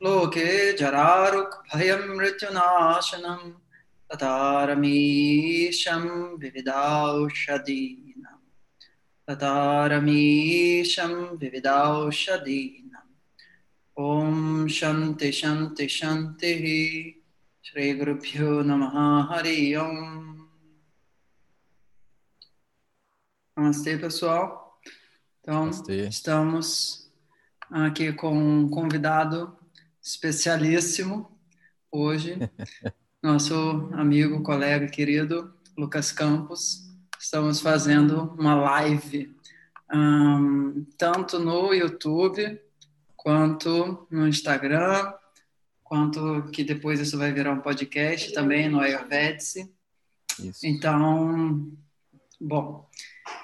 [0.03, 3.66] लोके जरारुक्भयं मृत्युनाशनम्
[4.10, 6.04] ततारमीशं
[6.42, 8.36] विविधौषधीनां
[9.28, 13.10] ततारमीशं विविधौषधीनाम्
[14.10, 16.64] ॐ शन्ति शन्ति शन्तिः
[17.64, 18.96] श्रीगुरुभ्यो नमः
[19.32, 20.32] हरि ओम्
[23.56, 24.80] Namastê, pessoal.
[25.40, 26.08] Então, Namastê.
[26.08, 27.12] estamos
[27.70, 29.56] aqui com um convidado
[30.02, 31.30] especialíssimo
[31.90, 32.36] hoje,
[33.21, 36.83] nosso amigo, colega querido Lucas Campos.
[37.19, 39.35] Estamos fazendo uma live
[39.93, 42.61] um, tanto no YouTube
[43.15, 45.13] quanto no Instagram,
[45.83, 49.67] quanto que depois isso vai virar um podcast também no Ayurvedic.
[50.39, 50.65] Isso.
[50.65, 51.71] Então,
[52.39, 52.86] bom,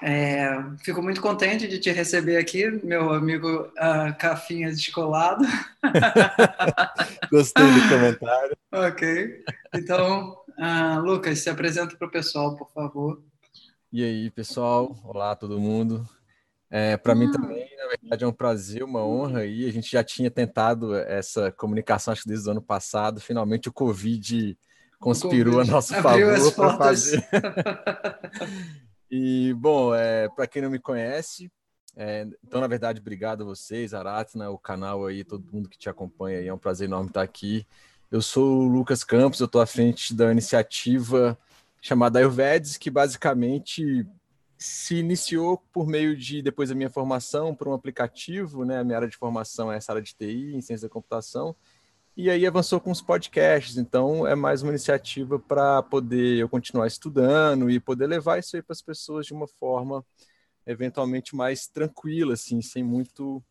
[0.02, 0.48] é,
[0.82, 5.44] fico muito contente de te receber aqui, meu amigo uh, Cafinha Descolado.
[7.30, 8.56] Gostei do comentário.
[8.72, 9.44] ok.
[9.74, 13.22] Então, uh, Lucas, se apresenta para o pessoal, por favor.
[13.92, 14.96] E aí, pessoal?
[15.04, 16.06] Olá, todo mundo.
[16.70, 19.46] É, para mim também, na verdade, é um prazer, uma honra.
[19.46, 23.20] E a gente já tinha tentado essa comunicação, acho que desde o ano passado.
[23.20, 24.58] Finalmente, o Covid
[24.98, 27.24] conspirou a nosso Abriu as favor para fazer.
[29.10, 31.50] E, bom, é, para quem não me conhece,
[31.96, 35.88] é, então, na verdade, obrigado a vocês, Aratna, o canal aí, todo mundo que te
[35.88, 37.66] acompanha aí, é um prazer enorme estar aqui.
[38.10, 41.38] Eu sou o Lucas Campos, eu estou à frente da iniciativa
[41.80, 44.06] chamada Ayurvedes, que basicamente
[44.56, 48.78] se iniciou por meio de, depois da minha formação, por um aplicativo, né?
[48.78, 51.54] A minha área de formação é essa área de TI, em ciência da computação,
[52.16, 53.76] e aí avançou com os podcasts.
[53.76, 58.62] Então, é mais uma iniciativa para poder eu continuar estudando e poder levar isso aí
[58.62, 60.04] para as pessoas de uma forma
[60.66, 63.42] eventualmente mais tranquila, assim, sem muito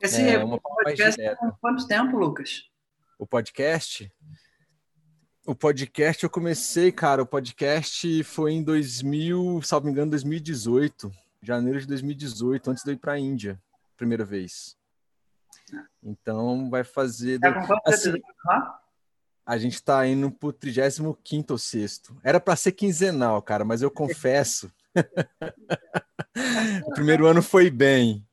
[0.00, 2.68] Esse É, uma mais podcast há quanto tempo, Lucas?
[3.18, 4.10] o podcast.
[5.44, 11.10] O podcast eu comecei, cara, o podcast foi em 2000, salvo me engano, 2018,
[11.42, 13.60] janeiro de 2018, antes de eu ir para a Índia,
[13.96, 14.76] primeira vez.
[16.08, 18.14] Então vai fazer Tá com assim,
[19.48, 22.14] a gente tá indo pro 35 ou sexto.
[22.22, 24.70] Era para ser quinzenal, cara, mas eu confesso.
[26.86, 28.26] o primeiro ano foi bem.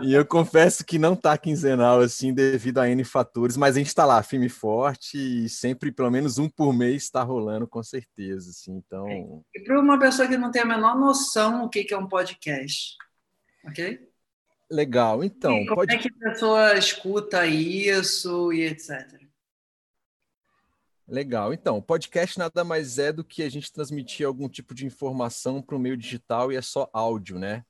[0.00, 3.94] E eu confesso que não tá quinzenal, assim, devido a N fatores, mas a gente
[3.94, 7.82] tá lá, firme e forte, e sempre, pelo menos um por mês, tá rolando, com
[7.82, 8.76] certeza, assim.
[8.76, 12.08] Então, E para uma pessoa que não tem a menor noção o que é um
[12.08, 12.96] podcast,
[13.66, 14.11] ok?
[14.72, 15.22] Legal.
[15.22, 15.94] Então, como pode...
[15.94, 19.20] é que a pessoa escuta isso e etc.
[21.06, 21.52] Legal.
[21.52, 25.60] Então, o podcast nada mais é do que a gente transmitir algum tipo de informação
[25.60, 27.64] para o meio digital e é só áudio, né?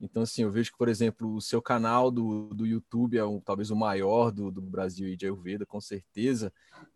[0.00, 3.40] Então, assim, eu vejo que, por exemplo, o seu canal do, do YouTube é um,
[3.40, 6.52] talvez o maior do, do Brasil e de Ayurveda, com certeza,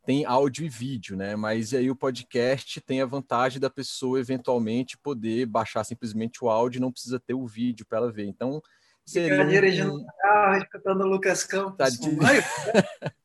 [0.07, 1.35] tem áudio e vídeo, né?
[1.35, 6.79] Mas aí o podcast tem a vantagem da pessoa eventualmente poder baixar simplesmente o áudio
[6.79, 8.27] e não precisa ter o vídeo para ela ver.
[8.27, 8.63] Então,
[9.07, 11.77] seria dirigindo um, carro, escutando o Lucas Campos.
[11.77, 11.99] Tá de-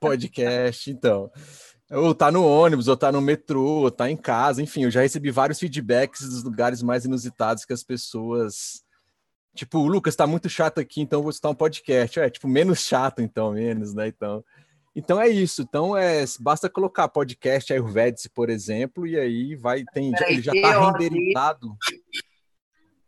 [0.00, 1.30] podcast, então.
[1.90, 5.00] Ou tá no ônibus, ou tá no metrô, ou tá em casa, enfim, eu já
[5.00, 8.84] recebi vários feedbacks dos lugares mais inusitados que as pessoas.
[9.54, 12.20] Tipo, o Lucas tá muito chato aqui, então eu vou escutar um podcast.
[12.20, 14.06] É, tipo, menos chato, então, menos, né?
[14.06, 14.44] Então.
[14.94, 15.62] Então é isso.
[15.62, 20.60] Então é basta colocar podcast Ayurvedic, por exemplo, e aí vai tem ele já tá
[20.60, 21.76] Peraí, renderizado.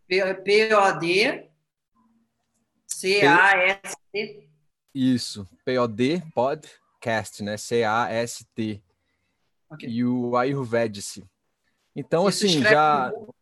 [0.08, 1.51] P-O-D
[3.02, 4.48] C-A-S-T
[4.94, 7.56] Isso, POD podcast, né?
[7.56, 8.80] C A S T.
[9.68, 9.88] Ok.
[9.88, 11.24] E o Ayurvedic.
[11.96, 13.34] Então, Isso assim, já no Google,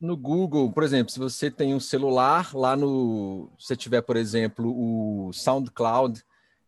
[0.00, 3.50] no Google, por exemplo, se você tem um celular, lá no.
[3.58, 6.22] Se você tiver, por exemplo, o SoundCloud,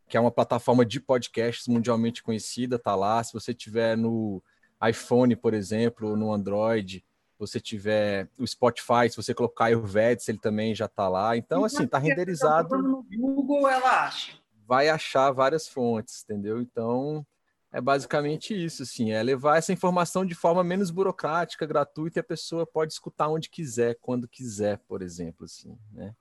[0.08, 3.22] que é uma plataforma de podcasts mundialmente conhecida, tá lá.
[3.22, 4.42] Se você tiver no
[4.84, 7.04] iPhone, por exemplo, ou no Android,
[7.40, 11.36] você tiver o Spotify, se você colocar Ayurvedics, ele também já está lá.
[11.36, 12.76] Então, assim, está renderizado.
[12.76, 14.32] No Google, ela acha.
[14.66, 16.60] Vai achar várias fontes, entendeu?
[16.60, 17.26] Então,
[17.72, 22.24] é basicamente isso, assim, é levar essa informação de forma menos burocrática, gratuita, e a
[22.24, 26.14] pessoa pode escutar onde quiser, quando quiser, por exemplo, assim, né?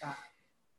[0.00, 0.18] Tá.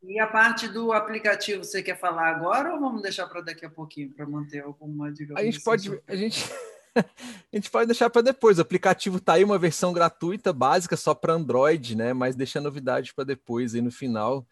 [0.02, 3.70] E a parte do aplicativo, você quer falar agora ou vamos deixar para daqui a
[3.70, 6.52] pouquinho, para manter alguma, digamos A gente assim, pode, a gente...
[7.52, 8.58] a gente pode deixar para depois.
[8.60, 12.14] O aplicativo tá aí, uma versão gratuita, básica, só para Android, né?
[12.14, 14.46] Mas deixa novidade para depois, aí no final.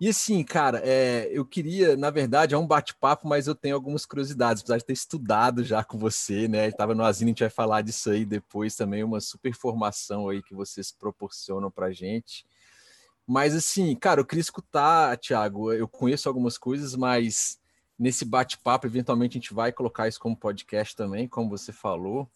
[0.00, 4.04] E assim, cara, é, eu queria, na verdade, é um bate-papo, mas eu tenho algumas
[4.04, 6.66] curiosidades, apesar de ter estudado já com você, né?
[6.66, 10.42] Estava no Asino, a gente vai falar disso aí depois também, uma super formação aí
[10.42, 12.44] que vocês proporcionam para gente.
[13.24, 17.60] Mas assim, cara, eu queria escutar, Thiago, eu conheço algumas coisas, mas
[17.98, 22.28] nesse bate-papo, eventualmente a gente vai colocar isso como podcast também, como você falou.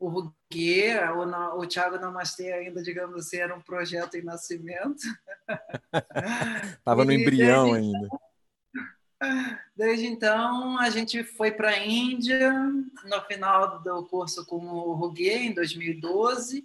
[0.04, 5.02] o Ruguê, o, o Thiago Namastê ainda, digamos assim, era um projeto em nascimento.
[6.78, 8.06] Estava no embrião desde ainda.
[8.06, 12.52] Então, desde então, a gente foi para a Índia
[13.04, 16.64] no final do curso com o Ruguê, em 2012.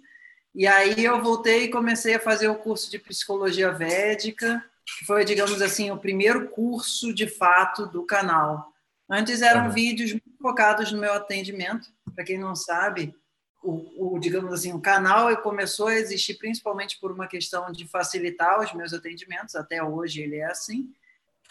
[0.54, 5.24] E aí eu voltei e comecei a fazer o curso de psicologia védica, que foi,
[5.24, 8.70] digamos assim, o primeiro curso de fato do canal.
[9.08, 9.70] Antes eram uhum.
[9.70, 11.88] vídeos focados no meu atendimento.
[12.14, 13.14] Para quem não sabe,
[13.62, 18.60] o, o, digamos assim, o canal começou a existir principalmente por uma questão de facilitar
[18.60, 20.92] os meus atendimentos, até hoje ele é assim,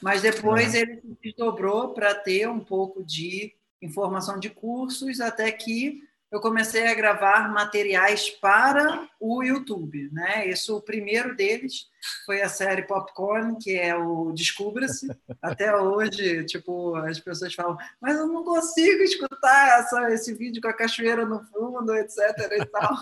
[0.01, 0.79] mas depois uhum.
[0.79, 6.87] ele se desdobrou para ter um pouco de informação de cursos, até que eu comecei
[6.87, 10.47] a gravar materiais para o YouTube, né?
[10.47, 11.87] Isso, o primeiro deles
[12.25, 15.07] foi a série Popcorn, que é o Descubra-se.
[15.41, 20.67] Até hoje, tipo, as pessoas falam, mas eu não consigo escutar essa, esse vídeo com
[20.67, 22.19] a cachoeira no fundo, etc
[22.51, 22.95] e tal.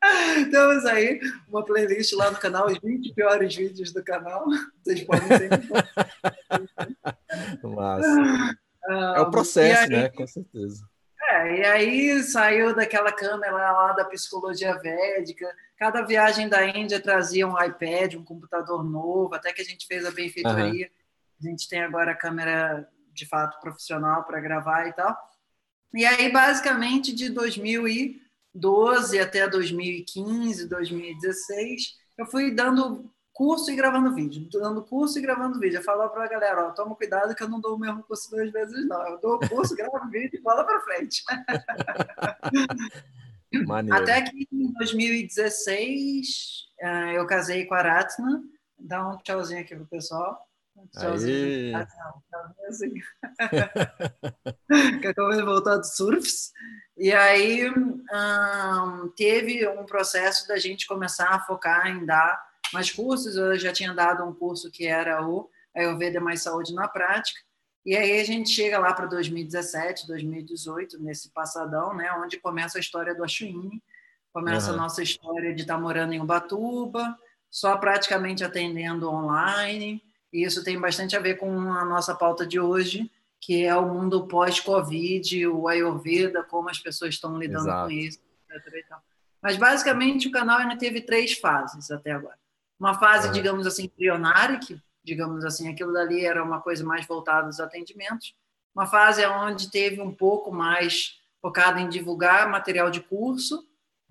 [0.50, 4.44] Temos aí uma playlist lá no canal, os 20 piores vídeos do canal.
[4.82, 5.50] Vocês podem ter.
[7.62, 8.56] Massa.
[8.88, 10.08] é o processo, aí, né?
[10.08, 10.84] Com certeza.
[11.30, 15.46] É, e aí saiu daquela câmera lá da psicologia védica.
[15.76, 20.04] Cada viagem da Índia trazia um iPad, um computador novo, até que a gente fez
[20.04, 20.86] a benfeitoria.
[20.86, 20.92] Uhum.
[21.40, 25.16] A gente tem agora a câmera de fato profissional para gravar e tal.
[25.94, 33.08] E aí, basicamente, de 2012 até 2015, 2016, eu fui dando
[33.40, 35.78] curso e gravando vídeo, dando curso e gravando vídeo.
[35.78, 38.30] Eu falo para a galera, ó, toma cuidado que eu não dou o mesmo curso
[38.30, 39.00] duas vezes, não.
[39.08, 41.24] Eu dou o curso, gravo vídeo e bola para frente.
[43.66, 43.96] Maneiro.
[43.96, 48.42] Até que em 2016 eh, eu casei com a Aratna.
[48.78, 50.46] Dá um tchauzinho aqui pro pessoal.
[50.76, 51.78] Um tchauzinho.
[51.78, 52.92] Ah, não, tchauzinho assim.
[55.00, 56.52] que acabou de voltar do surfs.
[56.94, 63.36] E aí um, teve um processo da gente começar a focar em dar mais cursos.
[63.36, 67.40] Eu já tinha dado um curso que era o Ayurveda Mais Saúde na Prática.
[67.84, 72.80] E aí a gente chega lá para 2017, 2018, nesse passadão, né, onde começa a
[72.80, 73.82] história do Achuine,
[74.32, 74.74] começa uhum.
[74.74, 77.16] a nossa história de estar tá morando em Ubatuba,
[77.50, 80.02] só praticamente atendendo online.
[80.32, 83.10] E isso tem bastante a ver com a nossa pauta de hoje,
[83.40, 87.88] que é o mundo pós-Covid, o Ayurveda, como as pessoas estão lidando Exato.
[87.88, 88.18] com isso,
[88.50, 88.86] etc.
[89.42, 92.38] Mas basicamente o canal ainda teve três fases até agora.
[92.80, 93.30] Uma fase, é.
[93.30, 98.34] digamos assim, embrionária, que, digamos assim, aquilo dali era uma coisa mais voltada aos atendimentos.
[98.74, 103.68] Uma fase onde teve um pouco mais focado em divulgar material de curso.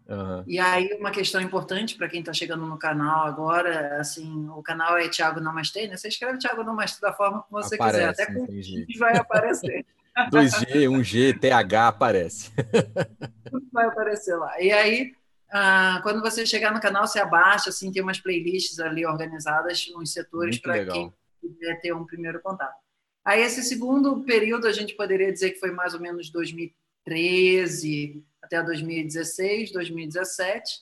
[0.07, 0.43] Uhum.
[0.45, 4.97] E aí, uma questão importante para quem está chegando no canal agora, assim, o canal
[4.97, 5.97] é Thiago Namastê, né?
[5.97, 8.45] Você escreve Thiago Namastê da forma que você aparece, quiser, até com
[8.99, 9.85] vai aparecer.
[10.31, 12.51] 2G, 1G, TH aparece.
[13.71, 14.59] Vai aparecer lá.
[14.61, 15.13] E aí,
[15.51, 20.13] ah, quando você chegar no canal, você abaixa, assim, tem umas playlists ali organizadas, uns
[20.13, 22.77] setores para quem quiser ter um primeiro contato.
[23.25, 28.61] Aí, esse segundo período, a gente poderia dizer que foi mais ou menos 2013 até
[28.63, 30.81] 2016, 2017.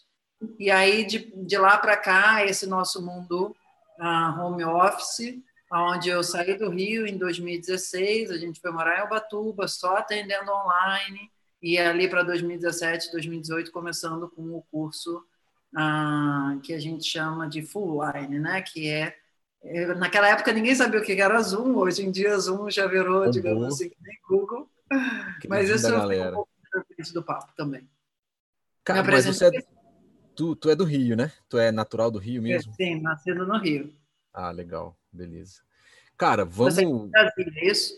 [0.60, 3.56] E aí, de, de lá para cá, esse nosso mundo
[4.00, 5.36] uh, home office,
[5.72, 10.52] onde eu saí do Rio em 2016, a gente foi morar em Ubatuba, só atendendo
[10.52, 15.24] online, e ali para 2017, 2018, começando com o curso
[15.74, 18.62] uh, que a gente chama de Full Line, né?
[18.62, 19.16] que é
[19.98, 23.32] Naquela época ninguém sabia o que era Zoom, hoje em dia Zoom já virou, uhum.
[23.32, 24.70] digamos assim, nem Google.
[25.42, 26.50] Que Mas isso é um pouco
[27.14, 27.88] do papo também.
[28.84, 29.52] Cara, mas você é,
[30.34, 31.32] tu, tu é do Rio, né?
[31.50, 32.74] Tu é natural do Rio mesmo?
[32.74, 33.94] Sim, nascido no Rio.
[34.34, 35.62] Ah, legal, beleza.
[36.18, 36.76] Cara, vamos.
[36.76, 37.94] Você é é isso?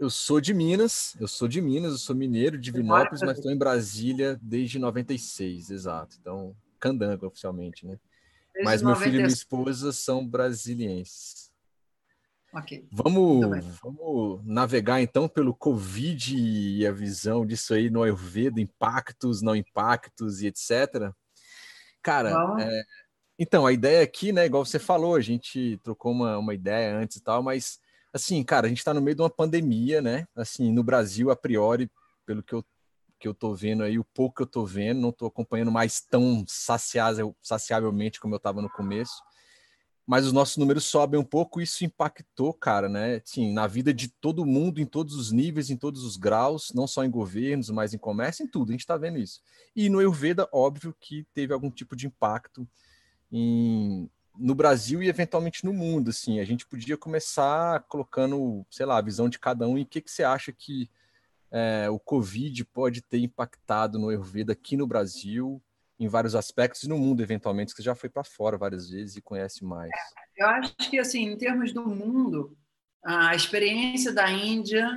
[0.00, 3.52] Eu sou de Minas, eu sou de Minas, eu sou mineiro de Vinópolis, mas estou
[3.52, 6.16] em Brasília desde 96, exato.
[6.18, 8.00] Então, candanga oficialmente, né?
[8.54, 9.04] Desde mas meu 90...
[9.04, 11.52] filho e minha esposa são brasilienses.
[12.50, 12.88] Ok.
[12.90, 19.54] Vamos, vamos navegar então pelo Covid e a visão disso aí no Ayurveda, impactos, não
[19.54, 21.12] impactos e etc.
[22.02, 22.82] Cara, é,
[23.38, 27.18] então a ideia aqui, né, igual você falou, a gente trocou uma, uma ideia antes
[27.18, 27.78] e tal, mas
[28.12, 30.26] assim, cara, a gente está no meio de uma pandemia, né?
[30.34, 31.90] Assim, no Brasil, a priori,
[32.26, 32.64] pelo que eu,
[33.18, 36.00] que eu tô vendo aí, o pouco que eu tô vendo, não tô acompanhando mais
[36.00, 39.22] tão saciável, saciavelmente como eu estava no começo
[40.10, 43.22] mas os nossos números sobem um pouco, isso impactou, cara, né?
[43.24, 46.84] Sim, na vida de todo mundo, em todos os níveis, em todos os graus, não
[46.84, 49.40] só em governos, mas em comércio, em tudo, a gente está vendo isso.
[49.74, 52.68] E no Ayurveda, óbvio que teve algum tipo de impacto
[53.30, 56.40] em, no Brasil e eventualmente no mundo, assim.
[56.40, 60.00] A gente podia começar colocando, sei lá, a visão de cada um e o que,
[60.00, 60.90] que você acha que
[61.50, 65.62] é, o Covid pode ter impactado no Ayurveda aqui no Brasil,
[65.98, 69.16] em vários aspectos e no mundo, eventualmente, que você já foi para fora várias vezes
[69.16, 69.90] e conhece mais.
[70.34, 72.56] Eu acho que, assim, em termos do mundo,
[73.04, 74.88] a experiência da Índia,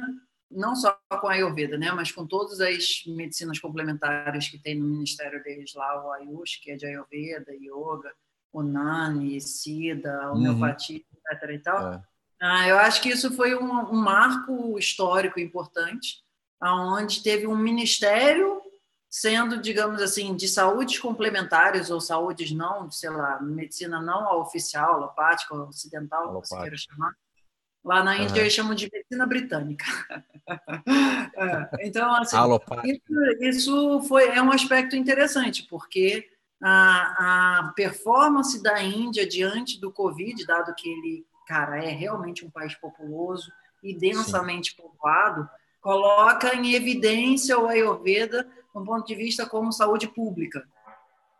[0.49, 4.85] não só com a Ayurveda, né, mas com todas as medicinas complementares que tem no
[4.85, 8.13] Ministério deles lá, o Ayush, que é de Ayurveda, Yoga,
[8.53, 10.37] Unani, Sida, uhum.
[10.37, 11.35] homeopatia, uhum.
[11.35, 11.49] etc.
[11.49, 11.93] E tal.
[11.93, 12.03] É.
[12.41, 16.21] Ah, eu acho que isso foi um, um marco histórico importante,
[16.59, 18.61] aonde teve um ministério
[19.09, 25.53] sendo, digamos assim, de saúdes complementares ou saúdes não, sei lá, medicina não oficial, alopática,
[25.53, 27.13] ocidental, como você queira chamar.
[27.85, 28.37] Lá na Índia uhum.
[28.39, 29.85] eles chamam de medicina britânica.
[31.37, 32.37] é, então, assim,
[32.85, 36.32] isso, isso, foi, é um aspecto interessante, porque
[36.63, 42.49] a, a performance da Índia diante do Covid, dado que ele, cara, é realmente um
[42.49, 43.51] país populoso
[43.83, 44.77] e densamente Sim.
[44.81, 45.49] povoado,
[45.81, 50.65] coloca em evidência o Ayurveda um ponto de vista como saúde pública.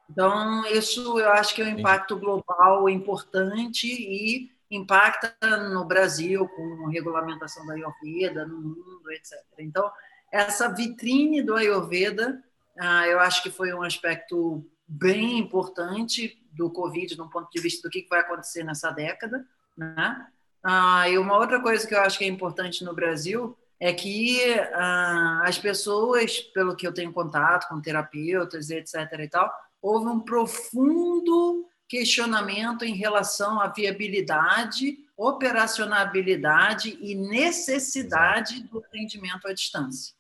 [0.10, 5.34] Então, isso eu acho que é um impacto global importante e impacta
[5.70, 9.40] no Brasil com regulamentação da Ayurveda, no mundo, etc.
[9.60, 9.90] Então,
[10.30, 12.44] essa vitrine do Ayurveda,
[12.78, 17.88] ah, eu acho que foi um aspecto bem importante do Covid, do ponto de vista
[17.88, 19.46] do que vai acontecer nessa década.
[19.76, 20.28] Né?
[20.64, 24.40] Ah, e uma outra coisa que eu acho que é importante no Brasil é que
[24.74, 28.96] ah, as pessoas, pelo que eu tenho contato com terapeutas, etc.
[29.20, 39.48] e tal, houve um profundo questionamento em relação à viabilidade, operacionalidade e necessidade do atendimento
[39.48, 40.14] à distância.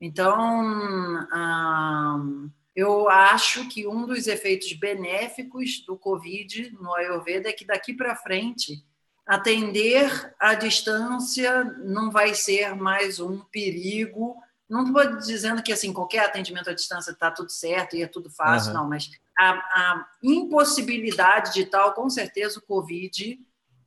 [0.00, 2.18] Então, ah,
[2.74, 8.16] eu acho que um dos efeitos benéficos do Covid no Ayurveda é que daqui para
[8.16, 8.84] frente
[9.26, 14.36] atender à distância não vai ser mais um perigo.
[14.68, 18.30] Não estou dizendo que assim qualquer atendimento à distância está tudo certo e é tudo
[18.30, 18.78] fácil, uhum.
[18.78, 23.38] não, mas a, a, impossibilidade de tal, com certeza o Covid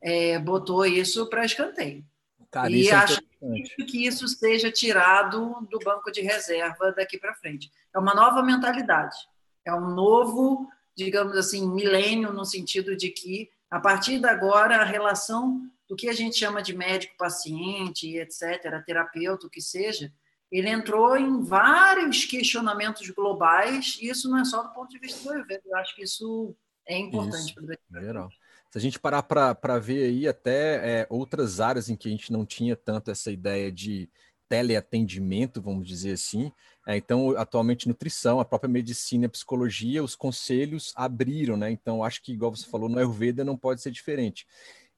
[0.02, 2.04] é, botou isso para escanteio.
[2.54, 3.20] Cara, e é acho
[3.88, 7.68] que isso seja tirado do banco de reserva daqui para frente.
[7.92, 9.16] É uma nova mentalidade,
[9.64, 14.84] é um novo, digamos assim, milênio no sentido de que a partir de agora, a
[14.84, 20.12] relação do que a gente chama de médico-paciente, etc., terapeuta, o que seja,
[20.48, 25.24] ele entrou em vários questionamentos globais, e isso não é só do ponto de vista
[25.24, 26.54] do Ayurveda, eu acho que isso
[26.86, 28.30] é importante para geral.
[28.74, 32.32] Se a gente parar para ver aí até é, outras áreas em que a gente
[32.32, 34.10] não tinha tanto essa ideia de
[34.48, 36.50] teleatendimento, vamos dizer assim.
[36.84, 41.70] É, então, atualmente, nutrição, a própria medicina, a psicologia, os conselhos abriram, né?
[41.70, 44.44] Então, acho que, igual você falou, no Ayurveda não pode ser diferente.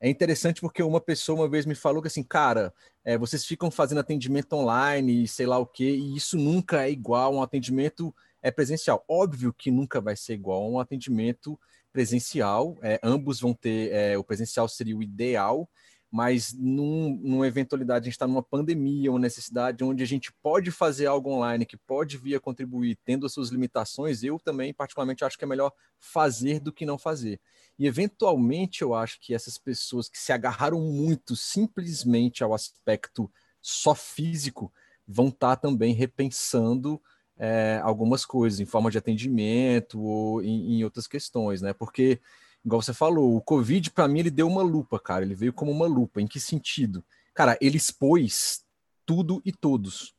[0.01, 2.73] É interessante porque uma pessoa uma vez me falou que assim, cara,
[3.05, 6.91] é, vocês ficam fazendo atendimento online e sei lá o quê, e isso nunca é
[6.91, 9.05] igual a um atendimento é, presencial.
[9.07, 11.61] Óbvio que nunca vai ser igual a um atendimento
[11.97, 15.67] presencial, é, ambos vão ter, é, o presencial seria o ideal,
[16.13, 20.71] mas num, numa eventualidade, a gente está numa pandemia, uma necessidade onde a gente pode
[20.71, 25.25] fazer algo online, que pode vir a contribuir, tendo as suas limitações, eu também, particularmente,
[25.25, 27.41] acho que é melhor fazer do que não fazer.
[27.79, 33.95] E, eventualmente, eu acho que essas pessoas que se agarraram muito simplesmente ao aspecto só
[33.95, 34.71] físico
[35.09, 37.01] vão estar tá também repensando
[37.39, 41.73] é, algumas coisas, em forma de atendimento ou em, em outras questões, né?
[41.73, 42.21] Porque
[42.65, 45.25] igual você falou, o Covid, para mim, ele deu uma lupa, cara.
[45.25, 46.21] Ele veio como uma lupa.
[46.21, 47.05] Em que sentido?
[47.35, 48.65] Cara, ele expôs
[49.05, 50.15] tudo e todos.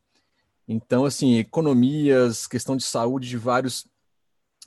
[0.68, 3.86] Então, assim, economias, questão de saúde de vários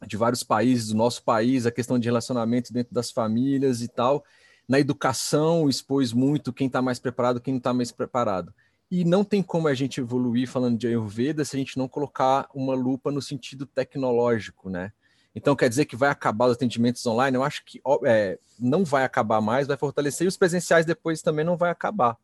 [0.06, 4.24] de vários países, do nosso país, a questão de relacionamento dentro das famílias e tal.
[4.66, 8.54] Na educação, expôs muito quem está mais preparado, quem não está mais preparado.
[8.90, 12.48] E não tem como a gente evoluir falando de Ayurveda se a gente não colocar
[12.52, 14.92] uma lupa no sentido tecnológico, né?
[15.34, 17.36] Então, quer dizer que vai acabar os atendimentos online?
[17.36, 21.44] Eu acho que é, não vai acabar mais, vai fortalecer, e os presenciais depois também
[21.44, 22.16] não vai acabar.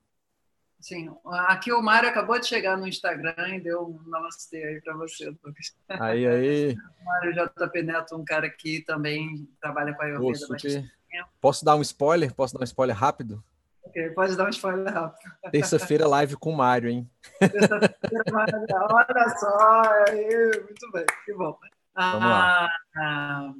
[0.81, 4.95] Sim, aqui o Mário acabou de chegar no Instagram e deu um namastê aí para
[4.95, 5.75] você, Lucas.
[5.89, 6.77] Aí, aí.
[7.01, 10.93] O Mário JP Neto, um cara que também trabalha com a Ayurveda bastante
[11.41, 12.35] Posso dar um spoiler?
[12.35, 13.43] Posso dar um spoiler rápido?
[13.97, 15.33] Ok, pode dar um spoiler rápido.
[15.51, 17.11] Terça-feira live com o Mário, hein?
[17.41, 18.25] Terça-feira,
[18.91, 21.59] olha só, muito bem, que bom.
[21.95, 22.69] Vamos lá.
[22.95, 23.55] Ah,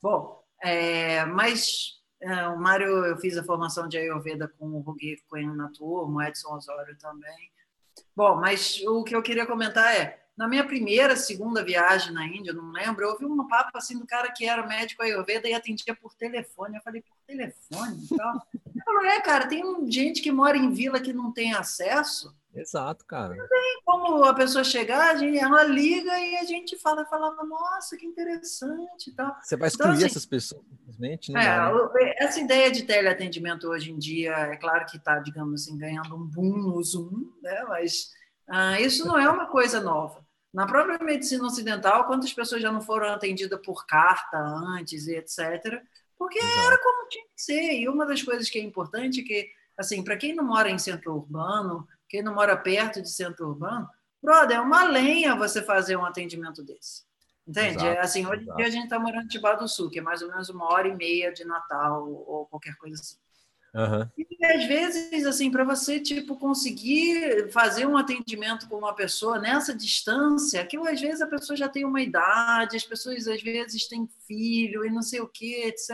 [0.00, 5.22] bom, é, mas é, o Mário, eu fiz a formação de Ayurveda com o Rugi
[5.28, 7.50] Coelho na turma, o Edson Osório também.
[8.16, 12.52] Bom, mas o que eu queria comentar é, na minha primeira, segunda viagem na Índia,
[12.52, 15.94] não lembro, eu ouvi um papo assim do cara que era médico Ayurveda e atendia
[15.94, 16.76] por telefone.
[16.76, 18.06] Eu falei, por telefone?
[18.10, 18.42] Então,
[18.74, 23.04] eu falei, é, cara, tem gente que mora em vila que não tem acesso Exato,
[23.04, 23.34] cara.
[23.34, 27.44] Não tem como a pessoa chegar, a gente, ela liga e a gente fala, falava,
[27.44, 29.36] nossa, que interessante e tal.
[29.42, 31.32] Você vai excluir então, assim, essas pessoas, simplesmente?
[31.32, 32.14] Não é, dá, né?
[32.18, 36.24] Essa ideia de teleatendimento hoje em dia, é claro que está, digamos assim, ganhando um
[36.24, 37.62] boom no Zoom, né?
[37.68, 38.10] mas
[38.48, 40.25] ah, isso não é uma coisa nova.
[40.52, 45.82] Na própria medicina ocidental, quantas pessoas já não foram atendidas por carta antes e etc.,
[46.18, 46.66] porque Exato.
[46.66, 47.72] era como tinha que ser.
[47.74, 50.78] E uma das coisas que é importante é que, assim, para quem não mora em
[50.78, 53.88] centro urbano, quem não mora perto de centro urbano,
[54.22, 57.04] brother, é uma lenha você fazer um atendimento desse.
[57.46, 57.76] Entende?
[57.76, 60.00] Exato, é assim, hoje em dia a gente está morando em Tibá do Sul, que
[60.00, 63.18] é mais ou menos uma hora e meia de Natal ou qualquer coisa assim.
[63.74, 64.08] Uhum.
[64.16, 69.74] E às vezes, assim, para você tipo conseguir fazer um atendimento com uma pessoa nessa
[69.74, 74.08] distância, que às vezes a pessoa já tem uma idade, as pessoas às vezes têm
[74.26, 75.90] filho e não sei o que, etc.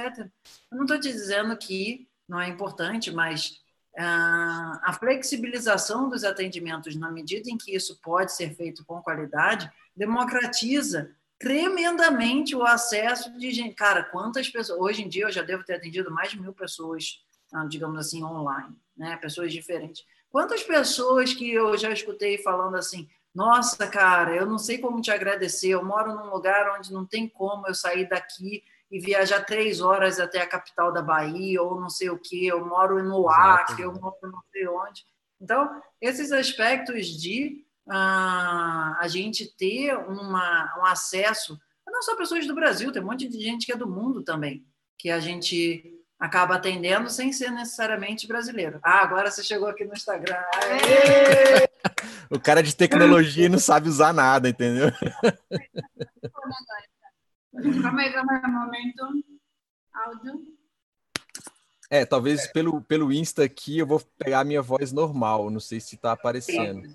[0.71, 3.61] Eu não estou te dizendo que não é importante, mas
[3.99, 11.11] a flexibilização dos atendimentos, na medida em que isso pode ser feito com qualidade, democratiza
[11.39, 13.75] tremendamente o acesso de gente.
[13.75, 14.81] Cara, quantas pessoas.
[14.81, 17.32] Hoje em dia eu já devo ter atendido mais de mil pessoas, ah,
[17.69, 19.17] digamos assim, online, né?
[19.17, 20.05] pessoas diferentes.
[20.31, 25.11] Quantas pessoas que eu já escutei falando assim: nossa, cara, eu não sei como te
[25.11, 29.81] agradecer, eu moro num lugar onde não tem como eu sair daqui e viajar três
[29.81, 33.83] horas até a capital da Bahia, ou não sei o que, eu moro no Acre,
[33.83, 35.05] eu moro não sei onde.
[35.41, 42.55] Então, esses aspectos de uh, a gente ter uma, um acesso, não só pessoas do
[42.55, 44.63] Brasil, tem um monte de gente que é do mundo também,
[44.99, 48.79] que a gente acaba atendendo sem ser necessariamente brasileiro.
[48.81, 50.41] Ah, agora você chegou aqui no Instagram.
[50.55, 51.69] Aê!
[52.31, 54.87] o cara de tecnologia não sabe usar nada, entendeu?
[57.53, 59.25] Um momento.
[59.93, 60.47] Áudio.
[61.91, 65.51] É, talvez pelo, pelo Insta aqui eu vou pegar a minha voz normal.
[65.51, 66.89] Não sei se está aparecendo.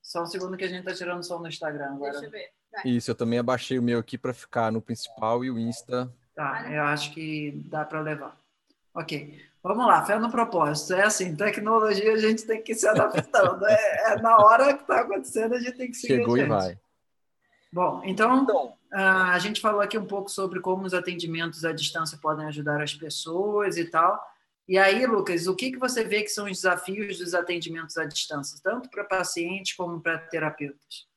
[0.00, 2.12] Só um segundo que a gente está tirando som no Instagram agora.
[2.12, 2.52] Deixa eu ver.
[2.72, 2.92] Vai.
[2.92, 6.08] Isso, eu também abaixei o meu aqui para ficar no principal e o Insta.
[6.34, 8.40] Tá, eu acho que dá para levar.
[8.94, 9.38] Ok.
[9.62, 10.94] Vamos lá, fé no propósito.
[10.94, 13.64] É assim, tecnologia a gente tem que se adaptando.
[13.66, 16.16] é, é na hora que está acontecendo, a gente tem que seguir.
[16.16, 16.78] Chegou e vai.
[17.72, 22.18] Bom, então, então a gente falou aqui um pouco sobre como os atendimentos à distância
[22.20, 24.20] podem ajudar as pessoas e tal.
[24.68, 28.04] E aí, Lucas, o que, que você vê que são os desafios dos atendimentos à
[28.04, 31.08] distância, tanto para pacientes como para terapeutas?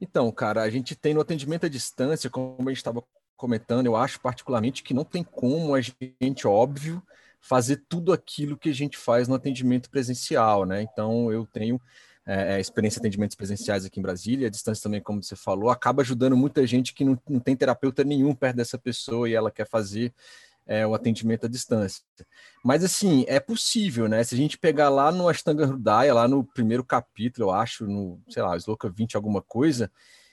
[0.00, 3.02] Então, cara, a gente tem no atendimento à distância, como a gente estava
[3.38, 7.02] comentando, eu acho particularmente que não tem como a gente, óbvio,
[7.40, 10.82] fazer tudo aquilo que a gente faz no atendimento presencial, né?
[10.82, 11.80] Então, eu tenho
[12.26, 15.70] é, é, experiência de atendimentos presenciais aqui em Brasília, a distância também, como você falou,
[15.70, 19.50] acaba ajudando muita gente que não, não tem terapeuta nenhum perto dessa pessoa e ela
[19.50, 20.12] quer fazer
[20.66, 22.02] é, o atendimento à distância.
[22.62, 24.22] Mas, assim, é possível, né?
[24.24, 28.20] Se a gente pegar lá no Ashtanga Hridaya, lá no primeiro capítulo, eu acho, no,
[28.28, 29.90] sei lá, Sloka 20, alguma coisa,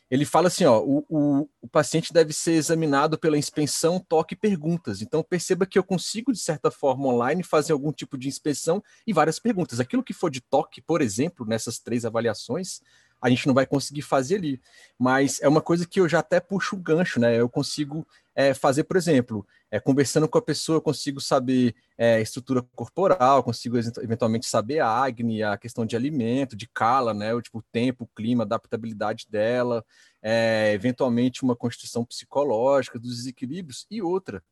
[0.09, 4.37] ele fala assim, ó, o, o, o, paciente deve ser examinado pela inspeção, toque e
[4.37, 5.01] perguntas.
[5.01, 9.11] Então, perceba que eu consigo, de certa forma, online, fazer algum tipo de inspeção e
[9.11, 9.79] várias perguntas.
[9.79, 12.81] Aquilo que for de toque, por exemplo, nessas três avaliações,
[13.19, 14.61] a gente não vai conseguir fazer ali.
[14.99, 17.39] Mas é uma coisa que eu já até puxo o gancho, né?
[17.39, 22.21] Eu consigo é, fazer, por exemplo, é, conversando com a pessoa, eu consigo saber é,
[22.21, 27.34] estrutura corporal, consigo eventualmente saber a Agni, a questão de alimento, de cala, né?
[27.34, 29.84] O tipo tempo, clima, adaptabilidade dela,
[30.21, 34.43] é, eventualmente uma constituição psicológica, dos desequilíbrios e outra.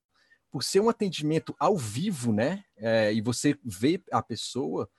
[0.49, 2.63] Por ser um atendimento ao vivo, né?
[2.77, 4.89] É, e você vê a pessoa,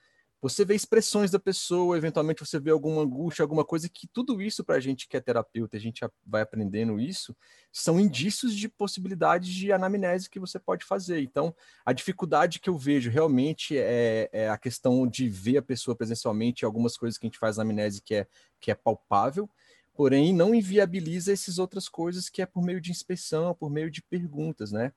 [0.45, 4.63] você vê expressões da pessoa, eventualmente você vê alguma angústia, alguma coisa que tudo isso
[4.63, 7.35] para a gente que é terapeuta, a gente vai aprendendo isso,
[7.73, 11.23] são indícios de possibilidades de anamnese que você pode fazer.
[11.23, 15.97] Então, a dificuldade que eu vejo realmente é, é a questão de ver a pessoa
[15.97, 18.27] presencialmente, algumas coisas que a gente faz na anamnese que é,
[18.61, 19.49] que é palpável,
[19.95, 24.03] porém não inviabiliza essas outras coisas que é por meio de inspeção, por meio de
[24.03, 24.93] perguntas, né?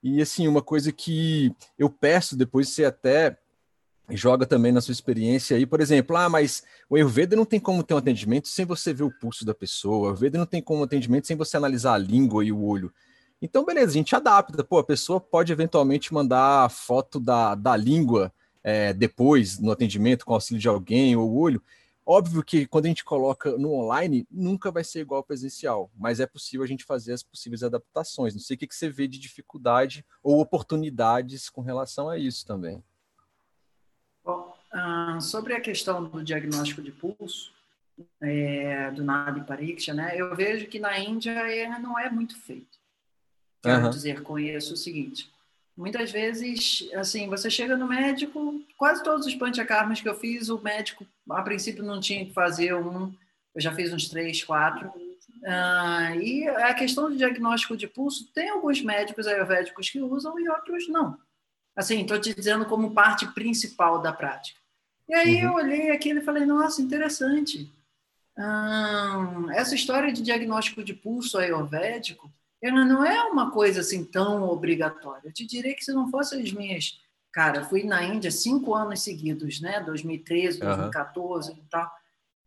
[0.00, 3.36] E assim, uma coisa que eu peço depois você até
[4.16, 7.82] joga também na sua experiência aí, por exemplo, ah, mas o Ayurveda não tem como
[7.82, 10.84] ter um atendimento sem você ver o pulso da pessoa, o Ayurveda não tem como
[10.84, 12.92] atendimento sem você analisar a língua e o olho.
[13.40, 18.32] Então, beleza, a gente adapta, pô, a pessoa pode eventualmente mandar foto da, da língua
[18.62, 21.62] é, depois no atendimento com auxílio de alguém ou o olho.
[22.04, 26.20] Óbvio que quando a gente coloca no online, nunca vai ser igual ao presencial, mas
[26.20, 28.34] é possível a gente fazer as possíveis adaptações.
[28.34, 32.44] Não sei o que, que você vê de dificuldade ou oportunidades com relação a isso
[32.44, 32.82] também.
[34.72, 37.52] Uh, sobre a questão do diagnóstico de pulso,
[38.20, 42.78] é, do Nadi Pariksha, né, eu vejo que na Índia ele não é muito feito.
[43.62, 43.90] Quero uhum.
[43.90, 45.30] dizer com isso o seguinte:
[45.76, 50.60] muitas vezes, assim, você chega no médico, quase todos os panchakarmas que eu fiz, o
[50.60, 53.12] médico, a princípio, não tinha que fazer um,
[53.54, 54.88] eu já fiz uns três, quatro.
[54.88, 60.48] Uh, e a questão do diagnóstico de pulso, tem alguns médicos ayurvédicos que usam e
[60.48, 61.18] outros não.
[61.74, 64.61] Assim, estou te dizendo como parte principal da prática.
[65.12, 65.50] E aí uhum.
[65.50, 67.70] eu olhei aquilo e falei, nossa, interessante.
[68.38, 74.42] Hum, essa história de diagnóstico de pulso ayurvédico, ela não é uma coisa assim tão
[74.44, 75.28] obrigatória.
[75.28, 76.98] Eu te diria que se não fossem as minhas...
[77.30, 79.80] Cara, fui na Índia cinco anos seguidos, né?
[79.80, 81.58] 2013, 2014 uhum.
[81.58, 81.90] e tal.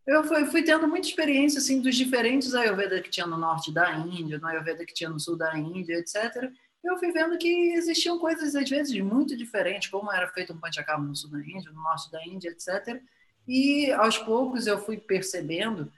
[0.07, 3.91] Eu fui, fui, tendo muita experiência assim dos diferentes Ayurveda que tinha no norte da
[3.93, 6.51] Índia, no Ayurveda que tinha no sul da Índia, etc
[6.85, 11.05] eu fui vendo que existiam coisas, às vezes, muito diferentes, como era feito um panchakarma
[11.05, 13.01] no sul da Índia, no norte da Índia, etc.
[13.47, 15.91] E, aos poucos, eu fui percebendo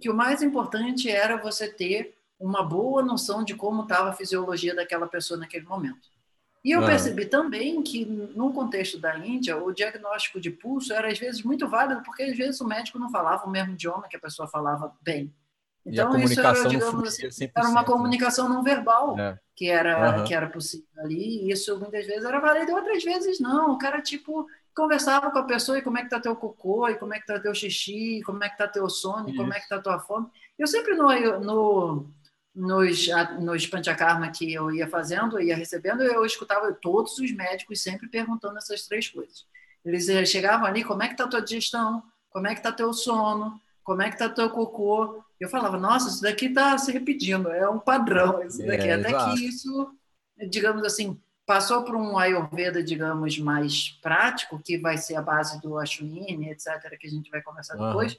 [0.00, 4.74] que o mais importante era você ter uma boa noção de como estava a fisiologia
[4.74, 6.08] daquela pessoa naquele momento.
[6.64, 6.86] E eu ah.
[6.86, 11.68] percebi também que, no contexto da Índia, o diagnóstico de pulso era, às vezes, muito
[11.68, 14.96] válido, porque, às vezes, o médico não falava o mesmo idioma que a pessoa falava
[15.02, 15.32] bem.
[15.86, 17.86] Então, isso era, digamos assim, era uma né?
[17.86, 19.38] comunicação não verbal é.
[19.54, 20.24] que, era, uhum.
[20.24, 21.44] que era possível ali.
[21.44, 23.72] E isso muitas vezes era válido, outras vezes não.
[23.72, 26.96] O cara, tipo, conversava com a pessoa e como é que tá teu cocô, e
[26.96, 29.36] como é que tá teu xixi, como é que tá teu sono, isso.
[29.36, 30.26] como é que tá tua fome.
[30.58, 31.08] Eu sempre no,
[31.40, 32.10] no,
[32.54, 33.06] nos,
[33.40, 38.08] nos panchakarma que eu ia fazendo, eu ia recebendo, eu escutava todos os médicos sempre
[38.08, 39.46] perguntando essas três coisas.
[39.84, 42.92] Eles eh, chegavam ali, como é que tá tua digestão, como é que tá teu
[42.92, 47.50] sono, como é que tá teu cocô, eu falava, nossa, isso daqui está se repetindo,
[47.50, 48.88] é um padrão isso daqui.
[48.88, 49.34] É, Até exato.
[49.34, 49.94] que isso,
[50.48, 55.78] digamos assim, passou por um Ayurveda, digamos, mais prático, que vai ser a base do
[55.78, 57.88] Ashwini, etc., que a gente vai conversar uhum.
[57.88, 58.18] depois.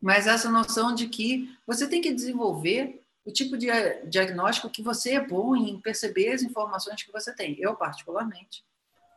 [0.00, 3.66] Mas essa noção de que você tem que desenvolver o tipo de
[4.08, 7.56] diagnóstico que você é bom em perceber as informações que você tem.
[7.58, 8.64] Eu, particularmente,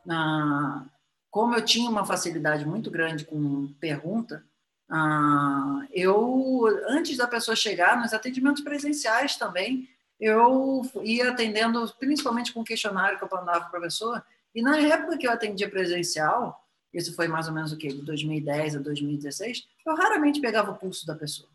[0.04, 0.88] na,
[1.30, 4.44] como eu tinha uma facilidade muito grande com pergunta,
[4.90, 9.88] ah, eu, antes da pessoa chegar, nos atendimentos presenciais também,
[10.20, 14.24] eu ia atendendo, principalmente com questionário que eu mandava para a pessoa,
[14.54, 17.90] e na época que eu atendia presencial, isso foi mais ou menos o quê?
[17.90, 21.50] De 2010 a 2016, eu raramente pegava o pulso da pessoa.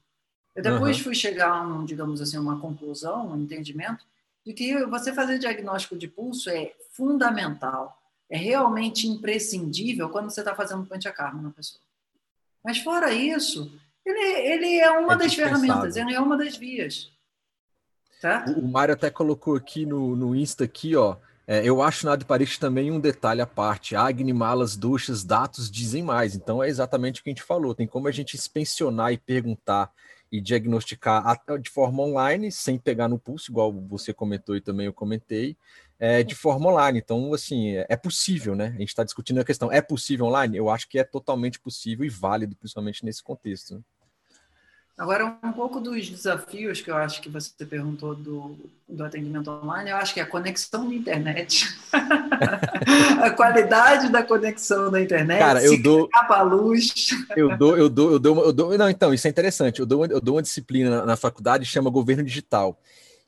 [0.54, 1.04] Eu depois uhum.
[1.04, 4.06] fui chegar a, um, digamos assim, uma conclusão, um entendimento,
[4.46, 10.54] de que você fazer diagnóstico de pulso é fundamental, é realmente imprescindível quando você está
[10.54, 11.82] fazendo panchakarma na pessoa.
[12.64, 17.12] Mas fora isso, ele, ele é uma é das ferramentas, ele é uma das vias.
[18.20, 18.46] Tá?
[18.48, 21.16] O, o Mário até colocou aqui no, no Insta aqui, ó.
[21.46, 23.94] É, eu acho na de Paris também um detalhe à parte.
[23.94, 26.34] Agni, malas, duchas, dados dizem mais.
[26.34, 27.74] Então é exatamente o que a gente falou.
[27.74, 29.92] Tem como a gente inspecionar e perguntar
[30.32, 31.22] e diagnosticar
[31.60, 35.56] de forma online, sem pegar no pulso, igual você comentou e também eu comentei,
[35.98, 36.98] é, de forma online.
[36.98, 38.66] Então, assim, é, possível, né?
[38.74, 40.56] A gente está discutindo a questão, é possível online?
[40.56, 43.74] Eu acho que é totalmente possível e válido, principalmente nesse contexto.
[43.74, 43.80] Né?
[44.96, 48.56] Agora, um pouco dos desafios que eu acho que você perguntou do,
[48.88, 51.66] do atendimento online, eu acho que é a conexão na internet.
[53.20, 55.40] a qualidade da conexão na internet.
[55.40, 56.08] Cara, eu dou.
[56.12, 57.10] a luz.
[57.36, 58.78] Eu dou, eu dou, eu dou, eu dou.
[58.78, 59.80] Não, então, isso é interessante.
[59.80, 62.78] Eu dou, eu dou uma disciplina na, na faculdade chama governo digital.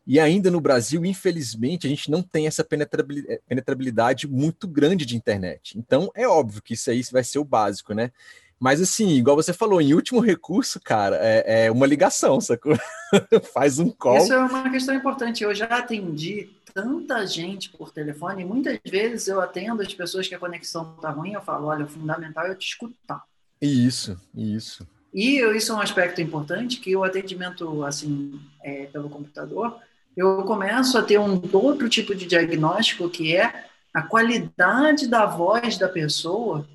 [0.07, 5.77] E ainda no Brasil, infelizmente, a gente não tem essa penetrabilidade muito grande de internet.
[5.77, 8.13] Então, é óbvio que isso aí vai ser o básico, né?
[8.59, 12.75] Mas assim, igual você falou, em último recurso, cara, é, é uma ligação, sacou?
[13.53, 14.19] Faz um call.
[14.19, 15.45] Isso é uma questão importante.
[15.45, 20.35] Eu já atendi tanta gente por telefone, e muitas vezes eu atendo as pessoas que
[20.35, 23.25] a conexão tá ruim, eu falo, olha, o fundamental é eu te escutar.
[23.61, 24.87] Isso, isso.
[25.13, 29.81] E isso é um aspecto importante, que o atendimento, assim, é, pelo computador,
[30.17, 35.77] eu começo a ter um outro tipo de diagnóstico, que é a qualidade da voz
[35.77, 36.67] da pessoa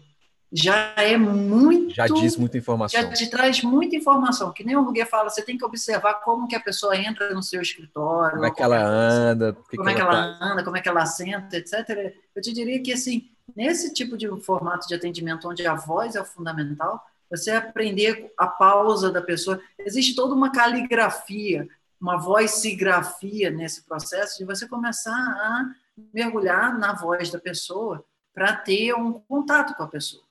[0.53, 1.95] já é muito.
[1.95, 3.01] Já diz muita informação.
[3.01, 4.51] Já te traz muita informação.
[4.51, 7.41] Que nem o Ruguet fala, você tem que observar como que a pessoa entra no
[7.41, 8.35] seu escritório.
[8.35, 9.53] Como é que ela anda.
[9.53, 10.45] Como é que ela, tá...
[10.45, 12.13] anda, como é que ela senta, etc.
[12.35, 16.21] Eu te diria que, assim, nesse tipo de formato de atendimento, onde a voz é
[16.21, 19.61] o fundamental, você aprender a pausa da pessoa.
[19.79, 21.65] Existe toda uma caligrafia,
[22.01, 25.71] uma voicigrafia nesse processo de você começar a
[26.11, 30.23] mergulhar na voz da pessoa para ter um contato com a pessoa.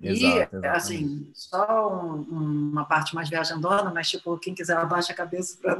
[0.00, 5.16] Exato, e, assim, só um, uma parte mais viajandona, mas, tipo, quem quiser abaixa a
[5.16, 5.76] cabeça para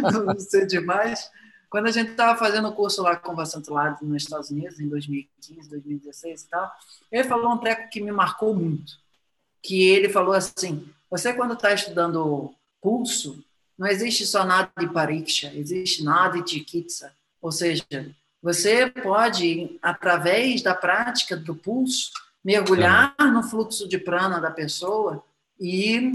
[0.00, 1.30] não, não ser demais.
[1.68, 4.88] Quando a gente estava fazendo o curso lá com o Vacentilado nos Estados Unidos, em
[4.88, 6.72] 2015, 2016 e tal,
[7.10, 8.92] ele falou um treco que me marcou muito.
[9.62, 13.44] Que ele falou assim, você quando está estudando pulso,
[13.82, 17.12] não existe só nada de pariksha, existe nada de kitsa.
[17.40, 17.84] Ou seja,
[18.40, 22.12] você pode, através da prática do pulso,
[22.44, 25.24] mergulhar no fluxo de prana da pessoa
[25.58, 26.12] e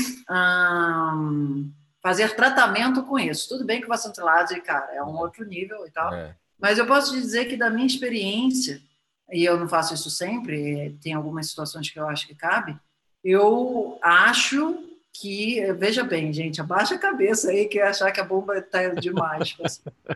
[2.02, 3.50] fazer tratamento com isso.
[3.50, 6.38] Tudo bem que o Vassantilase, cara, é um outro nível e tal, é.
[6.58, 8.82] mas eu posso dizer que da minha experiência,
[9.30, 12.80] e eu não faço isso sempre, tem algumas situações que eu acho que cabe,
[13.22, 14.87] eu acho
[15.20, 19.58] que, veja bem, gente, abaixa a cabeça aí que achar que a bomba está demais.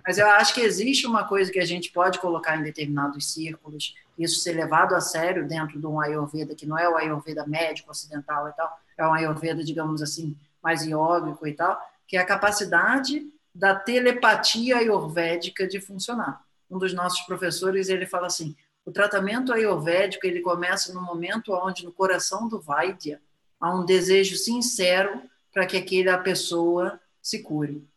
[0.06, 3.96] Mas eu acho que existe uma coisa que a gente pode colocar em determinados círculos,
[4.18, 7.90] isso ser levado a sério dentro de um Ayurveda, que não é o Ayurveda médico
[7.90, 12.26] ocidental e tal, é um Ayurveda, digamos assim, mais iógico e tal, que é a
[12.26, 16.44] capacidade da telepatia ayurvédica de funcionar.
[16.70, 21.84] Um dos nossos professores, ele fala assim, o tratamento ayurvédico, ele começa no momento onde
[21.84, 23.20] no coração do Vaidya,
[23.62, 25.22] há um desejo sincero
[25.54, 27.88] para que aquela pessoa se cure.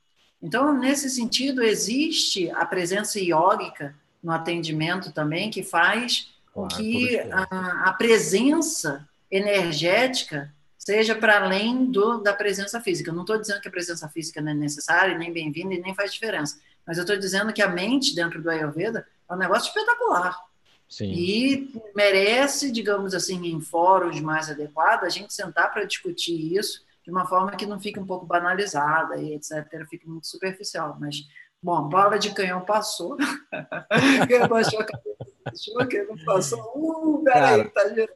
[0.42, 7.88] Então, nesse sentido, existe a presença iógica no atendimento também, que faz com que a,
[7.88, 13.10] a, presença energética seja para além do, da presença física.
[13.10, 15.94] Eu não estou dizendo que a presença física não é necessária, nem bem-vinda e nem
[15.94, 19.68] faz diferença, mas eu estou dizendo que a mente dentro do Ayurveda é um negócio
[19.68, 20.38] espetacular.
[20.94, 21.10] Sim.
[21.12, 27.10] E merece, digamos assim, em fóruns mais adequados, a gente sentar para discutir isso de
[27.10, 30.96] uma forma que não fique um pouco banalizada e etc., fique muito superficial.
[31.00, 31.16] Mas,
[31.60, 33.16] bom, bola de canhão passou.
[34.28, 38.10] quem abaixou a cabeça, quem não passou, uh, peraí, tá girando.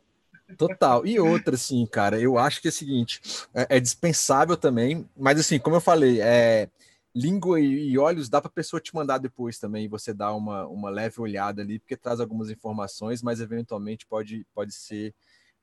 [0.57, 1.05] Total.
[1.05, 3.21] E outra, assim, cara, eu acho que é o seguinte,
[3.53, 6.69] é, é dispensável também, mas assim, como eu falei, é,
[7.15, 10.91] língua e, olhos dá para a pessoa te mandar depois também, você dá uma, uma
[10.91, 15.15] leve olhada ali, porque traz algumas informações, mas eventualmente pode, pode ser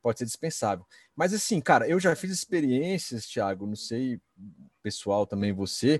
[0.01, 0.85] pode ser dispensável.
[1.15, 4.21] Mas assim, cara, eu já fiz experiências, Thiago, não sei,
[4.83, 5.99] pessoal também você,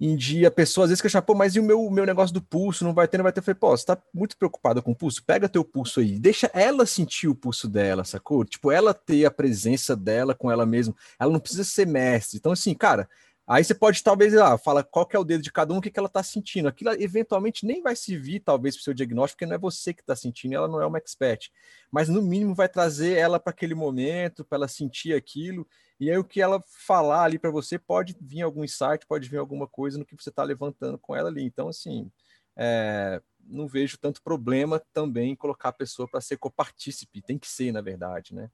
[0.00, 2.40] em dia a pessoa às vezes quer pô, mas e o meu, meu negócio do
[2.40, 3.40] pulso não vai ter, não vai ter.
[3.40, 5.22] Eu falei, pô, você tá muito preocupada com o pulso?
[5.22, 8.44] Pega teu pulso aí, deixa ela sentir o pulso dela, sacou?
[8.44, 10.94] Tipo, ela ter a presença dela com ela mesma.
[11.18, 12.38] Ela não precisa ser mestre.
[12.38, 13.08] Então, assim, cara,
[13.50, 15.90] Aí você pode talvez ah, fala qual é o dedo de cada um, o que,
[15.90, 16.68] que ela está sentindo.
[16.68, 20.02] Aquilo eventualmente nem vai servir, talvez, para o seu diagnóstico, porque não é você que
[20.02, 21.50] está sentindo, ela não é uma expert.
[21.90, 25.66] Mas no mínimo vai trazer ela para aquele momento, para ela sentir aquilo.
[25.98, 29.38] E aí o que ela falar ali para você pode vir algum insight, pode vir
[29.38, 31.42] alguma coisa no que você está levantando com ela ali.
[31.42, 32.08] Então, assim,
[32.56, 37.20] é, não vejo tanto problema também em colocar a pessoa para ser copartícipe.
[37.20, 38.48] Tem que ser, na verdade, né?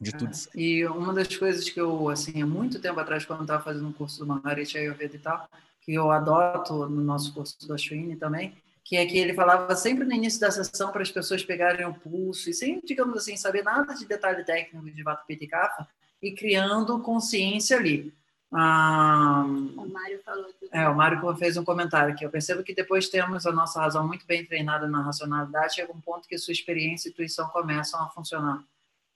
[0.00, 0.48] De tudo isso.
[0.54, 3.88] É, e uma das coisas que eu, assim, há muito tempo atrás, quando estava fazendo
[3.88, 5.48] um curso do Mahariti Ayurveda e tal,
[5.80, 10.04] que eu adoto no nosso curso do Ashwini também, que é que ele falava sempre
[10.04, 13.62] no início da sessão para as pessoas pegarem o pulso e sem, digamos assim, saber
[13.62, 15.88] nada de detalhe técnico de Vata Pitta e Kapha
[16.20, 18.12] e criando consciência ali.
[18.52, 20.46] Ah, o Mário falou.
[20.70, 22.24] É, o Mário fez um comentário aqui.
[22.24, 26.00] Eu percebo que depois temos a nossa razão muito bem treinada na racionalidade, chega um
[26.00, 28.62] ponto que sua experiência e intuição começam a funcionar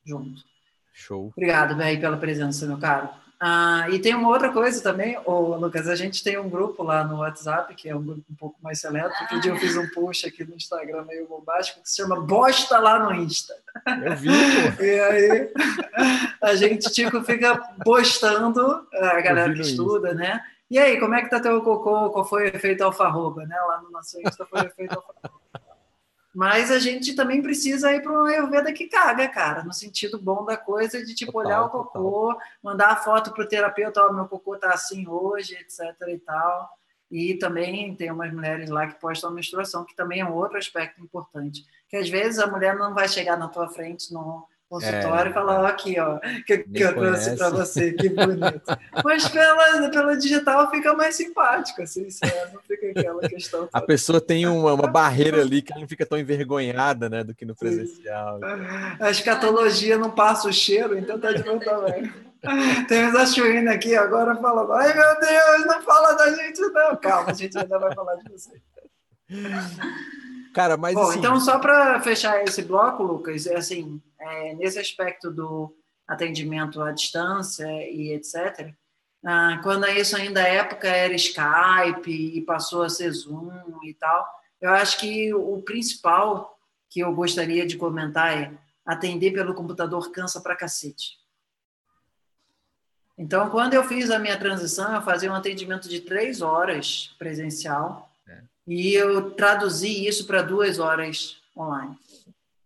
[0.04, 0.42] junto.
[0.98, 1.32] Show.
[1.36, 3.08] Obrigado, Véi, pela presença, meu caro.
[3.40, 7.04] Ah, e tem uma outra coisa também, ô, Lucas, a gente tem um grupo lá
[7.04, 9.14] no WhatsApp, que é um grupo um pouco mais seleto.
[9.22, 12.80] Outro dia eu fiz um post aqui no Instagram meio bombástico, que se chama Bosta
[12.80, 13.54] lá no Insta.
[14.04, 14.82] Eu vi, pô.
[14.82, 15.52] E aí
[16.42, 20.42] a gente tipo, fica postando, a galera que estuda, né?
[20.68, 22.10] E aí, como é que tá teu cocô?
[22.10, 23.56] Qual foi o efeito alfarroba, né?
[23.68, 25.38] Lá no nosso Insta foi o efeito alfarroba.
[26.38, 30.44] Mas a gente também precisa ir para uma Ayurveda que caga, cara, no sentido bom
[30.44, 32.40] da coisa, de tipo total, olhar o cocô, total.
[32.62, 36.18] mandar a foto para o terapeuta, ó, oh, meu cocô tá assim hoje, etc e
[36.18, 36.70] tal.
[37.10, 40.56] E também tem umas mulheres lá que postam a menstruação, que também é um outro
[40.58, 41.66] aspecto importante.
[41.88, 45.32] Que às vezes a mulher não vai chegar na tua frente no, consultório é, e
[45.32, 48.62] falar, ó, aqui, ó, que, que eu trouxe para você, que bonito.
[49.02, 53.60] Mas pela, pela digital fica mais simpático, assim, é, não fica aquela questão.
[53.60, 53.70] Toda.
[53.72, 57.46] A pessoa tem uma, uma barreira ali que não fica tão envergonhada, né, do que
[57.46, 58.40] no presencial.
[59.00, 62.12] A escatologia não passa o cheiro, então tá de bom também.
[62.86, 66.96] Temos a Chuína aqui agora falando, ai meu Deus, não fala da gente não.
[66.96, 68.62] Calma, a gente ainda vai falar de você.
[70.58, 71.20] Cara, mas Bom, assim...
[71.20, 75.72] então só para fechar esse bloco, Lucas, é assim, é, nesse aspecto do
[76.04, 78.74] atendimento à distância e etc.
[79.24, 83.52] Ah, quando isso ainda a época era Skype e passou a ser Zoom
[83.84, 84.26] e tal,
[84.60, 86.58] eu acho que o principal
[86.90, 88.52] que eu gostaria de comentar é
[88.84, 91.18] atender pelo computador cansa pra cacete.
[93.16, 98.04] Então, quando eu fiz a minha transição, eu fazia um atendimento de três horas presencial
[98.04, 98.07] é.
[98.68, 101.96] E eu traduzi isso para duas horas online.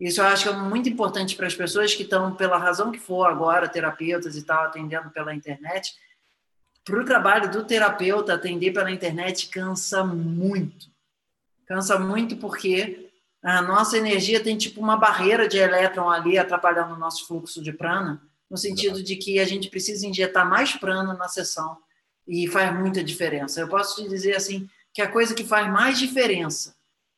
[0.01, 2.99] Isso eu acho que é muito importante para as pessoas que estão, pela razão que
[2.99, 5.95] for agora, terapeutas e tal, atendendo pela internet.
[6.85, 10.91] Para o trabalho do terapeuta, atender pela internet cansa muito.
[11.69, 13.09] Cansa muito porque
[13.41, 17.73] a nossa energia tem tipo uma barreira de elétron ali atrapalhando o nosso fluxo de
[17.73, 21.79] prana, no sentido de que a gente precisa injetar mais prana na sessão
[22.27, 23.61] e faz muita diferença.
[23.61, 26.75] Eu posso te dizer assim que a coisa que faz mais diferença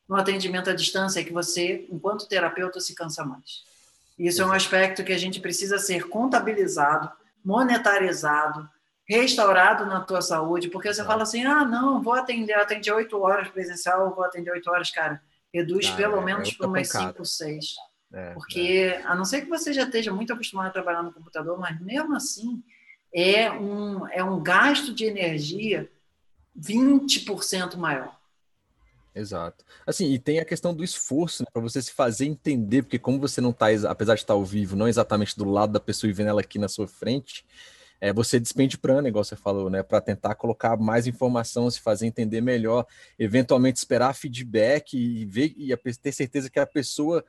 [0.08, 3.64] no atendimento à distância é que você, enquanto terapeuta, se cansa mais.
[4.18, 7.10] Isso é um aspecto que a gente precisa ser contabilizado,
[7.44, 8.68] monetarizado,
[9.06, 13.48] restaurado na tua saúde, porque você fala assim, ah, não, vou atender, atender oito horas
[13.48, 15.20] presencial, vou atender oito horas, cara,
[15.52, 17.74] reduz ah, pelo é, menos para umas cinco, seis.
[18.12, 19.02] É, porque, é.
[19.04, 22.14] a não ser que você já esteja muito acostumado a trabalhar no computador, mas mesmo
[22.14, 22.62] assim,
[23.12, 25.90] é um, é um gasto de energia
[26.58, 28.18] 20% maior.
[29.14, 29.64] Exato.
[29.86, 33.20] Assim, e tem a questão do esforço, né, para você se fazer entender, porque como
[33.20, 36.12] você não está, apesar de estar ao vivo, não exatamente do lado da pessoa e
[36.12, 37.44] vendo ela aqui na sua frente,
[38.00, 42.06] é, você despende prana, igual você falou, né, para tentar colocar mais informação, se fazer
[42.06, 42.86] entender melhor,
[43.16, 47.24] eventualmente esperar feedback e ver e ter certeza que a pessoa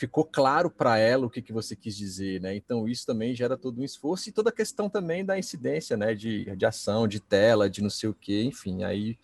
[0.00, 2.56] ficou claro para ela o que, que você quis dizer, né?
[2.56, 6.14] Então isso também gera todo um esforço e toda a questão também da incidência, né,
[6.14, 9.18] de, de ação, de tela, de não sei o que, enfim, aí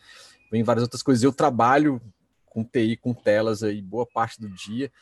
[0.52, 1.24] vem várias outras coisas.
[1.24, 1.98] Eu trabalho
[2.44, 4.92] com TI, com telas aí boa parte do dia.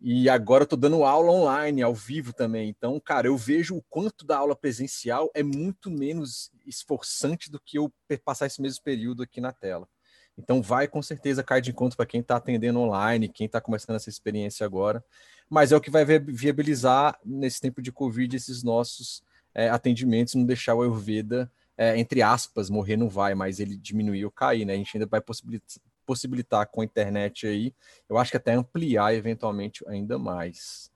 [0.00, 2.68] E agora eu tô dando aula online, ao vivo também.
[2.68, 7.78] Então, cara, eu vejo o quanto da aula presencial é muito menos esforçante do que
[7.78, 7.92] eu
[8.24, 9.88] passar esse mesmo período aqui na tela.
[10.38, 13.96] Então, vai com certeza cair de encontro para quem está atendendo online, quem está começando
[13.96, 15.04] essa experiência agora.
[15.48, 19.22] Mas é o que vai viabilizar, nesse tempo de Covid, esses nossos
[19.54, 24.24] é, atendimentos, não deixar o Ayurveda é, entre aspas, morrer não vai, mas ele diminuir
[24.24, 24.72] ou cair, né?
[24.72, 27.74] A gente ainda vai possibilitar, possibilitar com a internet aí,
[28.08, 30.90] eu acho que até ampliar eventualmente ainda mais.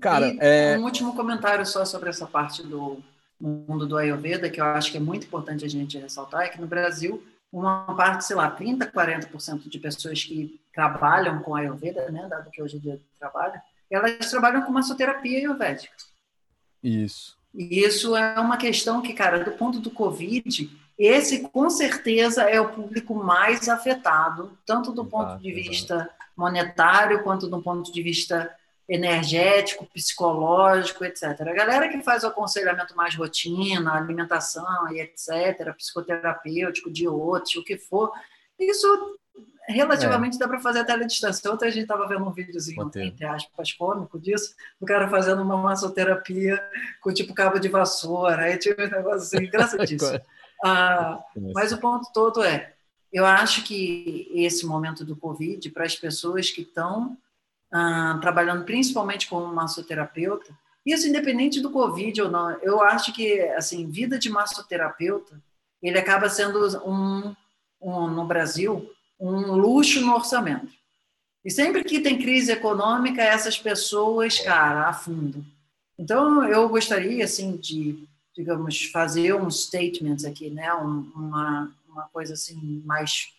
[0.00, 0.78] Cara, e é...
[0.78, 3.02] um último comentário só sobre essa parte do
[3.38, 6.60] mundo do Ayurveda, que eu acho que é muito importante a gente ressaltar, é que
[6.60, 7.22] no Brasil,
[7.52, 12.62] uma parte, sei lá, 30, 40% de pessoas que trabalham com Ayurveda, né, dado que
[12.62, 15.94] hoje em dia trabalham, elas trabalham com massoterapia ayurvédica.
[16.82, 17.36] Isso.
[17.54, 22.60] E isso é uma questão que, cara, do ponto do Covid, esse com certeza é
[22.60, 28.54] o público mais afetado, tanto do ponto de vista monetário quanto do ponto de vista
[28.88, 31.24] energético, psicológico, etc.
[31.40, 37.64] A galera que faz o aconselhamento mais rotina, alimentação e etc., psicoterapêutico, de outros, o
[37.64, 38.12] que for,
[38.58, 39.18] isso
[39.68, 40.38] relativamente é.
[40.38, 41.50] dá para fazer até a distância.
[41.50, 45.56] Ontem a gente estava vendo um videozinho, entre aspas, cômico disso, do cara fazendo uma
[45.56, 46.62] massoterapia
[47.00, 50.20] com tipo cabo de vassoura, aí tinha um negócio assim, engraçadíssimo.
[50.64, 51.18] ah,
[51.52, 52.72] mas o ponto todo é,
[53.12, 57.16] eu acho que esse momento do Covid, para as pessoas que estão
[57.72, 63.90] ah, trabalhando principalmente como massoterapeuta, isso independente do Covid ou não, eu acho que, assim,
[63.90, 65.42] vida de massoterapeuta,
[65.82, 67.34] ele acaba sendo um,
[67.80, 68.88] um no Brasil,
[69.18, 70.72] um luxo no orçamento.
[71.44, 75.44] E sempre que tem crise econômica, essas pessoas, cara, afundam.
[75.98, 80.72] Então, eu gostaria, assim, de, digamos, fazer um statement aqui, né?
[80.72, 83.32] uma, uma coisa, assim, mais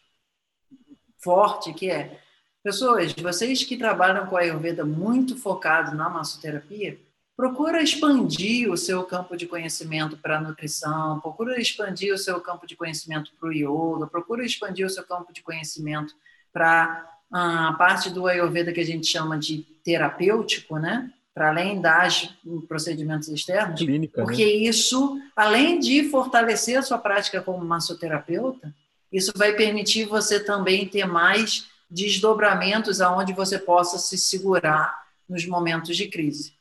[1.17, 2.19] forte, que é,
[2.68, 6.99] pessoas, vocês que trabalham com a Ayurveda muito focado na massoterapia,
[7.34, 12.68] procura expandir o seu campo de conhecimento para a nutrição, procura expandir o seu campo
[12.68, 16.13] de conhecimento para o yoga, procura expandir o seu campo de conhecimento
[16.51, 21.09] para a parte do Ayurveda que a gente chama de terapêutico, né?
[21.34, 22.36] Para além das
[22.68, 24.51] procedimentos externos, Clínica, porque né?
[24.51, 28.76] isso, além de fortalecer a sua prática como massoterapeuta,
[29.09, 35.95] isso vai permitir você também ter mais desdobramentos aonde você possa se segurar nos momentos
[35.95, 36.53] de crise.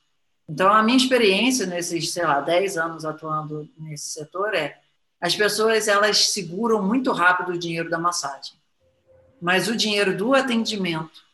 [0.49, 4.79] Então, a minha experiência nesses, sei lá, 10 anos atuando nesse setor é
[5.21, 8.55] as pessoas elas seguram muito rápido o dinheiro da massagem.
[9.41, 11.25] Mas o dinheiro do atendimento,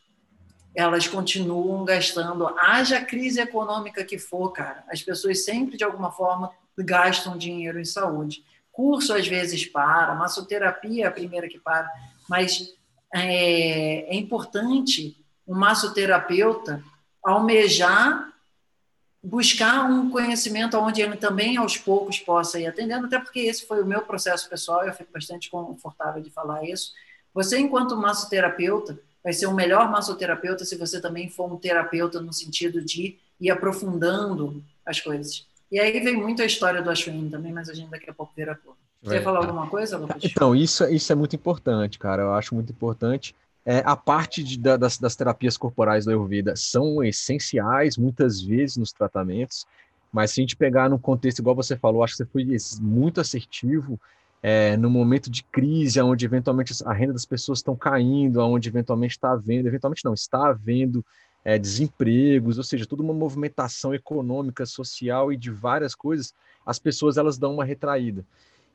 [0.75, 4.83] elas continuam gastando, haja crise econômica que for, cara.
[4.89, 8.43] As pessoas sempre, de alguma forma, gastam dinheiro em saúde.
[8.71, 11.87] Curso, às vezes, para, massoterapia é a primeira que para,
[12.27, 12.73] mas
[13.21, 16.83] é, é importante um massoterapeuta
[17.23, 18.33] almejar
[19.23, 23.81] buscar um conhecimento onde ele também aos poucos possa ir atendendo, até porque esse foi
[23.81, 26.91] o meu processo pessoal, eu fico bastante confortável de falar isso.
[27.33, 32.33] Você, enquanto massoterapeuta, vai ser o melhor massoterapeuta se você também for um terapeuta no
[32.33, 35.47] sentido de ir aprofundando as coisas.
[35.71, 38.33] E aí vem muito a história do Ashwin também, mas a gente daqui a pouco
[38.35, 38.75] vira cor.
[39.03, 40.23] Você quer falar alguma coisa, Lucas?
[40.23, 42.23] Então, isso, isso é muito importante, cara.
[42.23, 43.35] Eu acho muito importante.
[43.65, 48.77] É, a parte de, da, das, das, terapias corporais do Ayurveda são essenciais, muitas vezes,
[48.77, 49.65] nos tratamentos,
[50.11, 52.45] mas se a gente pegar no contexto, igual você falou, acho que você foi
[52.81, 53.99] muito assertivo,
[54.41, 59.15] é, no momento de crise, onde eventualmente a renda das pessoas estão caindo, onde eventualmente
[59.15, 61.03] está havendo, eventualmente não, está havendo
[61.45, 66.33] é, desempregos, ou seja, toda uma movimentação econômica, social e de várias coisas,
[66.65, 68.25] as pessoas elas dão uma retraída.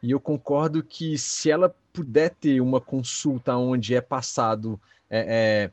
[0.03, 4.81] E eu concordo que se ela puder ter uma consulta onde é passado
[5.11, 5.71] é, é,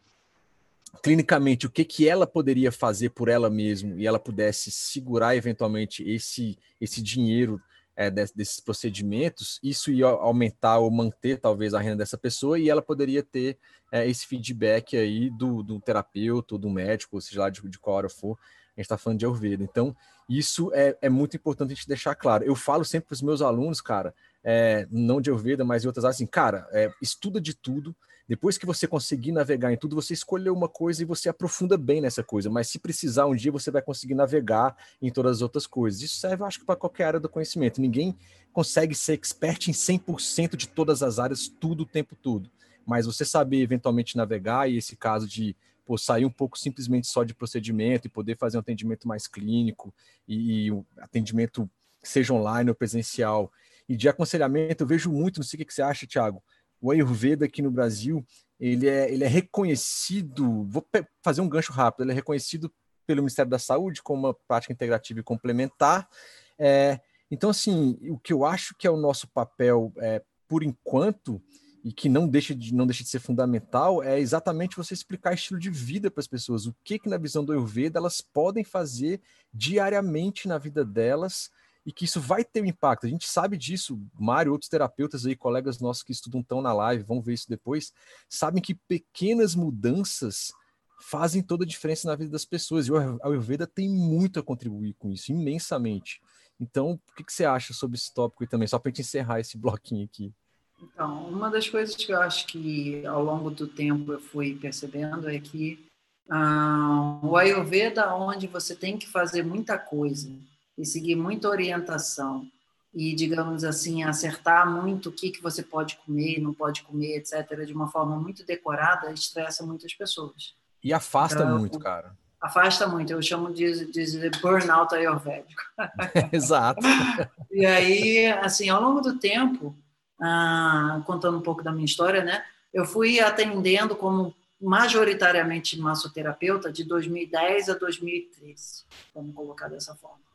[1.04, 6.04] clinicamente o que, que ela poderia fazer por ela mesma e ela pudesse segurar eventualmente
[6.10, 7.62] esse, esse dinheiro
[7.96, 12.82] é, desses procedimentos, isso ia aumentar ou manter talvez a renda dessa pessoa e ela
[12.82, 13.58] poderia ter
[13.92, 18.10] é, esse feedback aí do, do terapeuta, do médico, seja lá de, de qual hora
[18.10, 18.38] for,
[18.76, 19.64] a gente está falando de Ayurveda.
[19.64, 19.96] Então,
[20.28, 22.44] isso é, é muito importante a gente deixar claro.
[22.44, 24.14] Eu falo sempre para os meus alunos, cara,
[24.44, 27.96] é, não de Ayurveda, mas em outras áreas, assim, cara, é, estuda de tudo.
[28.28, 32.02] Depois que você conseguir navegar em tudo, você escolheu uma coisa e você aprofunda bem
[32.02, 32.50] nessa coisa.
[32.50, 36.02] Mas se precisar, um dia você vai conseguir navegar em todas as outras coisas.
[36.02, 37.80] Isso serve, acho que, para qualquer área do conhecimento.
[37.80, 38.18] Ninguém
[38.52, 42.50] consegue ser expert em 100% de todas as áreas, tudo o tempo todo.
[42.84, 45.56] Mas você saber eventualmente navegar, e esse caso de
[45.86, 49.94] pô, sair um pouco simplesmente só de procedimento e poder fazer um atendimento mais clínico
[50.28, 51.70] e, e atendimento
[52.04, 53.52] seja online ou presencial.
[53.88, 56.44] E de aconselhamento, eu vejo muito, não sei o que você acha, Thiago,
[56.82, 58.26] o Ayurveda aqui no Brasil,
[58.60, 60.86] ele é, ele é reconhecido, vou
[61.22, 62.72] fazer um gancho rápido, ele é reconhecido
[63.06, 66.10] pelo Ministério da Saúde como uma prática integrativa e complementar.
[66.58, 71.42] É, então, assim, o que eu acho que é o nosso papel, é, por enquanto,
[71.86, 75.60] e que não deixa de não deixa de ser fundamental é exatamente você explicar estilo
[75.60, 79.22] de vida para as pessoas, o que que na visão do Ayurveda elas podem fazer
[79.54, 81.52] diariamente na vida delas
[81.86, 83.06] e que isso vai ter um impacto.
[83.06, 87.04] A gente sabe disso, Mário, outros terapeutas aí, colegas nossos que estudam tão na live,
[87.04, 87.94] vão ver isso depois,
[88.28, 90.52] sabem que pequenas mudanças
[91.00, 92.88] fazem toda a diferença na vida das pessoas.
[92.88, 96.20] E o Ayurveda tem muito a contribuir com isso, imensamente.
[96.60, 99.02] Então, o que, que você acha sobre esse tópico e também, só para a gente
[99.02, 100.34] encerrar esse bloquinho aqui?
[100.82, 105.30] Então, uma das coisas que eu acho que ao longo do tempo eu fui percebendo
[105.30, 105.86] é que
[106.30, 110.32] ah, o Ayurveda, onde você tem que fazer muita coisa
[110.78, 112.48] e seguir muita orientação
[112.94, 117.66] e, digamos assim, acertar muito o que, que você pode comer, não pode comer, etc.,
[117.66, 120.56] de uma forma muito decorada, estressa muitas pessoas.
[120.82, 122.16] E afasta então, muito, cara.
[122.40, 125.62] Afasta muito, eu chamo de, de burnout ayurvédico.
[126.32, 126.80] Exato.
[127.52, 129.76] e aí, assim, ao longo do tempo,
[130.22, 132.44] ah, contando um pouco da minha história, né?
[132.74, 140.26] Eu fui atendendo como majoritariamente massoterapeuta de 2010 a 2013, vamos colocar dessa forma.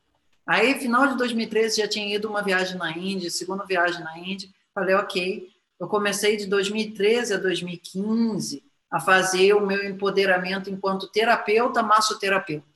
[0.46, 4.48] Aí, final de 2013, já tinha ido uma viagem na Índia, segunda viagem na Índia,
[4.74, 11.82] falei, ok, eu comecei de 2013 a 2015 a fazer o meu empoderamento enquanto terapeuta,
[11.82, 12.66] massoterapeuta.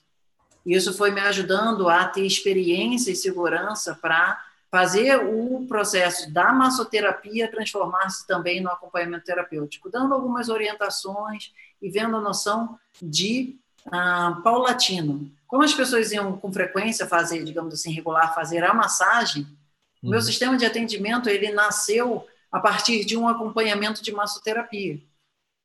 [0.65, 4.43] Isso foi me ajudando a ter experiência e segurança para
[4.75, 12.17] fazer o processo da massoterapia transformar-se também no acompanhamento terapêutico, dando algumas orientações e vendo
[12.17, 13.57] a noção de
[13.87, 15.31] ah, paulatino.
[15.47, 19.47] Como as pessoas iam com frequência fazer, digamos assim, regular, fazer a massagem,
[20.03, 20.25] o meu uhum.
[20.25, 25.01] sistema de atendimento ele nasceu a partir de um acompanhamento de massoterapia.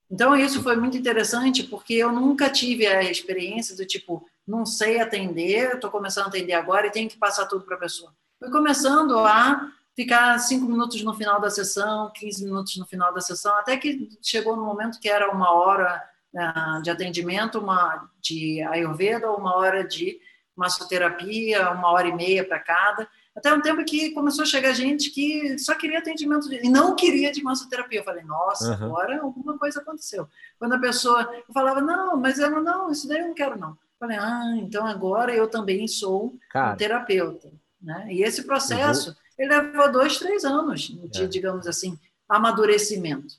[0.07, 4.99] Então, isso foi muito interessante, porque eu nunca tive a experiência do tipo, não sei
[4.99, 8.14] atender, estou começando a atender agora e tenho que passar tudo para a pessoa.
[8.40, 13.20] Fui começando a ficar cinco minutos no final da sessão, 15 minutos no final da
[13.20, 16.02] sessão, até que chegou no momento que era uma hora
[16.34, 20.18] uh, de atendimento, uma de Ayurveda, uma hora de
[20.56, 23.10] massoterapia, uma hora e meia para cada.
[23.36, 26.96] Até um tempo que começou a chegar gente que só queria atendimento de, e não
[26.96, 28.00] queria de massoterapia.
[28.00, 28.86] Eu falei, nossa, uhum.
[28.86, 30.30] agora alguma coisa aconteceu.
[30.58, 33.72] Quando a pessoa eu falava, não, mas ela não, isso daí eu não quero não.
[33.72, 37.52] Eu falei, ah, então agora eu também sou um terapeuta.
[37.82, 38.08] Né?
[38.12, 41.28] E esse processo, ele levou dois, três anos de, é.
[41.28, 43.36] digamos assim, amadurecimento.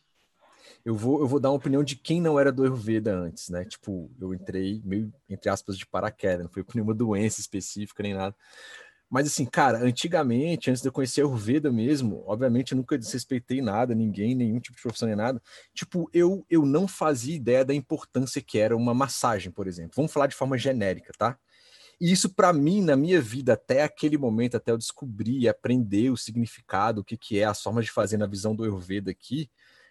[0.85, 3.67] Eu vou, eu vou dar uma opinião de quem não era do Ayurveda antes, né?
[3.67, 8.15] Tipo, eu entrei meio, entre aspas, de paraquedas, não foi por nenhuma doença específica nem
[8.15, 8.35] nada.
[9.11, 13.61] Mas assim, cara, antigamente, antes de eu conhecer a Ayurveda mesmo, obviamente eu nunca desrespeitei
[13.61, 15.43] nada, ninguém, nenhum tipo de profissão nem nada.
[15.75, 19.93] Tipo, eu, eu não fazia ideia da importância que era uma massagem, por exemplo.
[19.97, 21.37] Vamos falar de forma genérica, tá?
[22.01, 26.11] E isso para mim, na minha vida, até aquele momento, até eu descobrir e aprender
[26.11, 29.51] o significado, o que, que é as formas de fazer na visão do Ayurveda aqui,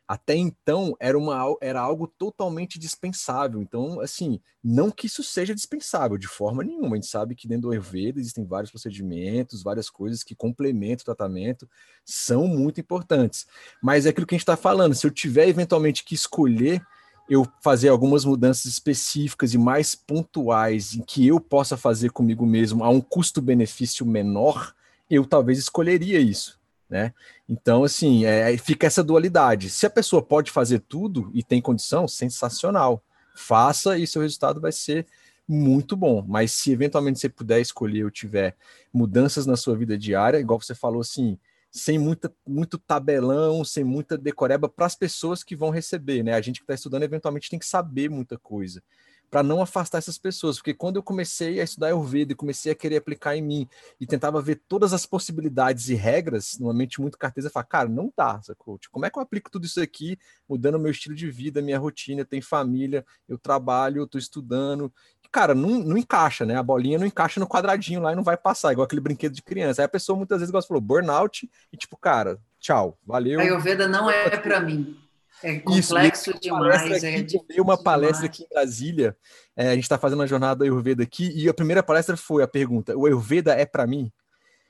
[0.09, 3.61] até então era, uma, era algo totalmente dispensável.
[3.61, 6.93] Então, assim, não que isso seja dispensável de forma nenhuma.
[6.93, 11.15] A gente sabe que dentro do Ayurveda existem vários procedimentos, várias coisas que complementam o
[11.15, 11.69] tratamento,
[12.03, 13.45] são muito importantes.
[13.83, 16.81] Mas é aquilo que a gente está falando, se eu tiver eventualmente que escolher
[17.29, 22.83] eu fazer algumas mudanças específicas e mais pontuais em que eu possa fazer comigo mesmo
[22.83, 24.73] a um custo-benefício menor,
[25.09, 26.59] eu talvez escolheria isso
[26.89, 27.13] né?
[27.47, 29.69] Então, assim, é, fica essa dualidade.
[29.69, 33.03] Se a pessoa pode fazer tudo e tem condição, sensacional.
[33.35, 35.05] Faça e seu resultado vai ser
[35.47, 36.25] muito bom.
[36.27, 38.55] Mas se eventualmente você puder escolher ou tiver
[38.91, 41.37] mudanças na sua vida diária, igual você falou assim,
[41.71, 46.33] sem muita, muito tabelão, sem muita decoreba para as pessoas que vão receber, né?
[46.33, 48.81] A gente que está estudando eventualmente tem que saber muita coisa
[49.29, 52.75] para não afastar essas pessoas, porque quando eu comecei a estudar Ayurveda e comecei a
[52.75, 53.67] querer aplicar em mim
[53.99, 58.11] e tentava ver todas as possibilidades e regras, numa mente muito cartesa, falava, cara, não
[58.15, 58.77] dá, sacou?
[58.79, 60.17] Tipo, como é que eu aplico tudo isso aqui,
[60.47, 64.91] mudando meu estilo de vida, minha rotina, eu tenho família, eu trabalho, eu tô estudando,
[65.31, 66.55] cara, não, não encaixa, né?
[66.55, 69.41] A bolinha não encaixa no quadradinho lá e não vai passar, igual aquele brinquedo de
[69.41, 69.81] criança.
[69.81, 73.39] Aí a pessoa muitas vezes gosta falou burnout e tipo, cara, tchau, valeu.
[73.39, 74.97] A Ayurveda não é para mim.
[75.41, 77.03] É complexo Isso, demais.
[77.03, 78.35] É aqui, é uma palestra demais.
[78.35, 79.17] aqui em Brasília.
[79.55, 82.47] É, a gente está fazendo a jornada Ayurveda aqui e a primeira palestra foi a
[82.47, 84.11] pergunta: o Ayurveda é para mim?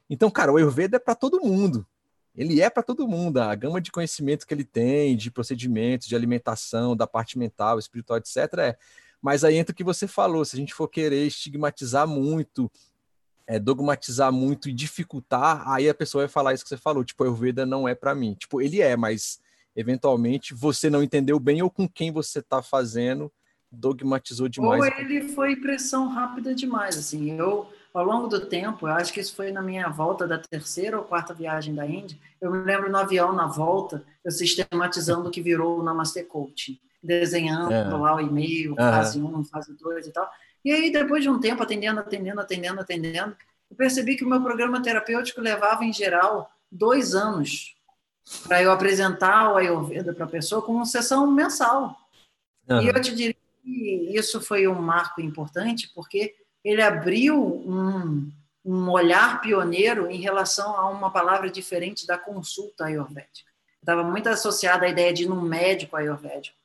[0.10, 1.86] Então, cara, o Ayurveda é para todo mundo.
[2.36, 3.40] Ele é para todo mundo.
[3.40, 8.18] A gama de conhecimento que ele tem, de procedimentos, de alimentação, da parte mental, espiritual,
[8.18, 8.38] etc.
[8.60, 8.78] É.
[9.22, 12.72] Mas aí entra o que você falou: se a gente for querer estigmatizar muito,
[13.48, 17.24] é, dogmatizar muito e dificultar, aí a pessoa vai falar isso que você falou: tipo,
[17.24, 18.34] Ayurveda não é para mim.
[18.34, 19.40] Tipo, ele é, mas
[19.76, 23.32] eventualmente você não entendeu bem ou com quem você está fazendo
[23.72, 24.82] dogmatizou demais.
[24.82, 27.38] Ou ele foi pressão rápida demais, assim.
[27.38, 30.98] Eu, ao longo do tempo, eu acho que isso foi na minha volta da terceira
[30.98, 35.32] ou quarta viagem da Índia, eu me lembro no avião, na volta, eu sistematizando o
[35.32, 37.84] que virou o Namaste Coaching, desenhando é.
[37.84, 40.30] lá o e-mail, fase 1, um, fase 2 e tal.
[40.64, 43.36] E aí, depois de um tempo, atendendo, atendendo, atendendo, atendendo,
[43.70, 47.76] eu percebi que o meu programa terapêutico levava, em geral, dois anos
[48.44, 51.98] para eu apresentar o Ayurveda para a pessoa com sessão mensal.
[52.70, 52.82] Uhum.
[52.82, 58.30] E eu te diria que isso foi um marco importante, porque ele abriu um,
[58.64, 63.50] um olhar pioneiro em relação a uma palavra diferente da consulta ayurvédica.
[63.80, 66.58] Estava muito associada à ideia de ir num médico ayurvédico,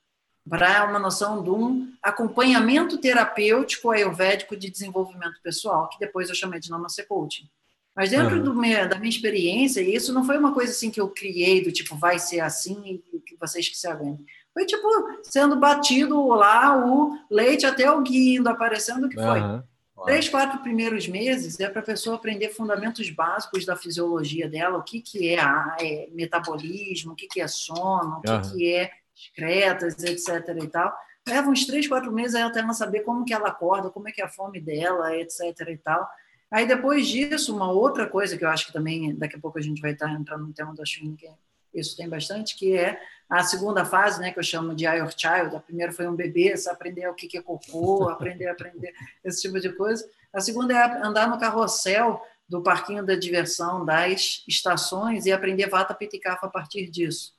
[0.49, 6.61] para uma noção de um acompanhamento terapêutico ayurvédico de desenvolvimento pessoal, que depois eu chamei
[6.61, 7.49] de Namaste Coaching.
[7.97, 8.55] Mas dentro uhum.
[8.55, 11.97] meu, da minha experiência, isso não foi uma coisa assim que eu criei, do tipo,
[11.97, 14.27] vai ser assim e que vocês que se aguentem.
[14.53, 14.89] Foi tipo,
[15.23, 19.41] sendo batido lá o leite até o guia indo aparecendo o que foi.
[19.41, 19.63] Uhum.
[20.05, 24.83] Três, quatro primeiros meses é para a pessoa aprender fundamentos básicos da fisiologia dela, o
[24.83, 25.39] que, que é,
[25.81, 28.43] é metabolismo, o que, que é sono, o uhum.
[28.43, 30.57] que, que é excretas, etc.
[30.63, 30.95] e tal.
[31.27, 34.21] Leva uns três, quatro meses até ela saber como que ela acorda, como é que
[34.21, 35.69] é a fome dela, etc.
[35.69, 36.09] e tal.
[36.51, 39.63] Aí depois disso, uma outra coisa que eu acho que também daqui a pouco a
[39.63, 41.29] gente vai estar entrando no tema da Schwing, que
[41.75, 45.57] isso tem bastante, que é a segunda fase, né, que eu chamo de Your Child.
[45.57, 48.93] A primeira foi um bebê, aprender o que é cocô, aprender, aprender
[49.25, 50.09] esse tipo de coisa.
[50.33, 55.95] A segunda é andar no carrossel do parquinho da diversão das estações e aprender vata,
[55.95, 57.34] pita cafa a partir disso.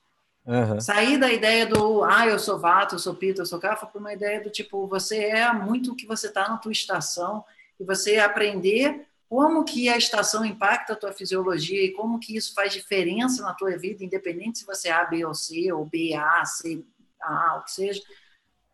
[0.46, 0.80] Uhum.
[0.80, 3.98] Sair da ideia do, ah, eu sou vata, eu sou pita, eu sou cafa, para
[3.98, 7.44] uma ideia do tipo, você é muito o que você está na tua estação
[7.80, 12.54] e você aprender como que a estação impacta a tua fisiologia e como que isso
[12.54, 16.14] faz diferença na tua vida, independente se você é A, B ou C, ou B,
[16.14, 16.80] A, C,
[17.20, 18.00] A, o que seja.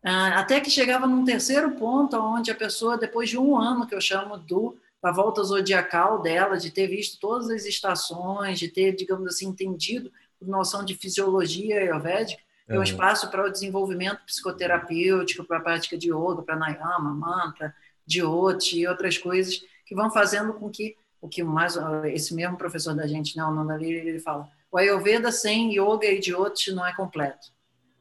[0.03, 3.95] Ah, até que chegava num terceiro ponto, onde a pessoa, depois de um ano, que
[3.95, 8.95] eu chamo do da volta zodiacal dela, de ter visto todas as estações, de ter,
[8.95, 10.09] digamos assim, entendido
[10.45, 16.09] noção de fisiologia ayurvédica, é um espaço para o desenvolvimento psicoterapêutico, para a prática de
[16.09, 17.75] yoga, para pranayama, mantra,
[18.05, 22.93] dioti e outras coisas que vão fazendo com que o que mais esse mesmo professor
[22.93, 26.93] da gente, né, o Nandaliri, ele fala, o Ayurveda sem yoga e dioti não é
[26.93, 27.47] completo.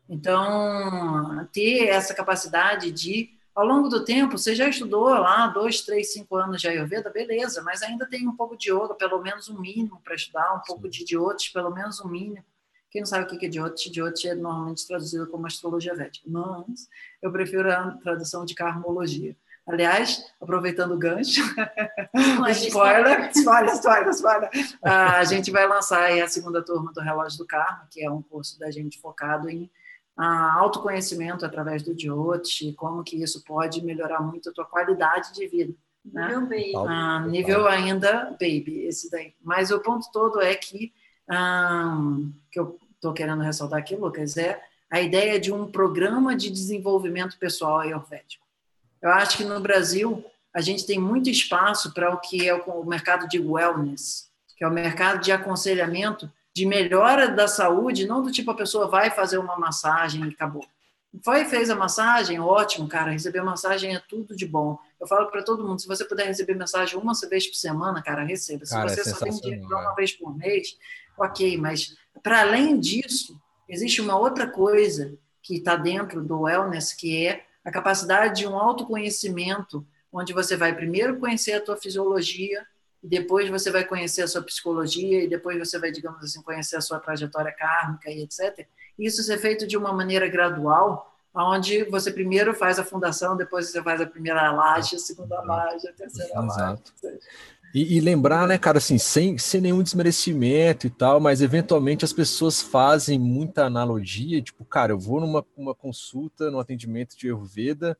[0.08, 6.12] Então, ter essa capacidade de, ao longo do tempo, você já estudou lá dois, três,
[6.12, 9.60] cinco anos de Ayurveda, beleza, mas ainda tem um pouco de yoga, pelo menos um
[9.60, 12.44] mínimo para estudar, um pouco de dioti, pelo menos um mínimo.
[12.90, 16.88] Quem não sabe o que é dioti, dioti é normalmente traduzido como astrologia védica, mas
[17.22, 19.36] eu prefiro a tradução de karmologia.
[19.66, 21.40] Aliás, aproveitando o gancho,
[22.50, 24.50] spoiler, spoiler, spoiler, spoiler.
[24.82, 28.20] Ah, a gente vai lançar a segunda turma do Relógio do Karma, que é um
[28.20, 29.70] curso da gente focado em
[30.16, 35.46] ah, autoconhecimento através do Jyoti, como que isso pode melhorar muito a tua qualidade de
[35.46, 35.74] vida.
[36.04, 36.26] Né?
[36.26, 36.72] Nível baby.
[36.76, 39.34] Ah, nível ainda baby, esse daí.
[39.40, 40.92] Mas o ponto todo é que,
[41.28, 41.96] ah,
[42.50, 47.38] que eu estou querendo ressaltar aqui, Lucas, é a ideia de um programa de desenvolvimento
[47.38, 48.44] pessoal ayurvédico.
[49.00, 52.84] Eu acho que no Brasil a gente tem muito espaço para o que é o
[52.84, 58.30] mercado de wellness, que é o mercado de aconselhamento de melhora da saúde, não do
[58.30, 60.66] tipo a pessoa vai fazer uma massagem e acabou.
[61.22, 63.10] Foi fez a massagem, ótimo, cara.
[63.10, 64.78] Receber massagem é tudo de bom.
[64.98, 68.24] Eu falo para todo mundo, se você puder receber massagem uma vez por semana, cara,
[68.24, 68.64] receba.
[68.64, 70.76] Se cara, você é só tem dinheiro uma vez por mês,
[71.18, 71.58] ok.
[71.58, 73.38] Mas para além disso,
[73.68, 78.56] existe uma outra coisa que está dentro do wellness, que é a capacidade de um
[78.56, 82.66] autoconhecimento, onde você vai primeiro conhecer a tua fisiologia,
[83.02, 86.80] depois você vai conhecer a sua psicologia, e depois você vai, digamos assim, conhecer a
[86.80, 88.66] sua trajetória kármica e etc.
[88.98, 93.82] Isso ser feito de uma maneira gradual, onde você primeiro faz a fundação, depois você
[93.82, 96.82] faz a primeira laje, a segunda laje, a terceira laje.
[97.74, 102.12] E, e, lembrar, né, cara, assim, sem, sem nenhum desmerecimento e tal, mas eventualmente as
[102.12, 107.96] pessoas fazem muita analogia, tipo, cara, eu vou numa uma consulta, num atendimento de Ayurveda,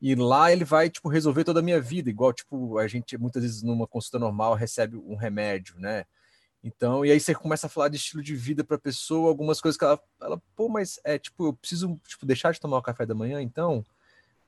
[0.00, 3.42] e lá ele vai, tipo, resolver toda a minha vida, igual, tipo, a gente muitas
[3.42, 6.04] vezes numa consulta normal recebe um remédio, né?
[6.62, 9.60] Então, e aí você começa a falar de estilo de vida para a pessoa, algumas
[9.60, 12.82] coisas que ela, ela, pô, mas é, tipo, eu preciso, tipo, deixar de tomar o
[12.82, 13.84] café da manhã, então...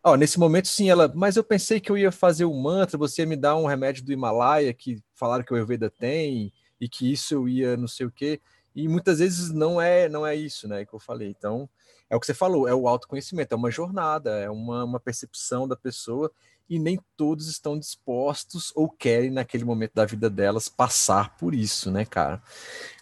[0.02, 1.12] Ó, nesse momento, sim, ela.
[1.14, 3.66] Mas eu pensei que eu ia fazer o um mantra, você ia me dar um
[3.66, 7.86] remédio do Himalaia que falaram que o Ayurveda tem e que isso eu ia não
[7.86, 8.40] sei o quê.
[8.74, 10.86] E muitas vezes não é não é isso, né?
[10.86, 11.28] Que eu falei.
[11.28, 11.68] Então,
[12.10, 15.68] é o que você falou, é o autoconhecimento, é uma jornada, é uma, uma percepção
[15.68, 16.30] da pessoa
[16.68, 21.90] e nem todos estão dispostos ou querem naquele momento da vida delas passar por isso,
[21.90, 22.42] né, cara?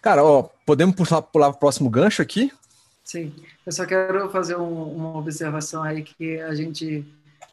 [0.01, 2.51] Cara, ó, podemos pular, pular para o próximo gancho aqui?
[3.03, 3.33] Sim,
[3.65, 7.03] eu só quero fazer um, uma observação aí que a gente,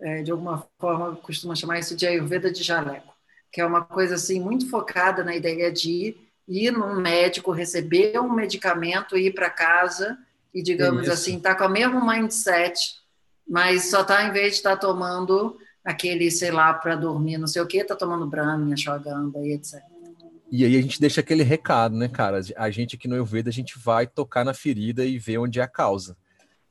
[0.00, 3.14] é, de alguma forma, costuma chamar isso de Ayurveda de jaleco,
[3.50, 8.32] que é uma coisa assim muito focada na ideia de ir num médico, receber um
[8.32, 10.18] medicamento, ir para casa
[10.56, 11.12] e, digamos isso.
[11.12, 12.94] assim, tá com o mesmo mindset,
[13.46, 17.46] mas só tá, em vez de estar tá tomando aquele, sei lá, para dormir, não
[17.46, 19.82] sei o que, tá tomando Brahmi, Ashwagandha e etc.
[20.50, 22.40] E aí a gente deixa aquele recado, né, cara?
[22.56, 25.62] A gente aqui no Ayurveda, a gente vai tocar na ferida e ver onde é
[25.62, 26.16] a causa.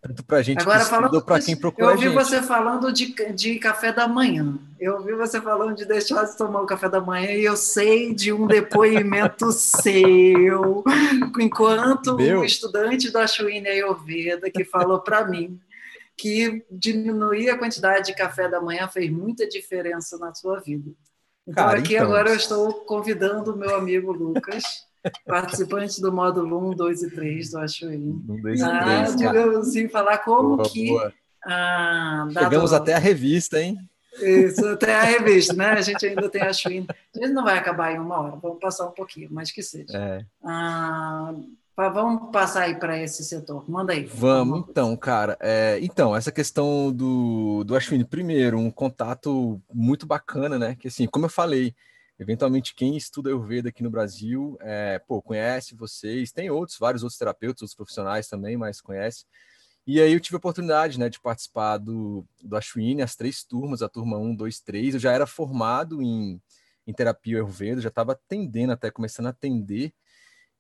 [0.08, 3.58] Tanto para a gente Agora, falando para quem procura Eu ouvi você falando de, de
[3.58, 4.56] café da manhã.
[4.80, 8.14] Eu ouvi você falando de deixar de tomar o café da manhã e eu sei
[8.14, 10.84] de um depoimento seu,
[11.40, 12.42] enquanto Meu?
[12.42, 15.60] um estudante da Chuína Ayurveda que falou para mim
[16.16, 20.92] que diminuir a quantidade de café da manhã fez muita diferença na sua vida.
[21.48, 22.06] Então, Cara, aqui então...
[22.06, 24.85] agora eu estou convidando o meu amigo Lucas,
[25.26, 29.68] participante do módulo 1, 2 e 3 do Achoim, 1, 2 e 3, ah, digamos
[29.68, 30.88] assim, falar como boa, que...
[30.90, 31.14] Boa.
[31.46, 33.78] Ah, Chegamos até a revista, hein?
[34.20, 35.72] Isso, até a revista, né?
[35.72, 36.88] A gente ainda tem a Schwinn.
[36.90, 39.96] A gente não vai acabar em uma hora, vamos passar um pouquinho, mas que seja.
[39.96, 40.26] É.
[40.44, 41.34] Ah,
[41.78, 43.70] Vamos passar aí para esse setor.
[43.70, 44.06] Manda aí.
[44.06, 45.38] Vamos, então, cara.
[45.42, 50.78] É, então, essa questão do, do Ashwini, primeiro, um contato muito bacana, né?
[50.80, 51.76] Que assim, como eu falei,
[52.18, 57.18] Eventualmente, quem estuda Ayurveda aqui no Brasil, é, pô, conhece vocês, tem outros, vários outros
[57.18, 59.26] terapeutas, outros profissionais também, mas conhece.
[59.86, 63.82] E aí eu tive a oportunidade, né, de participar do, do Ashwini, as três turmas,
[63.82, 64.94] a turma 1, 2, 3.
[64.96, 66.42] Eu já era formado em,
[66.88, 69.94] em terapia Ayurveda, já estava atendendo até, começando a atender.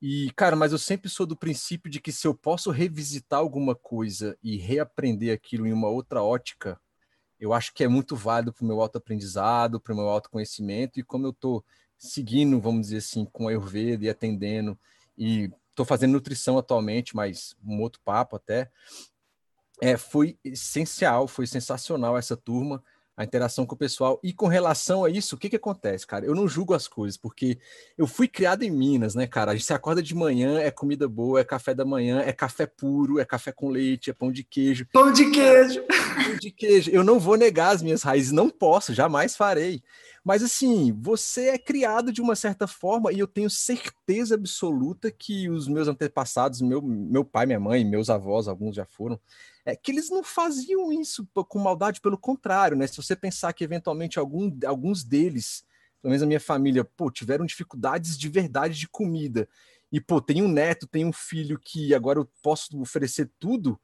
[0.01, 3.73] E, cara, mas eu sempre sou do princípio de que se eu posso revisitar alguma
[3.73, 6.79] coisa e reaprender aquilo em uma outra ótica,
[7.39, 11.03] eu acho que é muito válido para o meu autoaprendizado, para o meu autoconhecimento, e
[11.03, 11.63] como eu estou
[11.97, 14.77] seguindo, vamos dizer assim, com a Ayurveda e atendendo,
[15.17, 18.71] e estou fazendo nutrição atualmente, mas um outro papo até,
[19.81, 22.81] é, foi essencial, foi sensacional essa turma,
[23.17, 24.19] a interação com o pessoal.
[24.23, 26.25] E com relação a isso, o que que acontece, cara?
[26.25, 27.57] Eu não julgo as coisas, porque
[27.97, 29.51] eu fui criado em Minas, né, cara?
[29.51, 32.65] A gente se acorda de manhã, é comida boa, é café da manhã, é café
[32.65, 34.85] puro, é café com leite, é pão de queijo.
[34.91, 35.83] Pão de queijo!
[35.83, 36.91] Pão de queijo.
[36.91, 39.81] Eu não vou negar as minhas raízes, não posso, jamais farei.
[40.23, 45.49] Mas assim, você é criado de uma certa forma e eu tenho certeza absoluta que
[45.49, 49.19] os meus antepassados, meu, meu pai, minha mãe, meus avós, alguns já foram,
[49.65, 52.85] é que eles não faziam isso com maldade, pelo contrário, né?
[52.85, 55.65] Se você pensar que eventualmente algum, alguns deles,
[56.01, 59.49] pelo menos a minha família, pô, tiveram dificuldades de verdade de comida,
[59.91, 63.79] e pô, tem um neto, tem um filho que agora eu posso oferecer tudo,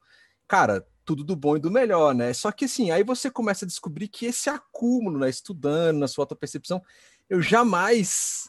[0.46, 2.32] cara, tudo do bom e do melhor, né?
[2.32, 6.22] Só que assim, aí você começa a descobrir que esse acúmulo, né, estudando, na sua
[6.22, 6.80] autopercepção,
[7.28, 8.48] eu jamais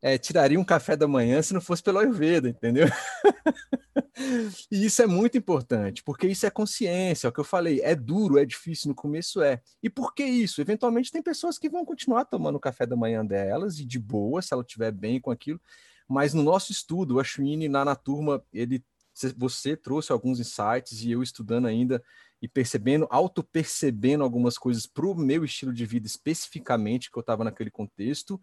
[0.00, 2.86] é, tiraria um café da manhã se não fosse pelo Ayurveda, entendeu?
[4.70, 7.94] e isso é muito importante, porque isso é consciência, é o que eu falei, é
[7.94, 9.60] duro, é difícil, no começo é.
[9.82, 10.60] E por que isso?
[10.60, 14.40] Eventualmente tem pessoas que vão continuar tomando o café da manhã delas, e de boa,
[14.40, 15.60] se ela estiver bem com aquilo,
[16.08, 18.82] mas no nosso estudo, o Ashwini, na, na turma, ele
[19.36, 22.02] você trouxe alguns insights e eu estudando ainda
[22.40, 27.42] e percebendo, auto-percebendo algumas coisas para o meu estilo de vida especificamente, que eu estava
[27.42, 28.40] naquele contexto,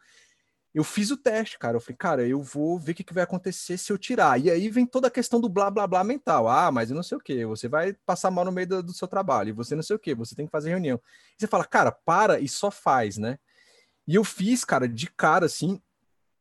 [0.76, 1.78] eu fiz o teste, cara.
[1.78, 4.38] Eu falei, cara, eu vou ver o que, que vai acontecer se eu tirar.
[4.42, 6.50] E aí vem toda a questão do blá blá blá mental.
[6.50, 7.46] Ah, mas eu não sei o que.
[7.46, 9.48] Você vai passar mal no meio do, do seu trabalho.
[9.50, 10.14] E você não sei o que.
[10.14, 11.00] Você tem que fazer reunião.
[11.30, 13.40] E você fala, cara, para e só faz, né?
[14.06, 15.82] E eu fiz, cara, de cara assim.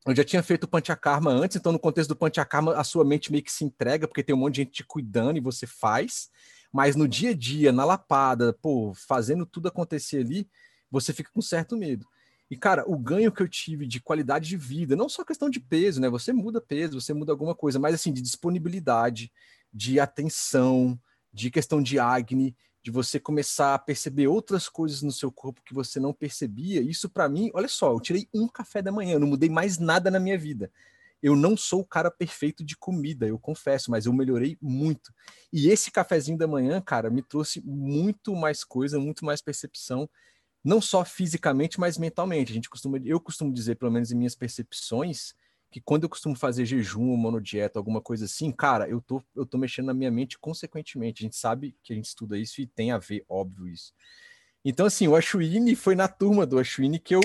[0.05, 3.31] Eu já tinha feito o Panchakarma antes, então no contexto do Panchakarma a sua mente
[3.31, 6.29] meio que se entrega, porque tem um monte de gente te cuidando e você faz.
[6.73, 10.51] Mas no dia a dia, na lapada, pô, fazendo tudo acontecer ali,
[10.91, 12.05] você fica com certo medo.
[12.51, 15.61] E, cara, o ganho que eu tive de qualidade de vida, não só questão de
[15.61, 16.09] peso, né?
[16.11, 19.33] Você muda peso, você muda alguma coisa, mas assim, de disponibilidade,
[19.73, 20.99] de atenção,
[21.33, 25.73] de questão de acne, de você começar a perceber outras coisas no seu corpo que
[25.73, 26.83] você não percebia.
[26.83, 30.11] Isso para mim, olha só, eu tirei um café da manhã, não mudei mais nada
[30.11, 30.71] na minha vida.
[31.23, 35.15] Eu não sou o cara perfeito de comida, eu confesso, mas eu melhorei muito.
[35.51, 40.07] E esse cafezinho da manhã, cara, me trouxe muito mais coisa, muito mais percepção
[40.65, 42.51] não só fisicamente, mas mentalmente.
[42.51, 45.35] A gente costuma, eu costumo dizer, pelo menos em minhas percepções,
[45.71, 49.45] que quando eu costumo fazer jejum ou monodieta, alguma coisa assim, cara, eu tô, eu
[49.45, 51.23] tô mexendo na minha mente consequentemente.
[51.23, 53.93] A gente sabe que a gente estuda isso e tem a ver, óbvio, isso.
[54.65, 57.21] Então, assim, o Ashwini foi na turma do Ashwini que eu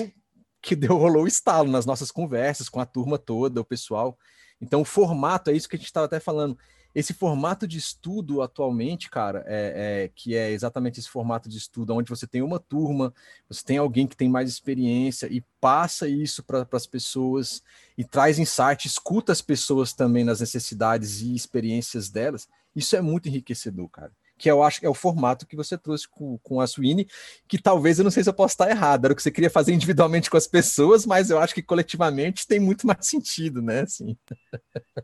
[0.62, 4.18] que deu rolou o estalo nas nossas conversas com a turma toda, o pessoal.
[4.60, 6.58] Então, o formato é isso que a gente estava até falando
[6.94, 11.94] esse formato de estudo atualmente, cara, é, é, que é exatamente esse formato de estudo,
[11.94, 13.14] onde você tem uma turma,
[13.48, 17.62] você tem alguém que tem mais experiência e passa isso para as pessoas
[17.96, 23.28] e traz insight, escuta as pessoas também nas necessidades e experiências delas, isso é muito
[23.28, 26.66] enriquecedor, cara que eu acho que é o formato que você trouxe com, com a
[26.66, 27.06] Swine,
[27.46, 29.50] que talvez eu não sei se eu posso estar errado, era o que você queria
[29.50, 33.82] fazer individualmente com as pessoas, mas eu acho que coletivamente tem muito mais sentido, né?
[33.82, 34.16] Assim.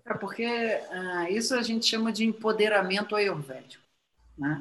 [0.07, 3.84] É porque uh, isso a gente chama de empoderamento ayurvédico,
[4.39, 4.59] né?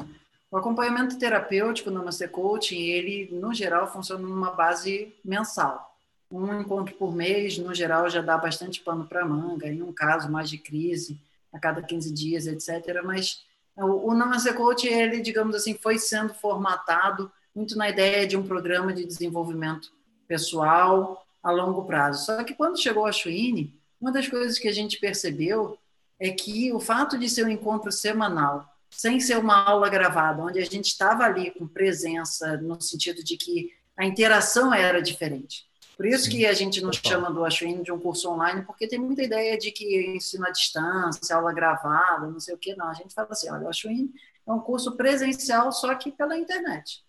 [0.52, 5.96] O acompanhamento terapêutico no Master Coaching, ele, no geral, funciona numa base mensal.
[6.30, 10.30] Um encontro por mês, no geral, já dá bastante pano para manga, em um caso
[10.30, 11.20] mais de crise,
[11.52, 13.02] a cada 15 dias, etc.
[13.04, 13.46] Mas
[13.78, 18.44] o, o Namase Coach, ele, digamos assim, foi sendo formatado muito na ideia de um
[18.44, 19.92] programa de desenvolvimento
[20.28, 22.26] pessoal a longo prazo.
[22.26, 25.78] Só que quando chegou a Chuine, uma das coisas que a gente percebeu
[26.20, 30.60] é que o fato de ser um encontro semanal, sem ser uma aula gravada, onde
[30.60, 35.66] a gente estava ali com presença, no sentido de que a interação era diferente.
[35.96, 39.00] Por isso que a gente não chama do Ashwin de um curso online, porque tem
[39.00, 42.76] muita ideia de que ensino à distância, aula gravada, não sei o que.
[42.76, 44.14] Não, a gente fala assim, olha, o Ashwin
[44.46, 47.04] é um curso presencial, só que pela internet.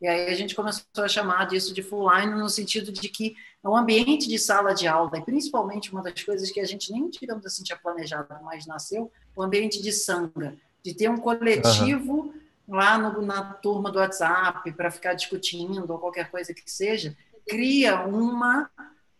[0.00, 3.36] E aí a gente começou a chamar disso de full line no sentido de que
[3.62, 6.92] é um ambiente de sala de aula, e principalmente uma das coisas que a gente
[6.92, 12.12] nem, digamos assim, tinha planejado, mas nasceu, o ambiente de sanga, de ter um coletivo
[12.12, 12.34] uhum.
[12.68, 17.16] lá no, na turma do WhatsApp para ficar discutindo ou qualquer coisa que seja,
[17.46, 18.70] cria uma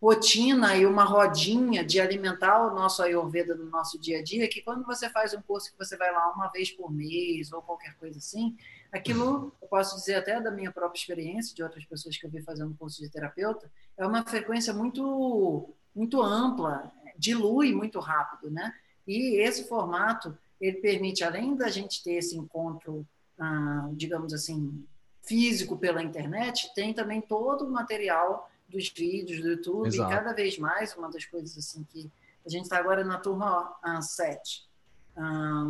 [0.04, 4.60] rotina e uma rodinha de alimentar o nosso Ayurveda no nosso dia a dia, que
[4.60, 7.94] quando você faz um curso que você vai lá uma vez por mês ou qualquer
[7.96, 8.54] coisa assim,
[8.92, 12.42] aquilo, eu posso dizer até da minha própria experiência, de outras pessoas que eu vi
[12.42, 18.74] fazendo curso de terapeuta, é uma frequência muito, muito ampla, dilui muito rápido, né?
[19.06, 23.06] E esse formato, ele permite, além da gente ter esse encontro,
[23.38, 24.84] ah, digamos assim,
[25.24, 30.10] físico pela internet, tem também todo o material dos vídeos do YouTube, Exato.
[30.10, 32.10] e cada vez mais, uma das coisas assim que
[32.44, 34.66] a gente está agora na turma 7,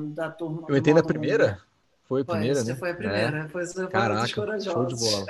[0.08, 0.66] da turma.
[0.68, 1.60] Eu entrei na primeira?
[2.06, 2.74] Foi a primeira, foi, né?
[2.76, 3.48] Foi a primeira, é.
[3.48, 5.26] foi, foi Caraca, show de bola.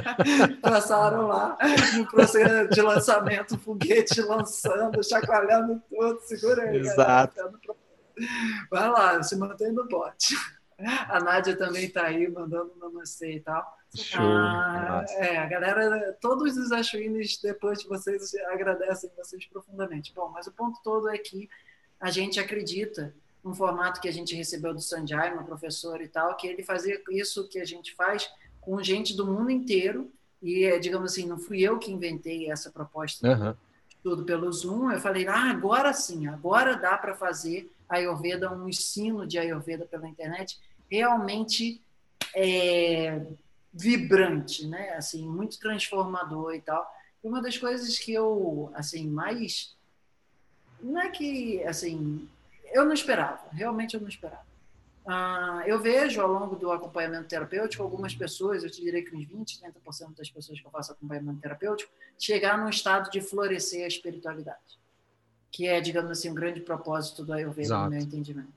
[0.62, 1.58] Passaram lá
[1.96, 6.78] no processo de lançamento, foguete lançando, chacoalhando tudo, segura aí.
[6.78, 7.36] Exato.
[7.36, 7.58] Galera,
[8.70, 10.34] Vai lá, se mantém no bote.
[10.78, 13.78] A Nádia também está aí, mandando namastê e tal.
[13.94, 14.20] Show.
[14.20, 20.12] Ah, é, a galera, todos os Ashwinis, depois de vocês, agradecem vocês profundamente.
[20.14, 21.48] Bom, mas o ponto todo é que
[22.00, 26.34] a gente acredita num formato que a gente recebeu do Sanjay, uma professora e tal,
[26.36, 28.28] que ele fazia isso que a gente faz
[28.60, 30.10] com gente do mundo inteiro.
[30.42, 33.54] E, digamos assim, não fui eu que inventei essa proposta uhum.
[34.02, 34.90] tudo pelo Zoom.
[34.90, 40.08] Eu falei, ah, agora sim, agora dá para fazer Ayurveda, um ensino de Ayurveda pela
[40.08, 40.58] internet
[40.90, 41.82] realmente
[42.34, 43.22] é,
[43.72, 44.90] vibrante, né?
[44.94, 46.86] Assim, muito transformador e tal.
[47.22, 49.74] Uma das coisas que eu, assim, mais
[50.80, 52.28] não é que, assim,
[52.72, 54.44] eu não esperava, realmente eu não esperava.
[55.06, 59.26] Ah, eu vejo ao longo do acompanhamento terapêutico algumas pessoas, eu te direi que uns
[59.26, 63.88] 20, 30% das pessoas que eu faço acompanhamento terapêutico, chegar num estado de florescer a
[63.88, 64.78] espiritualidade,
[65.54, 67.84] que é, digamos assim, um grande propósito do Ayurveda, Exato.
[67.84, 68.52] no meu entendimento.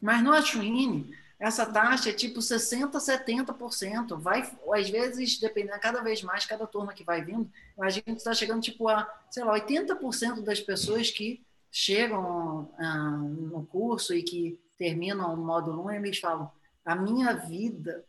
[0.00, 4.16] Mas no Ashwini, essa taxa é tipo 60%, 70%.
[4.16, 8.32] Vai, às vezes, dependendo, cada vez mais, cada turma que vai vindo, a gente está
[8.32, 14.56] chegando tipo a, sei lá, 80% das pessoas que chegam ah, no curso e que
[14.78, 16.48] terminam o módulo 1, eles falam:
[16.84, 18.04] a minha vida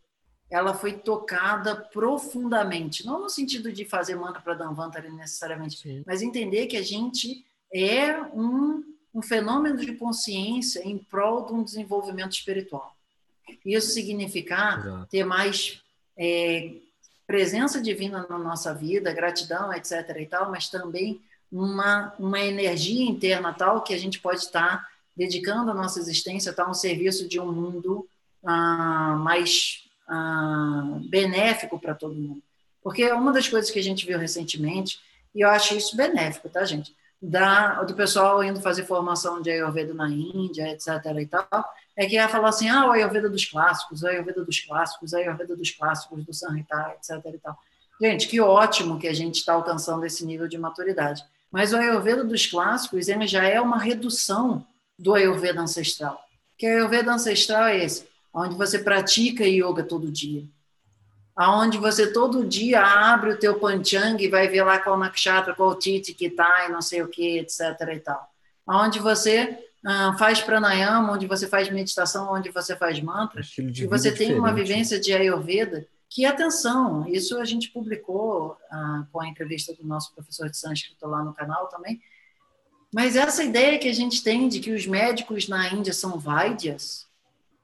[0.48, 6.04] ela foi tocada profundamente, não no sentido de fazer mantra para Danvantari necessariamente, Sim.
[6.06, 11.64] mas entender que a gente é um, um fenômeno de consciência em prol de um
[11.64, 12.96] desenvolvimento espiritual.
[13.66, 15.08] Isso significar Exato.
[15.10, 15.82] ter mais
[16.18, 16.74] é,
[17.26, 20.18] presença divina na nossa vida, gratidão, etc.
[20.20, 25.72] e tal, mas também uma, uma energia interna tal que a gente pode estar dedicando
[25.72, 28.08] a nossa existência a um serviço de um mundo
[28.46, 32.42] ah, mais ah, benéfico para todo mundo.
[32.82, 35.00] Porque uma das coisas que a gente viu recentemente,
[35.36, 36.96] e eu acho isso benéfico, tá, gente?
[37.22, 40.88] Da, do pessoal indo fazer formação de Ayurveda na Índia, etc.
[41.20, 41.48] e tal,
[41.96, 45.18] é que ia falar assim, ah, o Ayurveda dos clássicos, o Ayurveda dos clássicos, o
[45.18, 47.34] Ayurveda dos clássicos, do Sanhita, etc.
[47.34, 47.58] E tal.
[48.02, 51.24] Gente, que ótimo que a gente está alcançando esse nível de maturidade.
[51.52, 54.66] Mas o Ayurveda dos clássicos ele já é uma redução
[54.98, 56.24] do Ayurveda ancestral.
[56.58, 60.46] Que o Ayurveda ancestral é esse, onde você pratica yoga todo dia.
[61.40, 65.74] Aonde você todo dia abre o teu panchang e vai ver lá qual nakshatra, qual
[65.74, 67.62] titi que tá e não sei o que, etc.
[67.96, 68.30] e tal.
[68.68, 74.12] Aonde você ah, faz pranayama, onde você faz meditação, onde você faz mantra, e você
[74.12, 79.74] tem uma vivência de Ayurveda, que, atenção, isso a gente publicou ah, com a entrevista
[79.74, 82.02] do nosso professor de sânscrito lá no canal também,
[82.94, 87.08] mas essa ideia que a gente tem de que os médicos na Índia são vaidyas,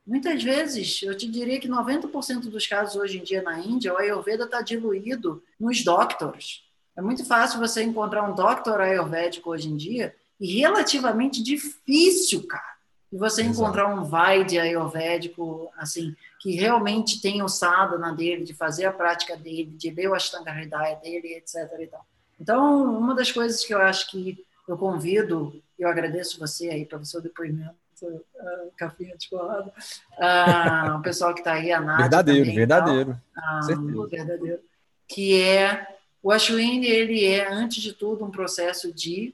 [0.05, 3.97] muitas vezes, eu te diria que 90% dos casos hoje em dia na Índia, o
[3.97, 6.63] Ayurveda está diluído nos doctors.
[6.95, 12.75] É muito fácil você encontrar um doctor ayurvédico hoje em dia e relativamente difícil, cara,
[13.11, 13.57] de você Exato.
[13.57, 19.35] encontrar um Vaidya ayurvédico, assim, que realmente tenha o sadhana dele, de fazer a prática
[19.35, 21.55] dele, de ler o Ashtanga Hridaya dele, etc.
[21.79, 22.05] E tal.
[22.39, 27.05] Então, uma das coisas que eu acho que eu convido, eu agradeço você aí pelo
[27.05, 32.39] seu depoimento, uh, capinha de colado, uh, o pessoal que está aí, a Nádia Verdadeiro,
[32.41, 33.21] também, verdadeiro.
[33.37, 34.59] Uh, verdadeiro.
[35.07, 35.87] Que é,
[36.21, 39.33] o Ashwini, ele é, antes de tudo, um processo de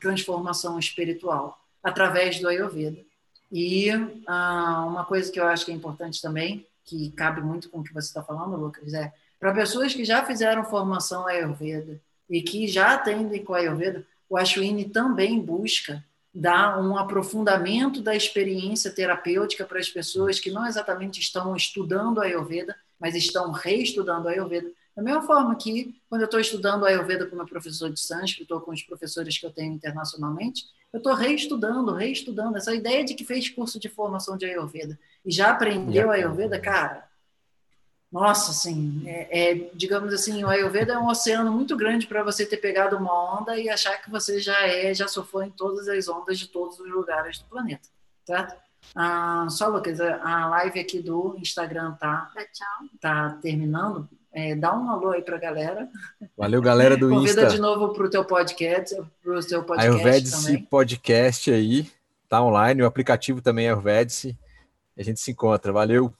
[0.00, 2.98] transformação espiritual através do Ayurveda.
[3.52, 3.90] E
[4.26, 7.84] ah, uma coisa que eu acho que é importante também, que cabe muito com o
[7.84, 12.66] que você está falando, Lucas, é para pessoas que já fizeram formação Ayurveda e que
[12.66, 16.02] já atendem com Ayurveda, o Ashwini também busca
[16.34, 22.74] dar um aprofundamento da experiência terapêutica para as pessoas que não exatamente estão estudando Ayurveda,
[22.98, 27.46] mas estão reestudando Ayurveda, da mesma forma que, quando eu estou estudando Ayurveda com meu
[27.46, 32.56] professor de sânscrito ou com os professores que eu tenho internacionalmente, eu estou reestudando, reestudando.
[32.56, 37.08] Essa ideia de que fez curso de formação de Ayurveda e já aprendeu Ayurveda, cara,
[38.14, 42.46] nossa, assim, é, é, digamos assim, o Ayurveda é um oceano muito grande para você
[42.46, 46.06] ter pegado uma onda e achar que você já é, já sofreu em todas as
[46.06, 47.88] ondas de todos os lugares do planeta,
[48.24, 48.54] certo?
[48.94, 52.30] Ah, só, Lucas, a live aqui do Instagram tá,
[53.00, 54.08] tá terminando.
[54.32, 55.88] É, dá um alô aí para a galera.
[56.36, 57.40] Valeu, galera do Convida Insta.
[57.40, 60.64] Convida de novo para o teu podcast, para o seu podcast Ayurvedice também.
[60.66, 61.90] Podcast aí,
[62.28, 64.38] tá online, o aplicativo também é Ayurvedice.
[64.96, 66.14] A gente se encontra, valeu.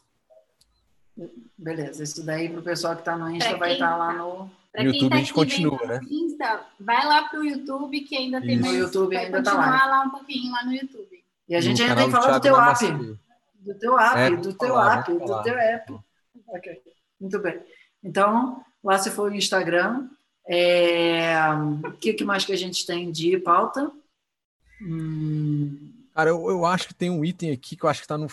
[1.56, 4.50] Beleza, isso daí para o pessoal que está no Insta vai estar tá lá no.
[4.76, 6.00] No YouTube tá a gente continua, né?
[6.10, 8.62] Insta, vai lá para o YouTube que ainda tem Isso.
[8.62, 8.74] mais.
[8.74, 9.86] No YouTube vai ainda tá continuar lá.
[9.86, 11.24] lá um pouquinho lá no YouTube.
[11.48, 13.18] E a gente ainda tem que falar do teu app.
[13.60, 15.94] Do teu app, É, do teu falar, app, do teu app.
[16.48, 16.82] Ok,
[17.20, 17.60] muito bem.
[18.02, 20.08] Então, lá se for o Instagram.
[20.46, 21.36] É,
[21.84, 23.90] O que, que mais que a gente tem de pauta?
[24.82, 28.16] Hum, Cara, eu, eu acho que tem um item aqui que eu acho que tá
[28.16, 28.28] no.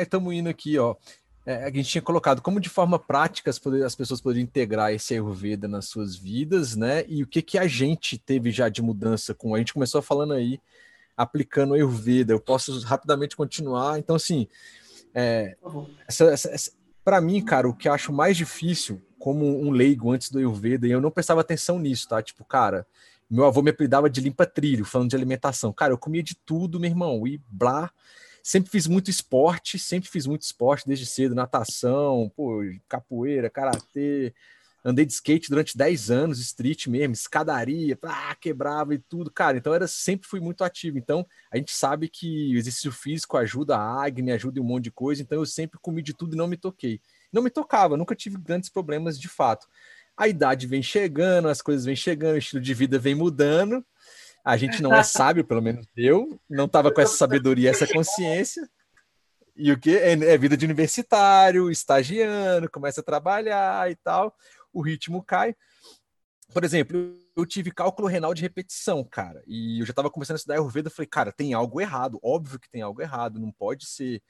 [0.00, 0.96] Estamos indo aqui, ó.
[1.46, 5.14] É, a gente tinha colocado como de forma prática as, as pessoas poderiam integrar esse
[5.14, 7.04] Ayurveda nas suas vidas, né?
[7.06, 9.54] E o que que a gente teve já de mudança com.
[9.54, 10.60] A gente começou falando aí,
[11.16, 12.32] aplicando o Ayurveda.
[12.32, 13.96] Eu posso rapidamente continuar.
[13.96, 14.48] Então, assim,
[15.14, 15.56] é,
[17.04, 20.88] para mim, cara, o que eu acho mais difícil, como um leigo antes do Ayurveda,
[20.88, 22.20] e eu não prestava atenção nisso, tá?
[22.20, 22.84] Tipo, cara,
[23.30, 25.72] meu avô me apelidava de limpa trilho, falando de alimentação.
[25.72, 27.90] Cara, eu comia de tudo, meu irmão, e blá.
[28.46, 34.32] Sempre fiz muito esporte, sempre fiz muito esporte desde cedo, natação, pô, capoeira, karatê.
[34.84, 39.58] Andei de skate durante 10 anos, street mesmo, escadaria, ah, quebrava e tudo, cara.
[39.58, 40.96] Então era sempre fui muito ativo.
[40.96, 44.84] Então a gente sabe que o exercício físico ajuda a acne, ajuda em um monte
[44.84, 45.20] de coisa.
[45.20, 47.00] Então eu sempre comi de tudo e não me toquei.
[47.32, 49.66] Não me tocava, nunca tive grandes problemas de fato.
[50.16, 53.84] A idade vem chegando, as coisas vêm chegando, o estilo de vida vem mudando.
[54.46, 58.70] A gente não é sábio, pelo menos eu, não estava com essa sabedoria, essa consciência.
[59.56, 59.96] E o que?
[59.96, 64.32] É, é vida de universitário, estagiando, começa a trabalhar e tal,
[64.72, 65.56] o ritmo cai.
[66.54, 70.38] Por exemplo, eu tive cálculo renal de repetição, cara, e eu já estava começando a
[70.38, 74.22] estudar Ayurveda, falei, cara, tem algo errado, óbvio que tem algo errado, não pode ser.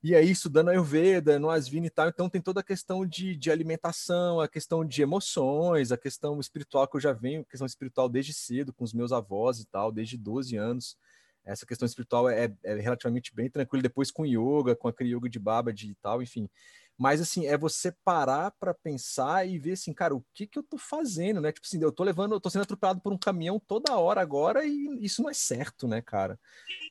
[0.00, 3.50] E aí, estudando Ayurveda, no Asvini e tal, então tem toda a questão de, de
[3.50, 8.32] alimentação, a questão de emoções, a questão espiritual que eu já venho, questão espiritual desde
[8.32, 10.96] cedo, com os meus avós e tal, desde 12 anos.
[11.44, 15.38] Essa questão espiritual é, é relativamente bem tranquila, depois com yoga, com aquele yoga de
[15.40, 16.48] Babaji e tal, enfim.
[16.96, 20.62] Mas, assim, é você parar para pensar e ver, assim, cara, o que que eu
[20.62, 21.50] tô fazendo, né?
[21.50, 24.64] Tipo assim, eu tô levando, eu tô sendo atropelado por um caminhão toda hora agora
[24.64, 26.38] e isso não é certo, né, cara?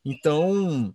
[0.03, 0.93] Então,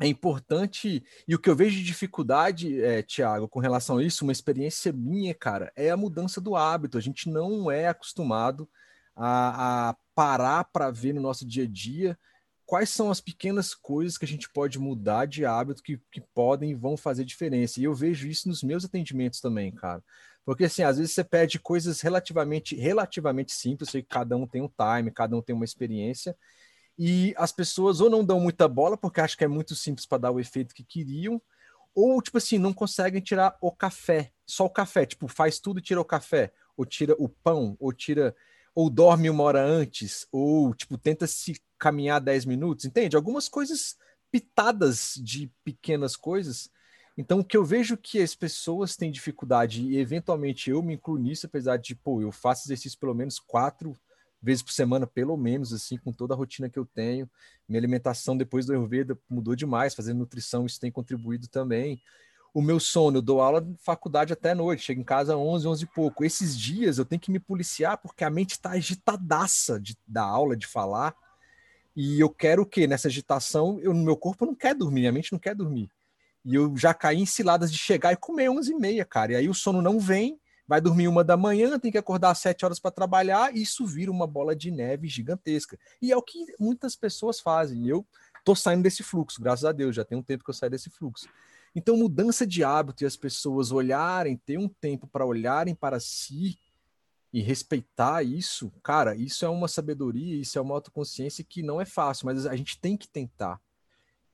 [0.00, 4.24] é importante, e o que eu vejo de dificuldade, é, Tiago, com relação a isso,
[4.24, 6.98] uma experiência minha, cara, é a mudança do hábito.
[6.98, 8.68] A gente não é acostumado
[9.14, 12.18] a, a parar para ver no nosso dia a dia
[12.66, 16.70] quais são as pequenas coisas que a gente pode mudar de hábito que, que podem
[16.70, 17.78] e vão fazer diferença.
[17.78, 20.02] E eu vejo isso nos meus atendimentos também, cara.
[20.44, 24.62] Porque assim, às vezes você pede coisas relativamente, relativamente simples, sei que cada um tem
[24.62, 26.36] um time, cada um tem uma experiência,
[26.98, 30.18] e as pessoas ou não dão muita bola porque acham que é muito simples para
[30.18, 31.40] dar o efeito que queriam,
[31.94, 35.82] ou tipo assim, não conseguem tirar o café, só o café, tipo, faz tudo e
[35.82, 38.34] tira o café, ou tira o pão, ou tira
[38.74, 43.14] ou dorme uma hora antes, ou tipo, tenta se caminhar 10 minutos, entende?
[43.14, 43.96] Algumas coisas
[44.32, 46.68] pitadas de pequenas coisas.
[47.16, 51.16] Então, o que eu vejo que as pessoas têm dificuldade, e eventualmente eu me incluo
[51.16, 53.96] nisso, apesar de, pô, eu faço exercício pelo menos quatro
[54.44, 57.28] vezes por semana, pelo menos, assim, com toda a rotina que eu tenho.
[57.66, 62.00] Minha alimentação depois do Ayurveda mudou demais, fazendo nutrição, isso tem contribuído também.
[62.52, 65.66] O meu sono, eu dou aula de faculdade até noite, chego em casa às 11,
[65.66, 66.24] 11 e pouco.
[66.24, 70.56] Esses dias eu tenho que me policiar porque a mente está agitadaça de, da aula,
[70.56, 71.16] de falar.
[71.96, 72.86] E eu quero o quê?
[72.86, 75.88] Nessa agitação, eu, meu corpo não quer dormir, minha mente não quer dormir.
[76.44, 79.32] E eu já caí em ciladas de chegar e comer 11 e meia, cara.
[79.32, 82.38] E aí o sono não vem, vai dormir uma da manhã, tem que acordar às
[82.38, 85.78] sete horas para trabalhar, e isso vira uma bola de neve gigantesca.
[86.00, 87.86] E é o que muitas pessoas fazem.
[87.86, 88.06] Eu
[88.44, 90.90] tô saindo desse fluxo, graças a Deus, já tem um tempo que eu saio desse
[90.90, 91.28] fluxo.
[91.74, 96.58] Então, mudança de hábito e as pessoas olharem, ter um tempo para olharem para si
[97.32, 101.84] e respeitar isso, cara, isso é uma sabedoria, isso é uma autoconsciência que não é
[101.84, 103.60] fácil, mas a gente tem que tentar.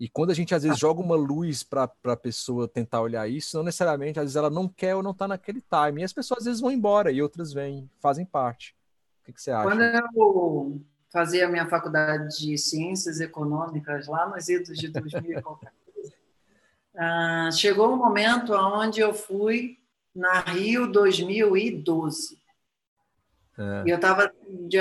[0.00, 3.58] E quando a gente às vezes joga uma luz para a pessoa tentar olhar isso,
[3.58, 6.00] não necessariamente, às vezes ela não quer ou não está naquele time.
[6.00, 8.74] E as pessoas às vezes vão embora e outras vêm, fazem parte.
[9.20, 9.68] O que, que você acha?
[9.68, 10.80] Quando eu
[11.12, 16.14] fazia a minha faculdade de Ciências Econômicas, lá nos idos de 2000 e qualquer coisa,
[16.94, 19.76] uh, chegou um momento onde eu fui
[20.14, 22.38] na Rio 2012.
[23.58, 23.82] É.
[23.84, 24.32] E eu estava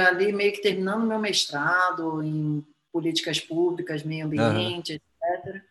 [0.08, 5.09] ali meio que terminando meu mestrado em políticas públicas, meio ambiente, uhum.
[5.34, 5.62] Etc.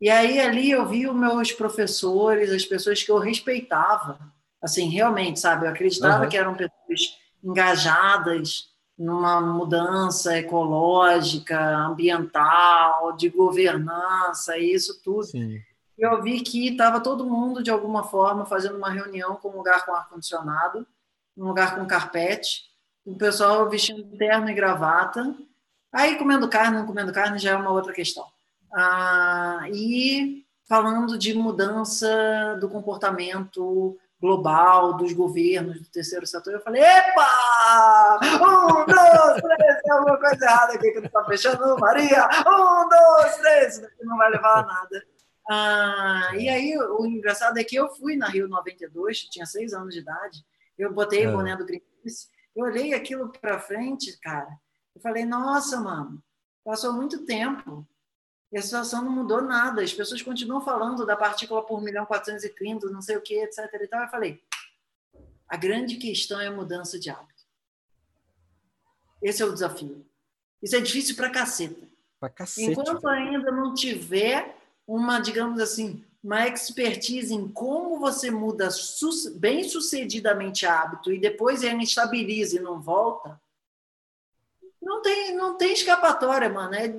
[0.00, 4.18] E aí ali eu vi os meus professores, as pessoas que eu respeitava,
[4.60, 5.66] assim, realmente, sabe?
[5.66, 6.28] Eu acreditava uhum.
[6.28, 15.24] que eram pessoas engajadas numa mudança ecológica, ambiental, de governança, isso tudo.
[15.24, 15.60] Sim.
[15.96, 19.84] Eu vi que estava todo mundo, de alguma forma, fazendo uma reunião com um lugar
[19.84, 20.86] com ar-condicionado,
[21.36, 22.62] um lugar com carpete,
[23.04, 25.34] o pessoal vestindo terno e gravata,
[25.92, 28.26] aí comendo carne, não comendo carne já é uma outra questão.
[28.74, 36.82] Ah, e falando de mudança do comportamento global dos governos do terceiro setor, eu falei,
[36.82, 38.20] epa!
[38.24, 42.28] Um, dois, três, tem alguma coisa errada aqui que não está fechando, Maria!
[42.46, 45.06] Um, dois, três, isso não vai levar a nada.
[45.48, 49.94] Ah, e aí, o engraçado é que eu fui na Rio 92, tinha seis anos
[49.94, 50.44] de idade,
[50.78, 51.32] eu botei o é.
[51.32, 54.48] boné do Greenpeace, eu olhei aquilo para frente, cara,
[54.96, 56.22] eu falei, nossa, mano,
[56.64, 57.86] passou muito tempo,
[58.54, 59.82] e a situação não mudou nada.
[59.82, 63.68] As pessoas continuam falando da partícula por milhão 430, não sei o que, etc.
[63.82, 64.02] E tal.
[64.02, 64.40] Eu falei,
[65.48, 67.42] a grande questão é a mudança de hábito.
[69.20, 70.06] Esse é o desafio.
[70.62, 71.84] Isso é difícil para caceta.
[72.20, 72.70] Pra cacete.
[72.70, 78.68] Enquanto ainda não tiver uma, digamos assim, uma expertise em como você muda
[79.34, 83.40] bem sucedidamente hábito e depois ele estabiliza e não volta,
[84.80, 86.76] não tem, não tem escapatória, mano.
[86.76, 86.94] É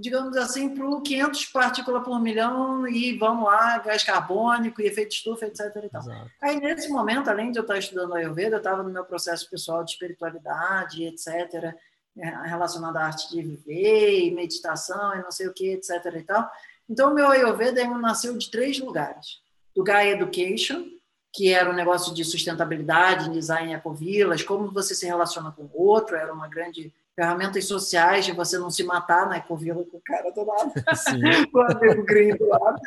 [0.00, 5.12] digamos assim, para o 500 partículas por milhão e vamos lá, gás carbônico e efeito
[5.12, 5.60] estufa, etc.
[5.84, 6.02] E tal.
[6.40, 9.84] Aí, nesse momento, além de eu estar estudando Ayurveda, eu estava no meu processo pessoal
[9.84, 11.74] de espiritualidade, etc.,
[12.16, 15.90] é, relacionado à arte de viver e meditação e não sei o que, etc.
[16.16, 16.50] E tal.
[16.88, 19.40] Então, o meu Ayurveda nasceu de três lugares.
[19.74, 20.84] Do Gaia Education,
[21.32, 26.16] que era um negócio de sustentabilidade, design ecovilas, como você se relaciona com o outro,
[26.16, 30.00] era uma grande ferramentas sociais de você não se matar na né, Ecovila com o
[30.00, 30.72] cara do lado,
[31.50, 32.80] com o amigo gringo do lado.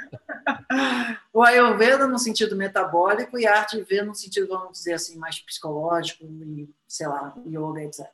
[1.34, 5.38] o Ayurveda no sentido metabólico e a arte V no sentido, vamos dizer assim, mais
[5.41, 8.07] psicológico e, sei lá, yoga, etc.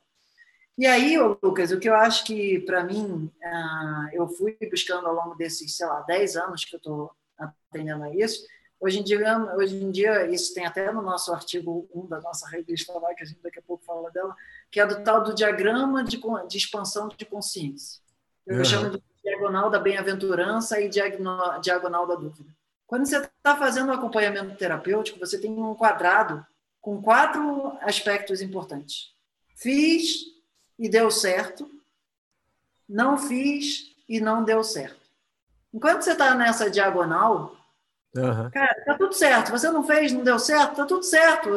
[0.76, 5.14] E aí, Lucas, o que eu acho que, para mim, ah, eu fui buscando ao
[5.14, 8.44] longo desses, sei lá, 10 anos que eu estou atendendo a isso,
[8.80, 12.48] Hoje em dia, hoje em dia, isso tem até no nosso artigo 1 da nossa
[12.48, 14.36] revista lá, que a gente daqui a pouco fala dela,
[14.70, 18.00] que é do tal do diagrama de, de expansão de consciência.
[18.46, 18.64] Eu uhum.
[18.64, 22.50] chamo de diagonal da bem-aventurança e diagonal da dúvida.
[22.86, 26.44] Quando você está fazendo um acompanhamento terapêutico, você tem um quadrado
[26.80, 29.12] com quatro aspectos importantes.
[29.54, 30.24] Fiz
[30.78, 31.70] e deu certo,
[32.88, 35.06] não fiz e não deu certo.
[35.72, 37.57] Enquanto você está nessa diagonal,
[38.16, 38.50] Uhum.
[38.50, 39.50] Cara, tá tudo certo.
[39.50, 41.50] Você não fez, não deu certo, tá tudo certo.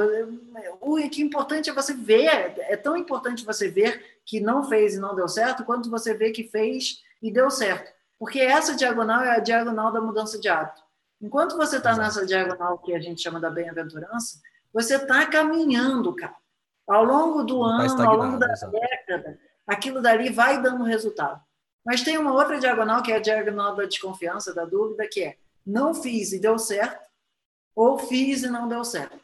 [0.79, 2.55] O que é importante é você ver.
[2.59, 6.31] É tão importante você ver que não fez e não deu certo, quanto você ver
[6.31, 7.91] que fez e deu certo.
[8.19, 10.81] Porque essa diagonal é a diagonal da mudança de hábito.
[11.21, 14.39] Enquanto você está nessa diagonal que a gente chama da bem-aventurança,
[14.73, 16.35] você está caminhando, cara.
[16.87, 18.89] Ao longo do não ano, ao longo da exatamente.
[19.07, 21.39] década, aquilo dali vai dando resultado.
[21.85, 25.37] Mas tem uma outra diagonal, que é a diagonal da desconfiança, da dúvida, que é
[25.65, 27.09] não fiz e deu certo,
[27.75, 29.19] ou fiz e não deu certo.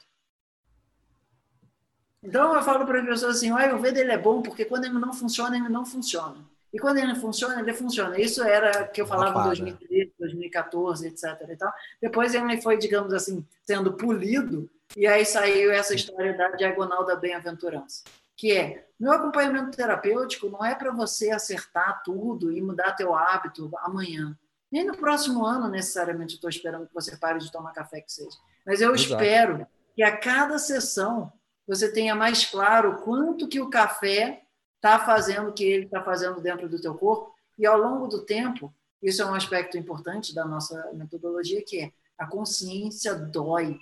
[2.23, 4.93] Então eu falo para as pessoas assim, o Ayurveda ele é bom porque quando ele
[4.99, 6.43] não funciona, ele não funciona.
[6.73, 8.19] E quando ele funciona, ele funciona.
[8.19, 11.23] Isso era que eu falava em 2013, 2014, etc.
[11.49, 11.73] E tal.
[12.01, 17.15] Depois ele foi, digamos assim, sendo polido, e aí saiu essa história da diagonal da
[17.15, 18.03] bem-aventurança,
[18.35, 23.71] que é, meu acompanhamento terapêutico não é para você acertar tudo e mudar teu hábito
[23.79, 24.37] amanhã.
[24.71, 28.37] Nem no próximo ano, necessariamente, estou esperando que você pare de tomar café que seja.
[28.65, 29.13] Mas eu Exato.
[29.23, 31.31] espero que a cada sessão
[31.65, 34.43] você tenha mais claro quanto que o café
[34.75, 37.33] está fazendo o que ele está fazendo dentro do teu corpo.
[37.57, 41.91] E ao longo do tempo, isso é um aspecto importante da nossa metodologia, que é
[42.17, 43.77] a consciência dói.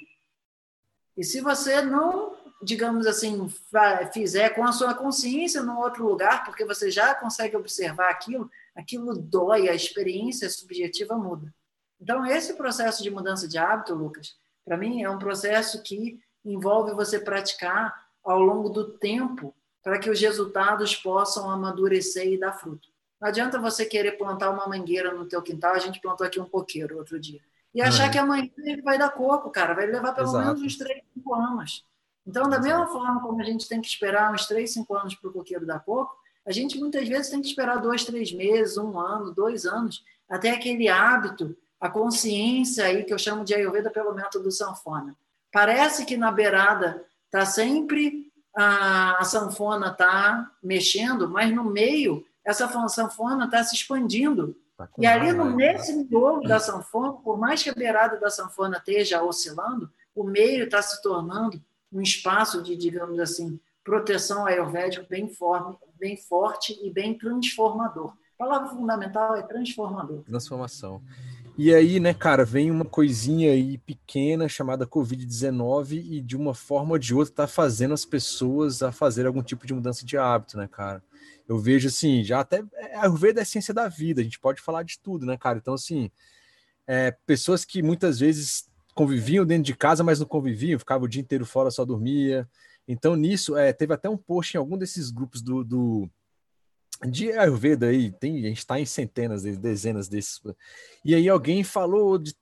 [1.17, 3.47] E se você não, digamos assim,
[4.13, 9.17] fizer com a sua consciência num outro lugar, porque você já consegue observar aquilo, aquilo
[9.17, 11.53] dói, a experiência subjetiva muda.
[11.99, 16.93] Então, esse processo de mudança de hábito, Lucas, para mim é um processo que envolve
[16.93, 22.89] você praticar ao longo do tempo para que os resultados possam amadurecer e dar fruto.
[23.21, 26.49] Não adianta você querer plantar uma mangueira no teu quintal, a gente plantou aqui um
[26.49, 27.39] coqueiro outro dia,
[27.73, 28.11] e achar uhum.
[28.11, 30.45] que amanhã ele vai dar coco, cara, vai levar pelo Exato.
[30.45, 31.85] menos uns 3, 5 anos.
[32.25, 35.29] Então, da mesma forma como a gente tem que esperar uns 3, 5 anos para
[35.29, 36.15] o coqueiro dar coco,
[36.45, 40.51] a gente muitas vezes tem que esperar dois, três meses, um ano, dois anos, até
[40.51, 45.15] aquele hábito, a consciência aí que eu chamo de Ayurveda pelo método sanfona.
[45.51, 52.67] Parece que na beirada está sempre a, a sanfona está mexendo, mas no meio essa
[52.87, 54.55] sanfona está se expandindo.
[54.77, 58.77] Tá e ali, no, nesse miolo da sanfona, por mais que a beirada da sanfona
[58.77, 61.61] esteja oscilando, o meio está se tornando
[61.95, 68.13] um espaço de, digamos assim, proteção ayurvédica bem, forme, bem forte e bem transformador.
[68.37, 70.21] A palavra fundamental é transformador.
[70.23, 71.01] Transformação.
[71.57, 76.91] E aí, né, cara, vem uma coisinha aí pequena chamada Covid-19 e de uma forma
[76.91, 80.57] ou de outra tá fazendo as pessoas a fazer algum tipo de mudança de hábito,
[80.57, 81.01] né, cara?
[81.47, 84.39] Eu vejo assim, já até é, a Ayurveda é a ciência da vida, a gente
[84.39, 85.57] pode falar de tudo, né, cara?
[85.57, 86.11] Então, assim,
[86.85, 91.21] é, pessoas que muitas vezes conviviam dentro de casa, mas não conviviam, ficavam o dia
[91.21, 92.49] inteiro fora, só dormia.
[92.87, 96.09] Então, nisso, é, teve até um post em algum desses grupos do, do
[97.03, 100.41] de Ayurveda aí, tem, a gente está em centenas, dezenas desses.
[101.03, 102.33] E aí alguém falou de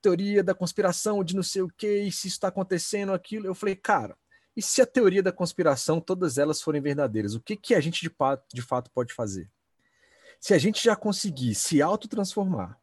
[0.00, 3.46] teoria da conspiração, de não sei o que, se isso está acontecendo, aquilo.
[3.46, 4.16] Eu falei, cara,
[4.56, 8.00] e se a teoria da conspiração, todas elas forem verdadeiras, o que, que a gente
[8.00, 8.10] de,
[8.52, 9.50] de fato pode fazer?
[10.40, 12.78] Se a gente já conseguir se autotransformar,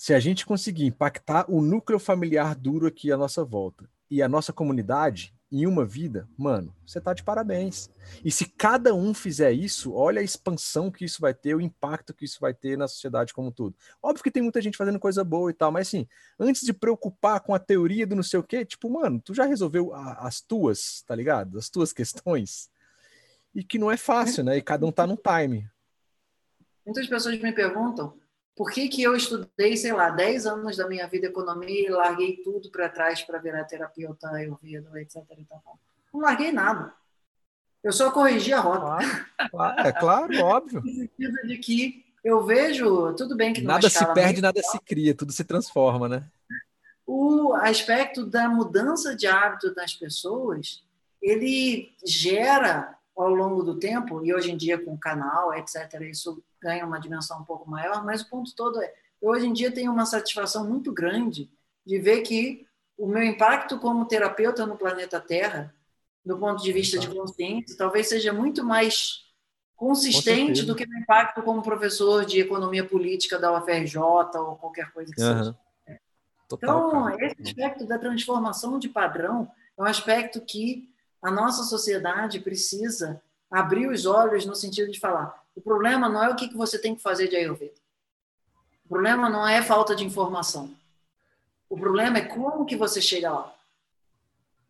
[0.00, 4.28] se a gente conseguir impactar o núcleo familiar duro aqui à nossa volta e a
[4.30, 7.90] nossa comunidade, em uma vida, mano, você tá de parabéns.
[8.24, 12.14] E se cada um fizer isso, olha a expansão que isso vai ter, o impacto
[12.14, 13.76] que isso vai ter na sociedade como um todo.
[14.02, 16.08] Óbvio que tem muita gente fazendo coisa boa e tal, mas assim,
[16.38, 19.44] antes de preocupar com a teoria do não sei o quê, tipo, mano, tu já
[19.44, 21.58] resolveu a, as tuas, tá ligado?
[21.58, 22.70] As tuas questões.
[23.54, 24.56] E que não é fácil, né?
[24.56, 25.68] E cada um tá num time.
[26.86, 28.18] Muitas pessoas me perguntam
[28.56, 32.36] por que, que eu estudei, sei lá, 10 anos da minha vida economia e larguei
[32.38, 35.22] tudo para trás para virar terapeuta, ayurveda, etc.
[36.12, 36.92] Não larguei nada.
[37.82, 38.80] Eu só corrigi a rota.
[38.86, 40.82] Claro, claro é claro, óbvio.
[40.82, 45.14] No sentido de que eu vejo, tudo bem que nada se perde, nada se cria,
[45.14, 46.24] tudo se transforma, né?
[47.06, 50.84] O aspecto da mudança de hábito das pessoas,
[51.20, 56.42] ele gera ao longo do tempo, e hoje em dia com o canal, etc., isso
[56.60, 59.70] ganha uma dimensão um pouco maior, mas o ponto todo é, eu hoje em dia
[59.70, 61.50] tenho uma satisfação muito grande
[61.84, 62.66] de ver que
[62.96, 65.74] o meu impacto como terapeuta no planeta Terra,
[66.24, 69.30] do ponto de vista de consciência, talvez seja muito mais
[69.74, 75.10] consistente do que o impacto como professor de economia política da UFRJ ou qualquer coisa
[75.10, 75.38] que uhum.
[75.38, 75.58] seja.
[76.46, 77.26] Total, então, cara.
[77.26, 80.90] esse aspecto da transformação de padrão é um aspecto que
[81.22, 86.28] a nossa sociedade precisa abrir os olhos no sentido de falar: o problema não é
[86.28, 87.74] o que você tem que fazer de Ayurveda.
[88.84, 90.74] O problema não é falta de informação.
[91.68, 93.54] O problema é como que você chega lá.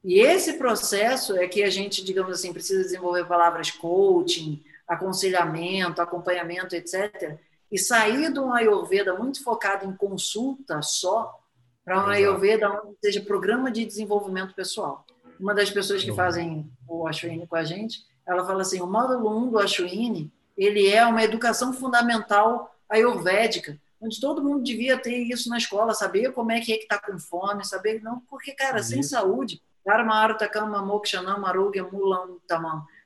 [0.02, 6.74] E esse processo é que a gente, digamos assim, precisa desenvolver palavras coaching, aconselhamento, acompanhamento,
[6.74, 7.39] etc.
[7.70, 11.39] E sair de um Ayurveda muito focado em consulta só
[11.85, 15.05] para um Ayurveda onde seja programa de desenvolvimento pessoal.
[15.39, 19.35] Uma das pessoas que fazem o Ashwini com a gente, ela fala assim, o módulo
[19.47, 20.31] 1 do Ashwini
[20.65, 26.32] ele é uma educação fundamental ayurvédica, onde todo mundo devia ter isso na escola, saber
[26.32, 29.62] como é que é que está com fome, saber não, porque cara, sem saúde,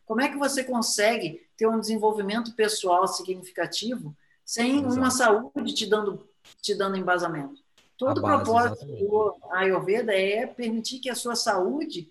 [0.04, 4.14] como é que você consegue ter um desenvolvimento pessoal significativo
[4.44, 4.94] sem Exato.
[4.96, 6.28] uma saúde te dando
[6.60, 7.62] te dando embasamento?
[7.96, 12.10] Todo o propósito do Ayurveda é permitir que a sua saúde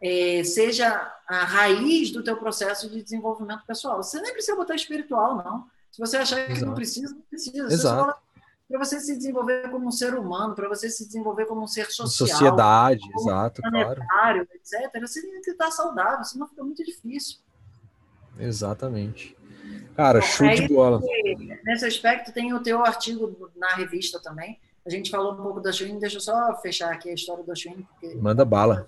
[0.00, 4.02] é, seja a raiz do teu processo de desenvolvimento pessoal.
[4.02, 5.66] Você nem precisa botar espiritual, não.
[5.92, 6.66] Se você achar que Exato.
[6.66, 7.66] não precisa, não precisa.
[7.66, 8.14] Exato.
[8.68, 11.86] Para você se desenvolver como um ser humano, para você se desenvolver como um ser
[11.86, 14.48] social, sociedade, exato, claro.
[14.54, 15.00] etc.
[15.00, 17.38] Você tem que estar saudável, senão fica muito difícil.
[18.38, 19.36] Exatamente.
[19.96, 21.00] Cara, Bom, show de bola.
[21.64, 24.58] Nesse aspecto, tem o teu artigo na revista também.
[24.86, 27.54] A gente falou um pouco da Schwinn, deixa eu só fechar aqui a história da
[27.54, 27.84] Schwinn.
[28.20, 28.86] Manda bala.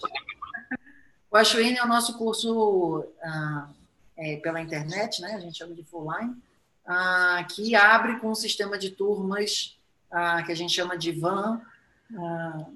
[1.33, 3.71] O Ashwini é o nosso curso ah,
[4.19, 5.35] é, pela internet, né?
[5.35, 6.37] a gente chama de full line,
[6.85, 9.79] ah, que abre com um sistema de turmas
[10.11, 11.63] ah, que a gente chama de van,
[12.15, 12.67] ah,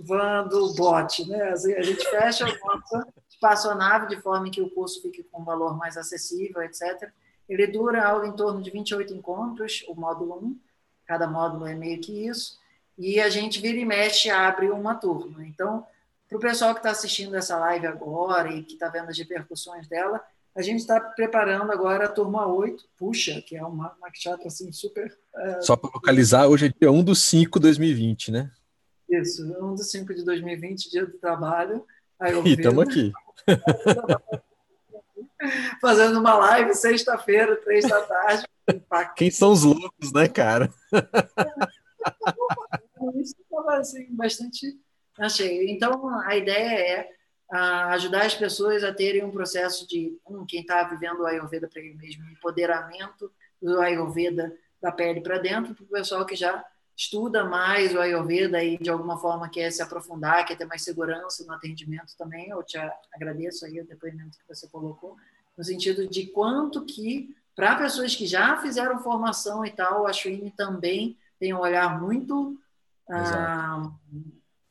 [0.00, 1.28] van do bot.
[1.28, 1.50] Né?
[1.50, 5.44] Assim, a gente fecha a nossa espaçonave de forma que o curso fique com um
[5.44, 7.12] valor mais acessível, etc.
[7.46, 10.58] Ele dura algo em torno de 28 encontros, o módulo 1,
[11.04, 12.58] cada módulo é meio que isso,
[12.96, 15.44] e a gente vira e mexe abre uma turma.
[15.44, 15.86] Então,
[16.28, 19.88] para o pessoal que está assistindo essa live agora e que está vendo as repercussões
[19.88, 20.22] dela,
[20.54, 25.16] a gente está preparando agora a turma 8, puxa, que é uma chata assim super.
[25.36, 25.62] É...
[25.62, 28.50] Só para localizar, hoje é dia 1 do 5 de 2020, né?
[29.08, 31.82] Isso, 1 do 5 de 2020, dia do trabalho.
[32.44, 33.10] e estamos aqui.
[35.80, 38.44] Fazendo uma live sexta-feira, três da tarde.
[39.16, 40.68] Quem são os loucos, né, cara?
[43.14, 44.76] Isso estava assim, bastante
[45.18, 45.70] Achei.
[45.70, 47.10] Então, a ideia é
[47.52, 51.68] uh, ajudar as pessoas a terem um processo de, um, quem está vivendo o Ayurveda
[51.68, 53.30] para ele mesmo, empoderamento
[53.60, 56.64] do Ayurveda da pele para dentro, para o pessoal que já
[56.96, 61.44] estuda mais o Ayurveda e de alguma forma quer se aprofundar, quer ter mais segurança
[61.44, 62.48] no atendimento também.
[62.48, 62.78] Eu te
[63.12, 65.16] agradeço aí o depoimento que você colocou,
[65.56, 70.50] no sentido de quanto que, para pessoas que já fizeram formação e tal, a Ashwini
[70.50, 72.58] também tem um olhar muito
[73.08, 73.90] ah,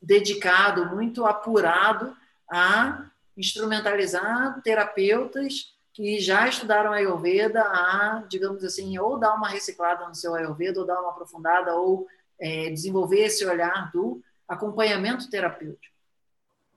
[0.08, 2.16] dedicado, muito apurado
[2.50, 10.14] a instrumentalizar terapeutas que já estudaram Ayurveda a, digamos assim, ou dar uma reciclada no
[10.14, 12.06] seu Ayurveda, ou dar uma aprofundada, ou
[12.40, 15.94] é, desenvolver esse olhar do acompanhamento terapêutico,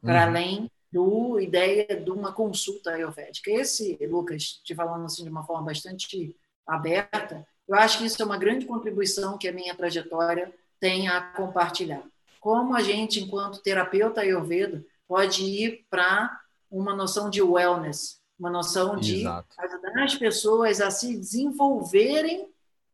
[0.03, 0.10] uhum.
[0.10, 3.49] para além do ideia de uma consulta ayurvédica.
[3.49, 6.36] Esse, Lucas, te falando assim de uma forma bastante
[6.68, 11.22] aberta, eu acho que isso é uma grande contribuição que a minha trajetória tem a
[11.22, 12.03] compartilhar.
[12.41, 16.41] Como a gente, enquanto terapeuta ayurveda, pode ir para
[16.72, 19.55] uma noção de wellness, uma noção de Exato.
[19.59, 22.49] ajudar as pessoas a se desenvolverem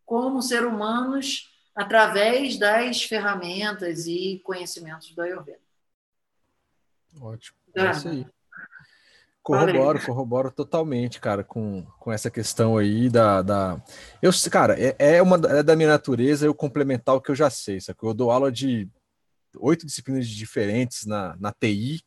[0.06, 5.60] como ser humanos através das ferramentas e conhecimentos do Ayurveda.
[7.22, 7.58] Ótimo.
[7.74, 8.28] É isso aí.
[9.42, 13.42] Corroboro, corroboro totalmente, cara, com, com essa questão aí da.
[13.42, 13.82] da...
[14.22, 17.50] Eu, cara, é, é, uma, é da minha natureza eu complementar o que eu já
[17.50, 17.98] sei, sabe?
[18.04, 18.90] Eu dou aula de
[19.58, 22.02] oito disciplinas diferentes na, na TI,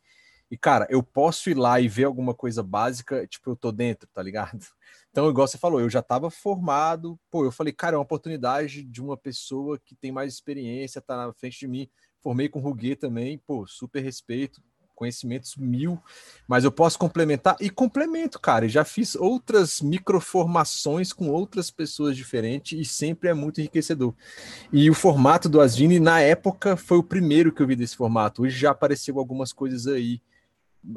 [0.51, 4.07] e, cara, eu posso ir lá e ver alguma coisa básica, tipo, eu tô dentro,
[4.13, 4.59] tá ligado?
[5.13, 8.81] Então, igual você falou, eu já estava formado, pô, eu falei, cara, é uma oportunidade
[8.81, 11.89] de uma pessoa que tem mais experiência, tá na frente de mim.
[12.21, 14.63] Formei com o Ruguet também, pô, super respeito,
[15.01, 15.99] conhecimentos mil,
[16.47, 18.69] mas eu posso complementar e complemento, cara.
[18.69, 24.13] já fiz outras microformações com outras pessoas diferentes e sempre é muito enriquecedor.
[24.71, 28.43] E o formato do Asvini, na época, foi o primeiro que eu vi desse formato.
[28.43, 30.21] Hoje já apareceu algumas coisas aí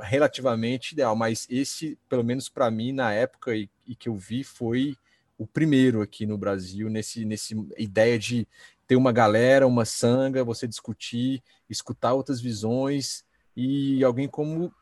[0.03, 4.45] relativamente ideal, mas esse, pelo menos para mim, na época e, e, que eu vi,
[4.45, 4.99] foi
[5.39, 8.47] o primeiro aqui no Brasil, nesse, nesse ideia de
[8.87, 13.25] ter uma galera, uma sanga, você discutir, escutar outras visões
[13.57, 14.73] e alguém como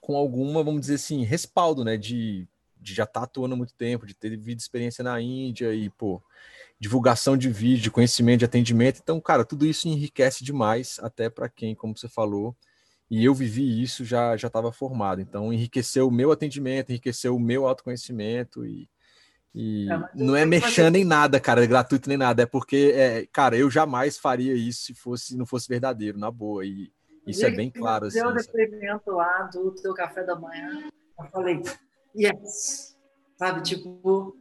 [0.00, 3.74] com alguma, vamos dizer assim, respaldo, né, de, de já estar tá atuando há muito
[3.74, 6.20] tempo, de ter vivido experiência na Índia e, pô,
[6.78, 8.98] divulgação de vídeo, de conhecimento, de atendimento.
[9.00, 12.56] Então, cara, tudo isso enriquece demais, até para quem, como você falou,
[13.12, 15.20] e eu vivi isso já já estava formado.
[15.20, 18.88] Então enriqueceu o meu atendimento, enriqueceu o meu autoconhecimento e,
[19.54, 23.26] e é, não é mexendo em nada, cara, é gratuito nem nada, é porque, é,
[23.30, 26.64] cara, eu jamais faria isso se fosse não fosse verdadeiro, na boa.
[26.64, 26.90] E
[27.26, 28.06] isso é bem claro.
[28.06, 30.88] Assim, o depoimento lá do teu café da manhã,
[31.18, 31.62] eu falei,
[32.16, 32.96] yes,
[33.36, 34.36] sabe, tipo,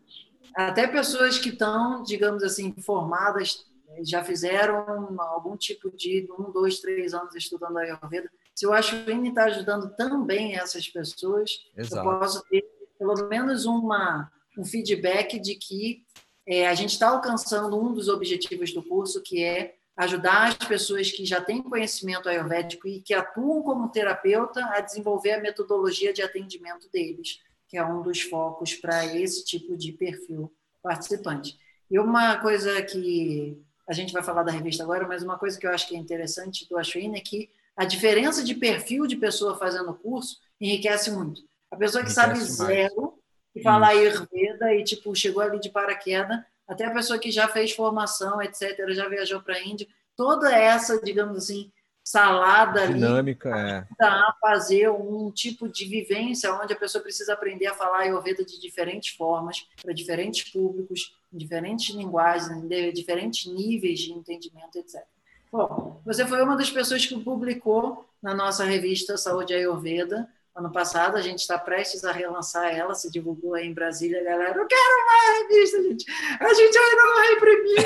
[0.55, 3.65] até pessoas que estão, digamos assim, formadas,
[4.03, 9.03] já fizeram algum tipo de um, dois, três anos estudando a Ayurveda, se eu acho
[9.03, 12.07] que está ajudando também essas pessoas, Exato.
[12.07, 12.63] eu posso ter
[12.97, 16.03] pelo menos uma, um feedback de que
[16.45, 21.11] é, a gente está alcançando um dos objetivos do curso, que é ajudar as pessoas
[21.11, 26.21] que já têm conhecimento ayurvédico e que atuam como terapeuta a desenvolver a metodologia de
[26.21, 30.51] atendimento deles, que é um dos focos para esse tipo de perfil
[30.81, 31.57] participante.
[31.89, 35.67] E uma coisa que a gente vai falar da revista agora, mas uma coisa que
[35.67, 39.57] eu acho que é interessante do Ashwin é que a diferença de perfil de pessoa
[39.57, 41.41] fazendo o curso enriquece muito.
[41.69, 43.21] A pessoa que enriquece sabe zero,
[43.55, 46.39] e fala Ayurveda e tipo chegou ali de paraquedas,
[46.71, 49.85] até a pessoa que já fez formação, etc., já viajou para a Índia,
[50.15, 51.69] toda essa, digamos assim,
[52.01, 54.05] salada dinâmica ali, é.
[54.05, 58.59] a fazer um tipo de vivência onde a pessoa precisa aprender a falar Ayurveda de
[58.59, 65.03] diferentes formas, para diferentes públicos, em diferentes linguagens, em diferentes níveis de entendimento, etc.
[65.51, 70.29] Bom, você foi uma das pessoas que publicou na nossa revista Saúde Ayurveda.
[70.53, 74.57] Ano passado, a gente está prestes a relançar ela, se divulgou aí em Brasília, galera.
[74.57, 76.05] Eu quero mais revista, gente.
[76.39, 77.83] A gente ainda não reimprimiu.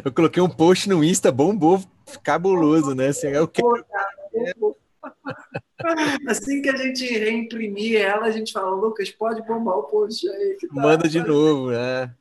[0.04, 1.84] eu coloquei um post no Insta, bombou,
[2.22, 3.08] cabuloso, né?
[3.08, 3.84] Assim, eu quero...
[6.26, 10.56] Assim que a gente reimprimir ela, a gente fala, Lucas, pode bombar o post aí.
[10.58, 10.68] Tá...
[10.72, 12.14] Manda de novo, né?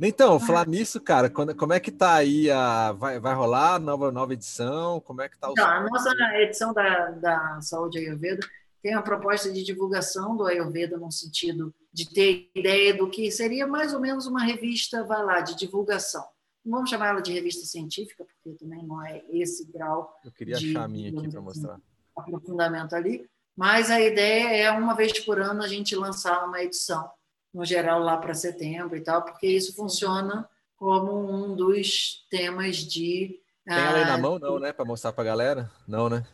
[0.00, 2.92] Então, falar nisso, cara, quando, como é que tá aí a.
[2.92, 5.00] Vai, vai rolar nova, nova edição?
[5.00, 5.52] Como é que tá o.
[5.52, 8.40] Então, a nossa edição da, da Saúde Ayurveda
[8.82, 13.66] tem a proposta de divulgação do Ayurveda no sentido de ter ideia do que seria
[13.66, 16.24] mais ou menos uma revista, vai lá, de divulgação.
[16.64, 20.18] Não vamos chamar ela de revista científica, porque também não é esse grau.
[20.24, 21.80] Eu queria de, achar a minha aqui para assim, mostrar.
[22.16, 23.28] Aprofundamento ali.
[23.56, 27.08] Mas a ideia é, uma vez por ano, a gente lançar uma edição
[27.54, 33.40] no geral lá para setembro e tal, porque isso funciona como um dos temas de.
[33.64, 34.72] Tem ela aí na ah, mão, não, né?
[34.72, 35.70] Para mostrar para galera?
[35.86, 36.24] Não, né?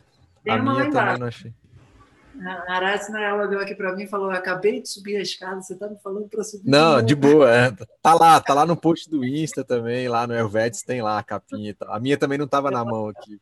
[0.43, 1.53] Tem a minha também não achei.
[2.43, 5.73] A Arátina, ela veio aqui para mim e falou: acabei de subir a escada, você
[5.73, 6.69] está me falando para subir?
[6.69, 7.49] Não, de boa.
[7.49, 7.71] É.
[8.01, 11.23] Tá lá, tá lá no post do Insta também, lá no Helvetes tem lá a
[11.23, 11.75] capinha.
[11.87, 13.39] A minha também não estava na mão aqui.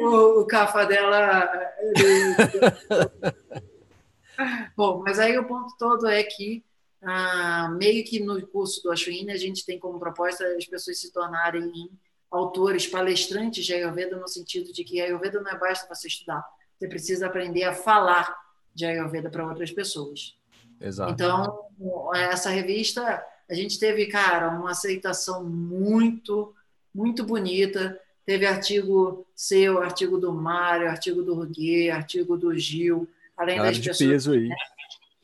[0.00, 1.48] O, o cafa dela.
[4.76, 6.64] Bom, mas aí o ponto todo é que
[7.04, 11.12] ah, meio que no curso do Ashwini a gente tem como proposta as pessoas se
[11.12, 11.90] tornarem
[12.30, 16.44] autores, palestrantes de Ayurveda no sentido de que Ayurveda não é basta você estudar,
[16.76, 18.34] você precisa aprender a falar
[18.74, 20.36] de Ayurveda para outras pessoas.
[20.80, 21.12] Exato.
[21.12, 26.52] Então, essa revista, a gente teve, cara, uma aceitação muito,
[26.92, 27.98] muito bonita.
[28.26, 33.76] Teve artigo seu, artigo do Mário, artigo do Ruguê, artigo do Gil, além Cara das
[33.78, 34.48] de pessoas peso aí.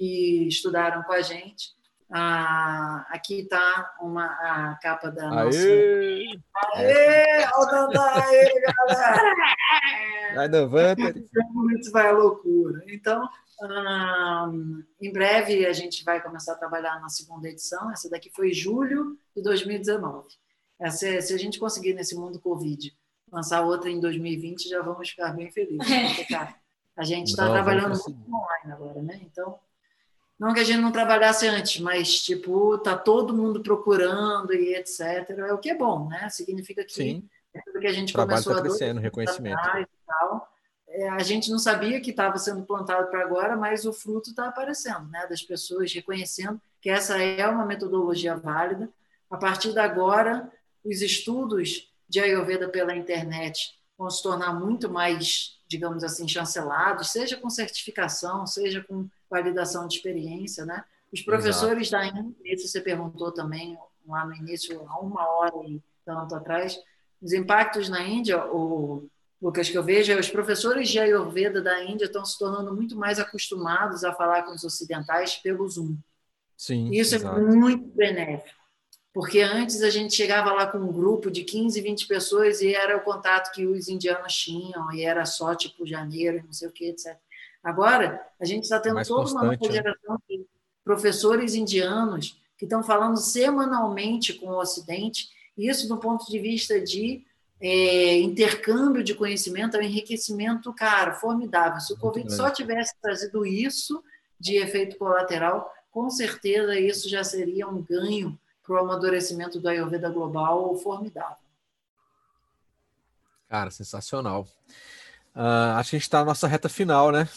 [0.01, 1.78] Que estudaram com a gente.
[2.10, 5.59] Ah, aqui está uma a capa da nossa.
[5.59, 6.24] Aê!
[6.74, 7.44] Aê!
[7.55, 9.35] Olha o Dandá aí, galera!
[10.35, 11.02] Vai levanta.
[11.52, 12.82] Muito vai à loucura.
[12.89, 13.28] Então,
[14.98, 17.93] em breve a gente vai começar a trabalhar na segunda edição.
[17.93, 20.28] Essa daqui foi julho de 2019.
[20.81, 22.90] Essa, se a gente conseguir nesse mundo Covid
[23.31, 26.27] lançar outra em 2020, já vamos ficar bem felizes.
[26.27, 26.55] Cara,
[26.97, 29.20] a gente está trabalhando muito online agora, né?
[29.22, 29.60] Então,
[30.40, 35.28] não que a gente não trabalhasse antes, mas, tipo, tá todo mundo procurando e etc.
[35.36, 36.30] É o que é bom, né?
[36.30, 39.00] Significa que Sim, é tudo que a gente o trabalho começou está há dois crescendo,
[39.00, 39.60] reconhecimento.
[39.78, 40.48] e tal.
[40.88, 44.48] É, a gente não sabia que estava sendo plantado para agora, mas o fruto está
[44.48, 45.26] aparecendo, né?
[45.28, 48.88] Das pessoas reconhecendo que essa é uma metodologia válida.
[49.30, 50.50] A partir de agora,
[50.82, 57.36] os estudos de Ayurveda pela internet vão se tornar muito mais, digamos assim, chancelados, seja
[57.36, 60.85] com certificação, seja com validação de experiência, né?
[61.12, 65.81] Os professores da Índia, isso você perguntou também lá no início, há uma hora e
[66.05, 66.78] tanto atrás,
[67.20, 69.09] os impactos na Índia, o
[69.40, 72.97] Lucas, que eu vejo é os professores de Ayurveda da Índia estão se tornando muito
[72.97, 75.97] mais acostumados a falar com os ocidentais pelo Zoom.
[76.57, 77.39] Sim, Isso exato.
[77.39, 78.61] é muito benéfico.
[79.12, 82.97] Porque antes a gente chegava lá com um grupo de 15, 20 pessoas e era
[82.97, 86.90] o contato que os indianos tinham, e era só tipo janeiro, não sei o que,
[86.90, 87.16] etc.
[87.62, 89.73] Agora, a gente está tendo Mais toda uma nova né?
[89.73, 90.47] geração de
[90.82, 96.81] professores indianos que estão falando semanalmente com o Ocidente, e isso do ponto de vista
[96.81, 97.24] de
[97.61, 101.81] é, intercâmbio de conhecimento, é um enriquecimento, cara, formidável.
[101.81, 104.03] Se o Muito Covid só tivesse trazido isso
[104.39, 110.09] de efeito colateral, com certeza isso já seria um ganho para o amadurecimento do Ayurveda
[110.09, 111.37] global formidável.
[113.49, 114.47] Cara, sensacional.
[115.35, 117.28] Ah, acho que a gente está na nossa reta final, né?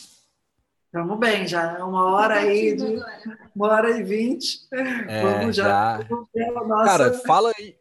[0.94, 3.02] Estamos bem, já é uma hora aí, de,
[3.56, 4.60] uma hora e vinte.
[4.72, 5.99] É, Vamos já.
[5.99, 6.61] já.
[6.68, 7.76] Nossa- Cara, fala aí.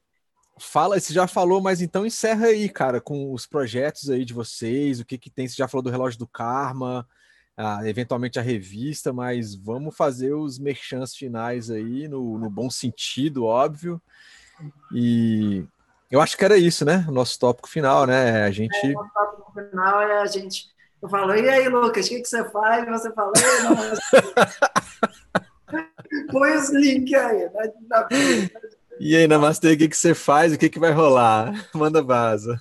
[0.58, 4.98] Fala, você já falou, mas então encerra aí, cara, com os projetos aí de vocês,
[4.98, 7.06] o que que tem, você já falou do relógio do Karma,
[7.54, 13.44] ah, eventualmente a revista, mas vamos fazer os merchants finais aí, no, no bom sentido,
[13.44, 14.00] óbvio.
[14.90, 15.62] E
[16.10, 17.04] eu acho que era isso, né?
[17.06, 18.44] O nosso tópico final, né?
[18.44, 18.94] A gente.
[18.94, 20.71] no final é a gente.
[21.02, 22.86] Eu falo, e aí, Lucas, o que, que você faz?
[22.88, 23.76] Você fala, "Ei, não,
[26.30, 27.50] põe os links aí.
[27.50, 27.72] né?
[27.88, 28.08] Na-
[29.00, 30.52] E aí, Namastê, o que que você faz?
[30.52, 31.52] O que que vai rolar?
[31.74, 32.60] Manda vaza.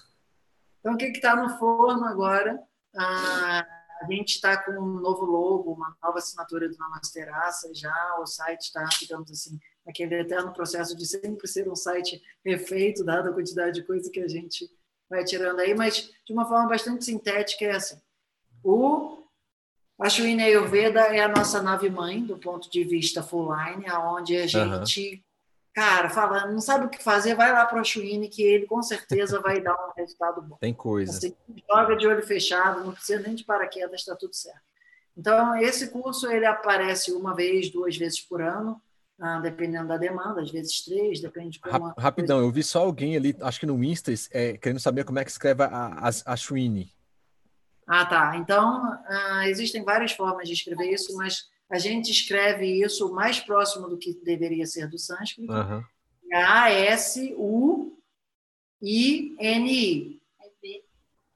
[0.79, 2.59] Então, o que está no forno agora?
[2.97, 3.63] Ah,
[4.01, 7.93] a gente está com um novo logo, uma nova assinatura do Namasteraça já.
[8.19, 13.29] O site está, digamos assim, naquele eterno processo de sempre ser um site refeito, dada
[13.29, 14.67] a quantidade de coisa que a gente
[15.07, 18.01] vai tirando aí, mas de uma forma bastante sintética é assim.
[18.63, 19.23] O
[19.99, 25.23] Ashwini Ayurveda é a nossa nave-mãe, do ponto de vista full line, onde a gente,
[25.73, 28.81] cara, fala, não sabe o que fazer, vai lá para o Ashwini, que ele com
[28.81, 30.57] certeza vai dar um resultado bom.
[30.59, 31.11] Tem coisa.
[31.13, 31.35] Você
[31.69, 34.61] joga de olho fechado, não precisa nem de paraquedas, está tudo certo.
[35.15, 38.81] Então, esse curso ele aparece uma vez, duas vezes por ano,
[39.19, 41.87] ah, dependendo da demanda, às vezes três, depende de como.
[41.89, 45.19] Ra- Rapidão, eu vi só alguém ali, acho que no Insta, é, querendo saber como
[45.19, 46.35] é que escreve a, a, a.
[47.93, 48.37] Ah, tá.
[48.37, 53.89] Então, ah, existem várias formas de escrever isso, mas a gente escreve isso mais próximo
[53.89, 55.51] do que deveria ser do sânscrito.
[55.51, 55.83] Aham.
[56.31, 57.41] A-S-U-I-N-I.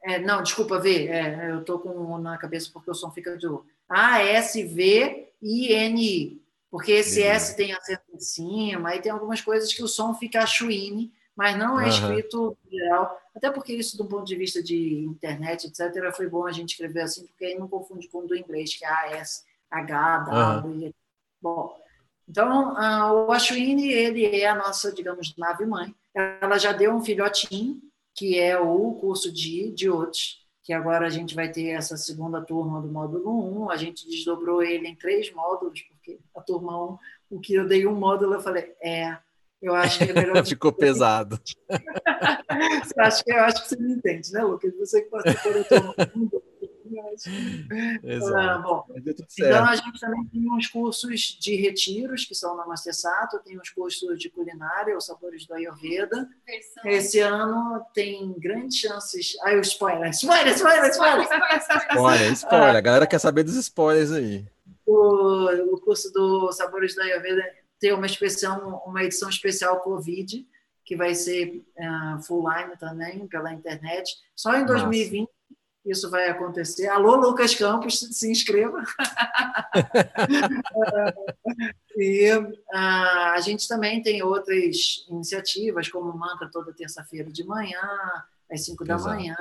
[0.05, 1.07] É, não, desculpa, V.
[1.07, 3.65] É, eu estou com um na cabeça porque o som fica de U.
[3.89, 4.71] A-S-V-I-N-I.
[6.71, 7.35] Porque esse Beleza.
[7.35, 11.57] S tem acento em cima, aí tem algumas coisas que o som fica achuine, mas
[11.57, 13.19] não é escrito geral.
[13.35, 17.01] Até porque isso, do ponto de vista de internet, etc., foi bom a gente escrever
[17.01, 20.95] assim, porque aí não confunde com o do inglês, que é A-S-H, W.
[21.41, 21.75] Bom,
[22.27, 25.93] então, ah, o Ashwini, ele é a nossa, digamos, nave-mãe.
[26.13, 27.79] Ela já deu um filhotinho,
[28.15, 32.41] que é o curso de, de outros, que agora a gente vai ter essa segunda
[32.41, 33.69] turma do módulo 1.
[33.69, 36.97] A gente desdobrou ele em três módulos, porque a turma 1,
[37.29, 39.15] o que eu dei um módulo, eu falei, é,
[39.61, 40.45] eu acho que é melhor.
[40.45, 41.39] Ficou pesado.
[42.99, 44.73] acho que, eu acho que você me entende, né, Lucas?
[44.77, 46.29] Você que da turma 1,
[48.03, 48.37] Exato.
[48.37, 53.39] Ah, bom, então a gente também tem uns cursos de retiros, que são na Mastersato,
[53.39, 56.27] tem os cursos de culinária, os sabores do Ayurveda.
[56.85, 59.35] Esse ano tem grandes chances.
[59.43, 61.25] Ai, o spoiler, spoiler, spoiler, spoiler!
[61.95, 62.75] Spoiler, spoiler.
[62.75, 64.45] A galera quer saber dos spoilers aí.
[64.85, 67.41] O, o curso do Sabores do Ayurveda
[67.79, 70.45] tem uma, especial, uma edição especial Covid,
[70.83, 74.15] que vai ser uh, full line também, pela internet.
[74.35, 75.35] Só em 2020 Nossa
[75.85, 76.87] isso vai acontecer.
[76.87, 78.83] Alô, Lucas Campos, se inscreva.
[81.95, 87.79] e uh, a gente também tem outras iniciativas, como o Mantra toda terça-feira de manhã,
[88.51, 89.37] às 5 da manhã,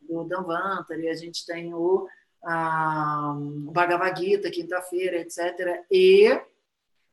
[0.00, 2.06] do Danvantari, a gente tem o,
[2.44, 5.82] uh, o Bhagavad Gita, quinta-feira, etc.
[5.90, 6.40] E,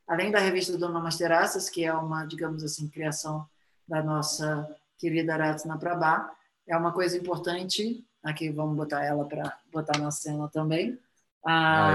[0.07, 3.45] além da revista do Namasteraças, que é uma, digamos assim, criação
[3.87, 4.67] da nossa
[4.97, 6.29] querida Aratsna Prabha,
[6.67, 10.97] é uma coisa importante Aqui vamos botar ela para botar na cena também.
[11.45, 11.93] A,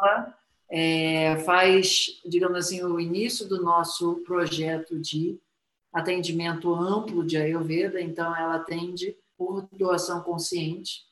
[0.00, 0.34] a
[0.68, 5.38] é, faz, digamos assim, o início do nosso projeto de
[5.92, 8.00] atendimento amplo de Ayurveda.
[8.00, 11.04] Então, ela atende por doação consciente.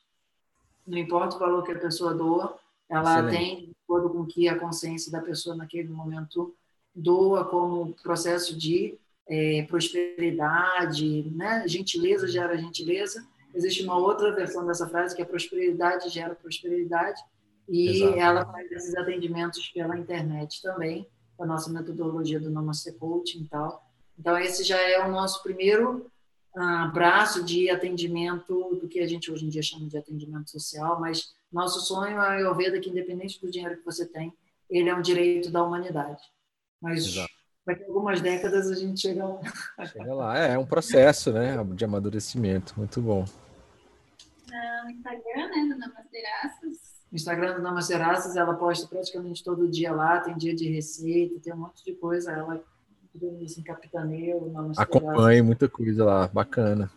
[0.85, 2.59] Não importa o valor que a pessoa doa,
[2.89, 3.35] ela Excelente.
[3.37, 6.55] atende de acordo com que a consciência da pessoa naquele momento
[6.93, 8.97] doa como processo de
[9.27, 11.67] é, prosperidade, né?
[11.67, 17.21] gentileza gera gentileza, Existe uma outra versão dessa frase que é prosperidade gera prosperidade
[17.67, 18.17] e Exato.
[18.17, 21.07] ela faz esses atendimentos pela internet também,
[21.39, 23.83] a nossa metodologia do Namaste Coaching e tal.
[24.17, 26.11] Então, esse já é o nosso primeiro
[26.55, 30.99] uh, braço de atendimento do que a gente hoje em dia chama de atendimento social,
[30.99, 34.33] mas nosso sonho é a Ayurveda que, independente do dinheiro que você tem,
[34.69, 36.21] ele é um direito da humanidade.
[36.81, 37.31] Mas Exato.
[37.65, 39.41] daqui a algumas décadas a gente chega lá.
[39.85, 43.25] Chega lá, é, é um processo né, de amadurecimento, muito bom
[44.83, 46.91] no Instagram, né, do Namasteraças.
[47.11, 51.53] No Instagram do Namasteraças, ela posta praticamente todo dia lá, tem dia de receita, tem
[51.53, 52.63] um monte de coisa, ela
[53.43, 56.89] assim, capitaneia o Acompanhe muita coisa lá, bacana.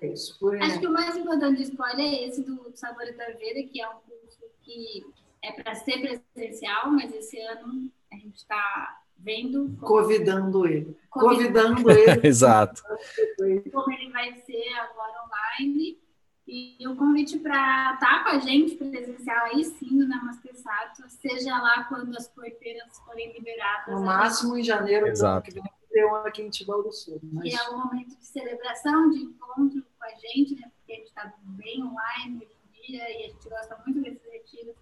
[0.00, 0.38] É isso.
[0.38, 0.60] Por...
[0.60, 3.88] Acho que o mais importante de spoiler é esse do Sabores da Vida, que é
[3.88, 5.04] um curso que
[5.42, 9.76] é para ser presencial, mas esse ano a gente está vendo.
[9.80, 10.96] Convidando ele.
[11.10, 12.20] Convidando ele.
[12.26, 12.82] Exato.
[13.72, 15.98] Como ele vai ser agora online.
[16.48, 21.02] E o convite para estar tá com a gente presencial aí sim no Namaste Sato,
[21.08, 23.92] seja lá quando as porteiras forem liberadas.
[23.92, 24.60] No máximo gente...
[24.60, 25.64] em janeiro do ano que vem,
[26.04, 27.20] um aqui em Tibau do Sul.
[27.22, 27.44] Mas...
[27.44, 30.70] Que é um momento de celebração, de encontro com a gente, né?
[30.76, 34.22] Porque a gente está bem online hoje em dia e a gente gosta muito desses
[34.30, 34.74] retiros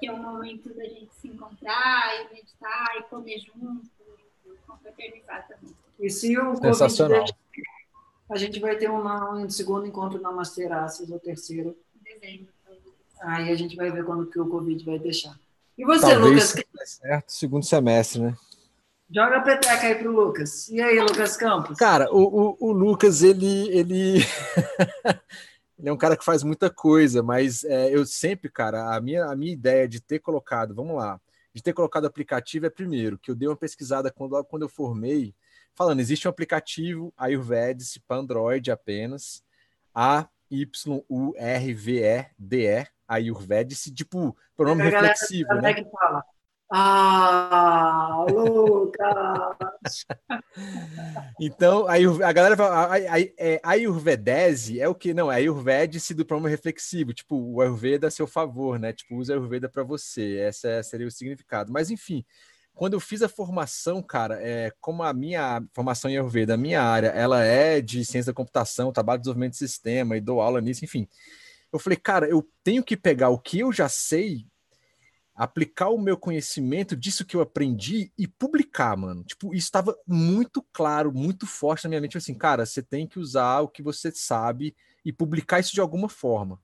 [0.00, 3.86] que é um momento da gente se encontrar e meditar e comer junto,
[4.46, 5.76] e confraternizar também.
[6.00, 7.26] E se o Sensacional.
[8.30, 11.76] a gente vai ter um, um segundo encontro na Masteraças, o terceiro.
[11.94, 12.48] Em dezembro.
[13.20, 15.38] Aí a gente vai ver quando que o Covid vai deixar.
[15.76, 16.90] E você, Talvez Lucas?
[16.90, 18.36] Certo, segundo semestre, né?
[19.12, 20.68] Joga a peteca aí pro Lucas.
[20.68, 21.76] E aí, Lucas Campos?
[21.76, 22.22] Cara, o,
[22.60, 24.18] o, o Lucas, ele, ele
[25.76, 29.24] ele é um cara que faz muita coisa, mas é, eu sempre, cara, a minha,
[29.24, 31.20] a minha ideia de ter colocado, vamos lá,
[31.52, 35.34] de ter colocado aplicativo é primeiro, que eu dei uma pesquisada quando, quando eu formei,
[35.74, 39.42] falando, existe um aplicativo Ayurvedic para Android apenas,
[39.92, 40.46] A-Y-U-R-V-E-D-E,
[43.08, 45.74] Ayurvedic, tipo, pronome reflexivo, né?
[45.74, 46.22] Que fala,
[46.72, 50.06] ah, Lucas!
[51.40, 55.12] então, aí a galera fala, é, Ayurvedese é o que?
[55.12, 58.92] Não, é Ayurvedice do pronome reflexivo, tipo, o Ayurveda a seu favor, né?
[58.92, 61.72] Tipo, usa Ayurveda para você, esse é, seria o significado.
[61.72, 62.24] Mas, enfim,
[62.72, 66.82] quando eu fiz a formação, cara, é, como a minha formação em Ayurveda, a minha
[66.82, 70.60] área, ela é de ciência da computação, trabalho de desenvolvimento de sistema e dou aula
[70.60, 71.08] nisso, enfim.
[71.72, 74.46] Eu falei, cara, eu tenho que pegar o que eu já sei
[75.40, 79.24] aplicar o meu conhecimento disso que eu aprendi e publicar, mano.
[79.24, 83.18] Tipo, isso estava muito claro, muito forte na minha mente, assim, cara, você tem que
[83.18, 86.60] usar o que você sabe e publicar isso de alguma forma.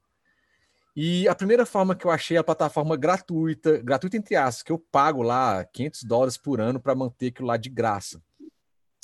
[0.94, 4.73] E a primeira forma que eu achei é a plataforma gratuita, gratuita entre aspas, que
[4.73, 8.20] eu pago lá 500 dólares por ano para manter aquilo lá de graça.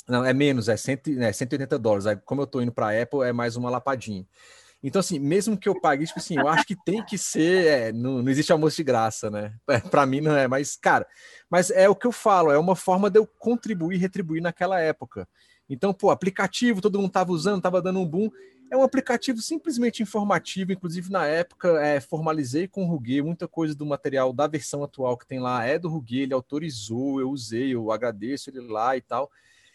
[0.07, 2.05] Não, é menos, é, cento, é 180 dólares.
[2.05, 4.23] Aí, como eu estou indo para a Apple, é mais uma lapadinha.
[4.83, 7.67] Então, assim, mesmo que eu pague, tipo assim, eu acho que tem que ser.
[7.67, 9.55] É, não, não existe almoço de graça, né?
[9.69, 11.07] É, Para mim não é, mas, cara,
[11.49, 15.25] mas é o que eu falo, é uma forma de eu contribuir, retribuir naquela época.
[15.69, 18.29] Então, pô, aplicativo, todo mundo estava usando, estava dando um boom.
[18.69, 23.75] É um aplicativo simplesmente informativo, inclusive na época é, formalizei com o Ruguê, muita coisa
[23.75, 27.75] do material da versão atual que tem lá é do Ruguê, ele autorizou, eu usei,
[27.75, 29.31] eu agradeço ele lá e tal.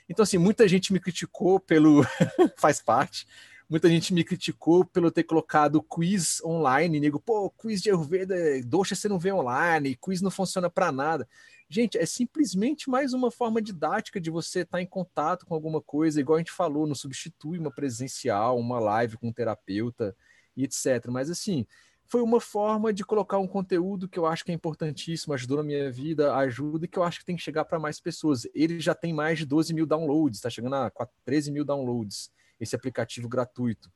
[0.09, 2.03] Então, assim, muita gente me criticou pelo.
[2.59, 3.27] faz parte.
[3.69, 6.99] Muita gente me criticou pelo ter colocado quiz online.
[6.99, 8.35] Nego, pô, quiz de Ayurveda,
[8.65, 11.29] doxa você não vê online, quiz não funciona para nada.
[11.69, 15.83] Gente, é simplesmente mais uma forma didática de você estar tá em contato com alguma
[15.83, 20.17] coisa, igual a gente falou, não substitui uma presencial, uma live com um terapeuta
[20.57, 21.07] e etc.
[21.09, 21.67] Mas assim,
[22.07, 25.63] foi uma forma de colocar um conteúdo que eu acho que é importantíssimo, ajudou na
[25.63, 28.49] minha vida, ajuda e que eu acho que tem que chegar para mais pessoas.
[28.55, 30.91] Ele já tem mais de 12 mil downloads, está chegando a
[31.27, 33.91] 13 mil downloads, esse aplicativo gratuito.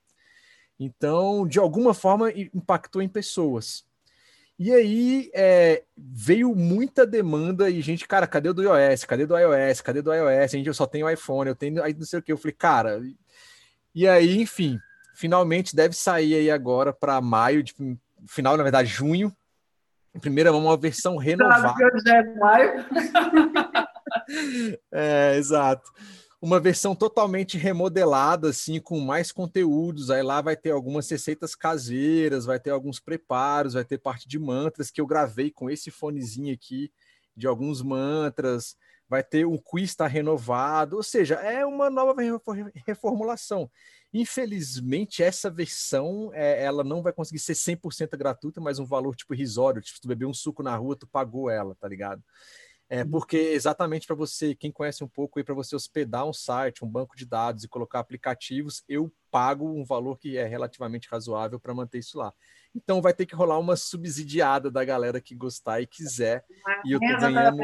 [0.78, 3.84] Então, de alguma forma, impactou em pessoas.
[4.58, 9.04] E aí é, veio muita demanda e gente, cara, cadê o do iOS?
[9.04, 9.80] Cadê do iOS?
[9.80, 10.52] Cadê do iOS?
[10.52, 12.32] Gente, eu só tenho iPhone, eu tenho aí não sei o que.
[12.32, 13.00] Eu falei, cara.
[13.94, 14.78] E aí, enfim,
[15.14, 17.74] finalmente deve sair aí agora para maio, de,
[18.26, 19.34] final, na verdade, junho.
[20.20, 21.74] Primeira uma versão renovada.
[22.04, 22.84] Já é maio.
[24.92, 25.90] é, exato.
[26.44, 30.10] Uma versão totalmente remodelada, assim, com mais conteúdos.
[30.10, 34.40] Aí lá vai ter algumas receitas caseiras, vai ter alguns preparos, vai ter parte de
[34.40, 36.90] mantras que eu gravei com esse fonezinho aqui
[37.36, 38.74] de alguns mantras.
[39.08, 42.16] Vai ter um quiz tá renovado, ou seja, é uma nova
[42.84, 43.70] reformulação.
[44.12, 49.32] Infelizmente, essa versão é, ela não vai conseguir ser 100% gratuita, mas um valor tipo
[49.32, 49.80] risório.
[49.80, 52.20] Tipo, tu beber um suco na rua, tu pagou ela, tá ligado?
[52.92, 53.10] É uhum.
[53.10, 56.88] porque exatamente para você, quem conhece um pouco aí, para você hospedar um site, um
[56.88, 61.72] banco de dados e colocar aplicativos, eu pago um valor que é relativamente razoável para
[61.72, 62.34] manter isso lá.
[62.76, 66.44] Então vai ter que rolar uma subsidiada da galera que gostar e quiser.
[66.66, 67.56] Mas e eu tô ganhando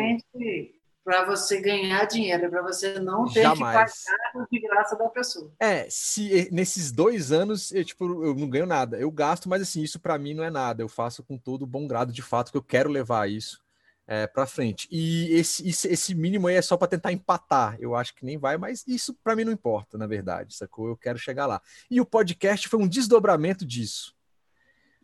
[1.05, 4.05] para você ganhar dinheiro, para você não ter Jamais.
[4.05, 5.53] que pagar de graça da pessoa.
[5.61, 9.83] É, se nesses dois anos eu, tipo, eu não ganho nada, eu gasto, mas assim,
[9.83, 12.57] isso para mim não é nada, eu faço com todo bom grado de fato que
[12.57, 13.68] eu quero levar isso
[14.09, 14.89] é, para frente.
[14.91, 18.57] E esse, esse, mínimo aí é só para tentar empatar, eu acho que nem vai,
[18.57, 20.89] mas isso para mim não importa, na verdade, sacou?
[20.89, 21.61] Eu quero chegar lá.
[21.91, 24.17] E o podcast foi um desdobramento disso.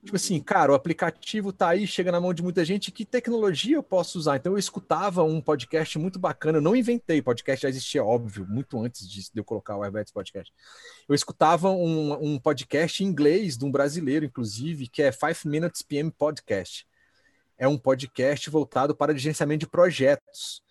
[0.02, 3.76] Tipo assim, cara, o aplicativo tá aí, chega na mão de muita gente, que tecnologia
[3.76, 4.36] eu posso usar?
[4.36, 8.78] Então eu escutava um podcast muito bacana, eu não inventei, podcast já existia, óbvio, muito
[8.82, 10.52] antes de, eu colocar o Airbags Podcast.
[11.08, 15.80] Eu escutava um, um podcast em inglês, de um brasileiro, inclusive, que é Five Minutes
[15.80, 16.86] PM Podcast.
[17.58, 20.62] É um podcast voltado para gerenciamento de projetos.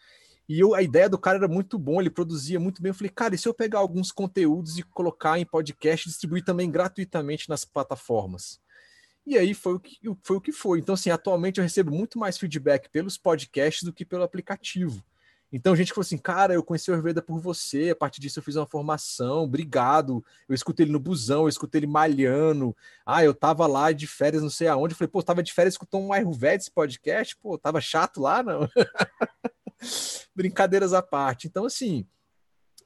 [0.47, 2.89] E eu, a ideia do cara era muito bom, ele produzia muito bem.
[2.89, 6.43] Eu falei, cara, e se eu pegar alguns conteúdos e colocar em podcast e distribuir
[6.43, 8.61] também gratuitamente nas plataformas?
[9.26, 10.38] E aí foi o que foi.
[10.38, 10.80] O que foi.
[10.80, 15.03] Então, assim, atualmente eu recebo muito mais feedback pelos podcasts do que pelo aplicativo.
[15.55, 18.43] Então, gente falou assim, cara, eu conheci o Ayurveda por você, a partir disso eu
[18.43, 20.25] fiz uma formação, obrigado.
[20.49, 22.75] Eu escutei ele no busão, eu escutei ele malhando.
[23.05, 24.95] Ah, eu tava lá de férias, não sei aonde.
[24.95, 27.38] Eu falei, pô, tava de férias escutando um Ayurveda esse podcast?
[27.38, 28.67] Pô, tava chato lá, não?
[30.35, 31.45] Brincadeiras à parte.
[31.45, 32.03] Então, assim,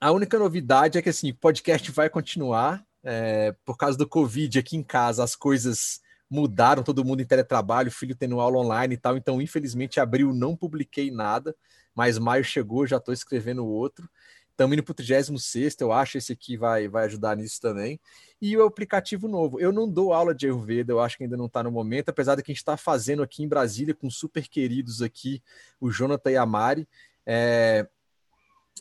[0.02, 2.85] a única novidade é que, assim, o podcast vai continuar.
[3.02, 7.89] É, por causa do Covid aqui em casa, as coisas mudaram todo mundo em teletrabalho,
[7.89, 9.15] filho tendo aula online e tal.
[9.15, 11.56] Então, infelizmente, abril não publiquei nada,
[11.98, 14.07] mas maio chegou, já estou escrevendo outro.
[14.52, 17.99] Estamos indo para o 36, eu acho esse aqui vai, vai ajudar nisso também.
[18.40, 19.60] E o aplicativo novo.
[19.60, 22.36] Eu não dou aula de Ayurveda, eu acho que ainda não está no momento, apesar
[22.36, 25.41] de que a gente está fazendo aqui em Brasília com super queridos aqui,
[25.82, 26.88] o Jonathan e a Mari.
[27.26, 27.88] É,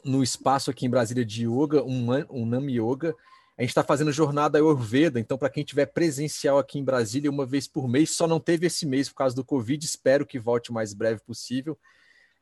[0.04, 3.14] no espaço aqui em Brasília de yoga, um, um Nami Yoga,
[3.56, 7.46] a gente está fazendo jornada Ayurveda, então para quem tiver presencial aqui em Brasília uma
[7.46, 10.70] vez por mês, só não teve esse mês por causa do Covid, espero que volte
[10.70, 11.78] o mais breve possível.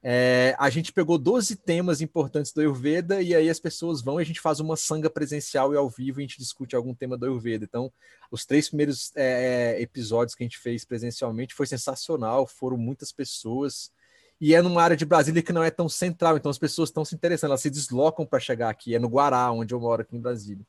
[0.07, 4.23] É, a gente pegou 12 temas importantes do Ayurveda e aí as pessoas vão e
[4.23, 7.25] a gente faz uma sanga presencial e ao vivo a gente discute algum tema do
[7.25, 7.65] Ayurveda.
[7.65, 7.91] Então,
[8.31, 13.91] os três primeiros é, episódios que a gente fez presencialmente foi sensacional, foram muitas pessoas
[14.39, 17.03] e é numa área de Brasília que não é tão central, então as pessoas estão
[17.03, 20.17] se interessando, elas se deslocam para chegar aqui, é no Guará, onde eu moro aqui
[20.17, 20.67] em Brasília.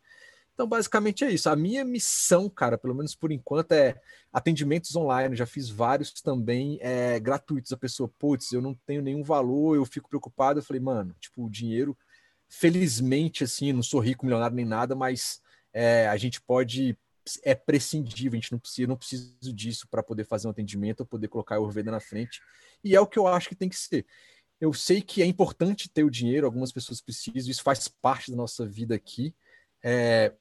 [0.55, 1.49] Então, basicamente é isso.
[1.49, 4.01] A minha missão, cara, pelo menos por enquanto, é
[4.31, 5.35] atendimentos online.
[5.35, 7.73] Já fiz vários também é, gratuitos.
[7.73, 10.59] A pessoa, putz, eu não tenho nenhum valor, eu fico preocupado.
[10.59, 11.95] Eu falei, mano, tipo, o dinheiro,
[12.47, 15.41] felizmente, assim, não sou rico, milionário nem nada, mas
[15.73, 16.97] é, a gente pode.
[17.43, 21.05] É prescindível, a gente não precisa, não preciso disso para poder fazer um atendimento ou
[21.05, 22.39] poder colocar o Orveda na frente.
[22.81, 24.05] E é o que eu acho que tem que ser.
[24.61, 28.37] Eu sei que é importante ter o dinheiro, algumas pessoas precisam, isso faz parte da
[28.37, 29.35] nossa vida aqui.
[29.83, 30.33] É,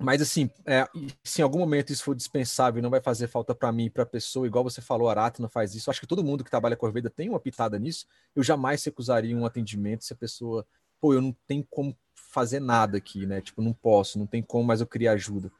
[0.00, 0.88] mas assim, é,
[1.22, 3.90] se em algum momento isso for dispensável e não vai fazer falta para mim e
[3.90, 5.90] para a pessoa, igual você falou, a não faz isso.
[5.90, 8.06] Acho que todo mundo que trabalha com Ayurveda tem uma pitada nisso.
[8.34, 10.66] Eu jamais recusaria um atendimento se a pessoa
[11.00, 13.40] pô, eu não tenho como fazer nada aqui, né?
[13.40, 15.50] Tipo, não posso, não tem como, mas eu queria ajuda.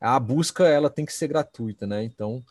[0.00, 2.04] A busca, ela tem que ser gratuita, né?
[2.04, 2.44] Então,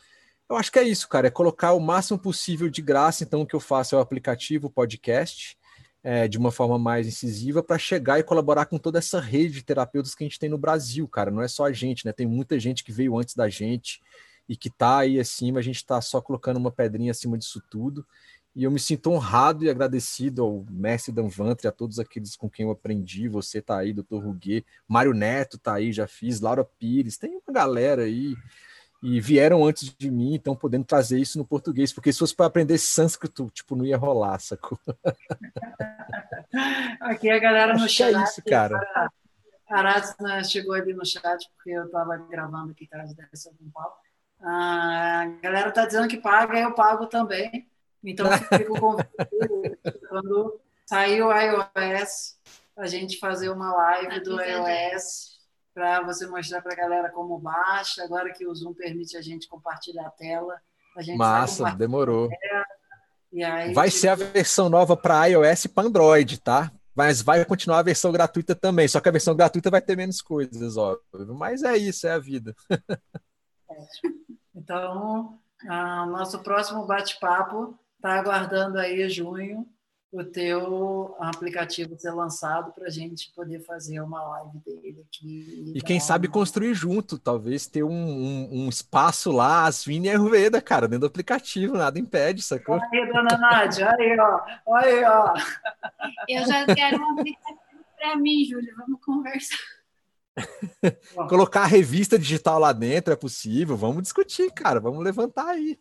[0.50, 3.24] eu acho que é isso, cara, é colocar o máximo possível de graça.
[3.24, 5.58] Então, o que eu faço é o aplicativo, o podcast,
[6.04, 9.64] é, de uma forma mais incisiva, para chegar e colaborar com toda essa rede de
[9.64, 11.30] terapeutas que a gente tem no Brasil, cara.
[11.30, 12.12] Não é só a gente, né?
[12.12, 14.02] Tem muita gente que veio antes da gente
[14.50, 18.06] e que tá aí acima, a gente está só colocando uma pedrinha acima disso tudo.
[18.54, 22.66] E eu me sinto honrado e agradecido ao mestre Danvantre, a todos aqueles com quem
[22.66, 23.30] eu aprendi.
[23.30, 27.54] Você tá aí, doutor Ruguet, Mário Neto tá aí, já fiz, Laura Pires, tem uma
[27.54, 28.36] galera aí.
[29.02, 32.46] E vieram antes de mim, então podendo trazer isso no português, porque se fosse para
[32.46, 34.78] aprender sânscrito, tipo, não ia rolar, sacou?
[37.02, 38.16] Aqui a galera no Acho chat.
[38.16, 38.80] é isso, cara.
[39.68, 44.00] A Aratsna chegou ali no chat, porque eu estava gravando aqui caso desse algum pau.
[44.44, 47.68] A galera está dizendo que paga, eu pago também.
[48.04, 49.10] Então, fica o convite
[50.10, 52.38] quando sair o iOS,
[52.76, 55.31] a gente fazer uma live do iOS
[55.74, 58.04] para você mostrar para a galera como baixa.
[58.04, 60.60] Agora que o Zoom permite a gente compartilhar a tela,
[60.98, 62.30] a gente vai Massa, demorou.
[63.34, 66.72] aí, Vai tipo, ser a versão nova para iOS e para Android, tá?
[66.94, 68.88] Mas vai continuar a versão gratuita também.
[68.88, 71.34] Só que a versão gratuita vai ter menos coisas, óbvio.
[71.34, 72.56] Mas é isso, é a vida.
[74.54, 79.66] Então, ah, nosso próximo bate-papo está aguardando aí junho
[80.12, 85.72] o teu aplicativo ser lançado para a gente poder fazer uma live dele aqui.
[85.74, 90.62] E quem sabe construir junto, talvez ter um, um, um espaço lá, Asvini e Ayurveda,
[90.62, 92.76] cara, dentro do aplicativo, nada impede, sacou?
[92.76, 94.76] Aí, dona Nádia, aí, ó.
[94.76, 95.34] Aí, ó.
[96.28, 97.60] Eu já quero um aplicativo
[97.98, 98.74] para mim, Júlia.
[98.78, 99.58] Vamos conversar.
[101.30, 105.80] Colocar a revista digital lá dentro é possível, vamos discutir, cara, vamos levantar aí.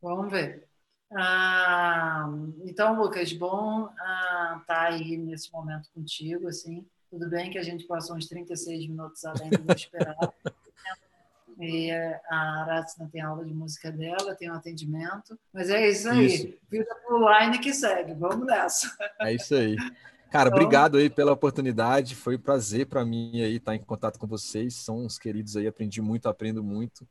[0.00, 0.69] Vamos ver.
[1.12, 2.28] Ah,
[2.64, 6.86] então, Lucas, bom estar tá aí nesse momento contigo, assim.
[7.10, 10.32] Tudo bem que a gente passou uns 36 minutos além do esperado.
[11.62, 15.38] E a Aratsna tem aula de música dela, tem um atendimento.
[15.52, 16.24] Mas é isso aí.
[16.24, 16.54] Isso.
[16.70, 18.14] Vida pro line que segue.
[18.14, 18.96] Vamos nessa.
[19.20, 19.76] É isso aí.
[20.30, 22.14] Cara, Então- obrigado aí pela oportunidade.
[22.14, 24.74] Foi um prazer para mim aí estar em contato com vocês.
[24.74, 27.06] São uns queridos aí, aprendi muito, aprendo muito.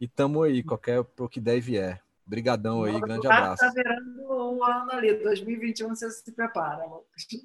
[0.00, 2.02] E tamo aí, qualquer pro que der e vier.
[2.26, 3.64] Obrigadão aí, grande abraço.
[3.64, 6.84] Está virando o ano ali, 2021, você se prepara.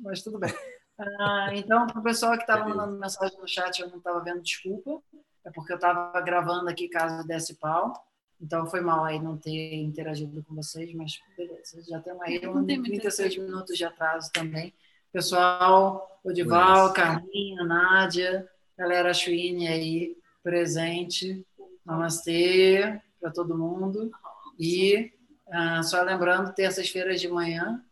[0.03, 0.53] Mas tudo bem.
[0.97, 4.41] Ah, então, para o pessoal que estava mandando mensagem no chat, eu não estava vendo,
[4.41, 5.03] desculpa.
[5.45, 7.91] É porque eu estava gravando aqui caso desse pau.
[8.39, 11.84] Então, foi mal aí não ter interagido com vocês, mas beleza.
[11.85, 14.73] Já temos aí um tem muita 36 minutos de atraso também.
[15.11, 21.45] Pessoal, Odival, Carlinha, Nádia, galera Chuine aí presente.
[21.85, 24.11] Namastê para todo mundo.
[24.57, 25.11] E
[25.52, 27.84] ah, só lembrando, terças-feiras de manhã,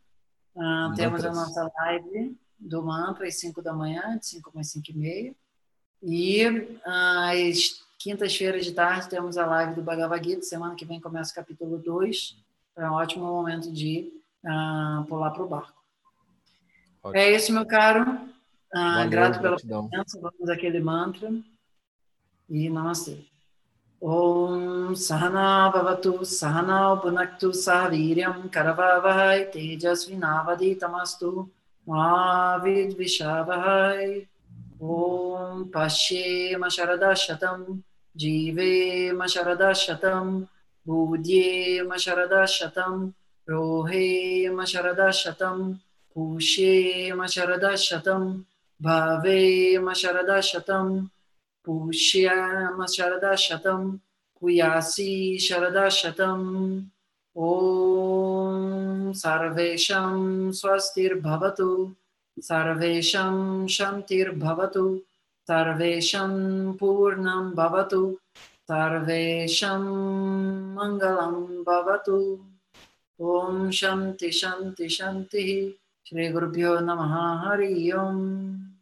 [0.57, 4.91] ah, temos a nossa live do Mantra às 5 da manhã, de 5 às 5
[4.91, 5.35] e meia.
[6.01, 10.41] E ah, às quintas-feiras de tarde temos a live do Bhagavad Gita.
[10.41, 12.37] Semana que vem começa o capítulo 2.
[12.77, 14.11] É um ótimo momento de
[15.07, 15.81] pular para o barco.
[17.03, 17.17] Ótimo.
[17.17, 18.01] É isso, meu caro.
[18.73, 19.87] Ah, Valeu, grato pela gratidão.
[19.87, 20.19] presença.
[20.19, 21.31] Vamos aquele mantra.
[22.49, 23.23] E namastê.
[24.05, 31.49] ॐ सहना भवतु, सहनौ पुनक्तु सह वीर्यं करववहै, तेजस्विनावधितमस्तु,
[31.89, 34.21] मा विद्विषावहै।
[34.83, 37.79] ॐ पश्येम शरदशतं,
[38.17, 40.43] जीवेम शरदशतं
[40.89, 43.11] शरद शरदशतं,
[43.49, 45.73] रोहेम शरदशतं,
[46.15, 48.41] पूष्येम शरदशतं,
[48.81, 51.05] भवेम शरदशतं
[51.65, 53.97] पूष्याम शरदशतं
[54.39, 56.81] कुयासी शरदशतम्
[57.37, 61.95] ॐ सर्वेषां स्वस्तिर्भवतु
[62.39, 65.01] सर्वेषां शन्तिर्भवतु
[65.47, 68.17] सर्वेषां पूर्णं भवतु
[68.63, 69.81] सर्वेषां
[70.75, 72.45] मङ्गलं भवतु।
[73.21, 75.79] ॐ शन्ति शन्ति शन्तिः।
[76.09, 78.72] श्रीगुरुभ्यो नमः। हरि ओम्।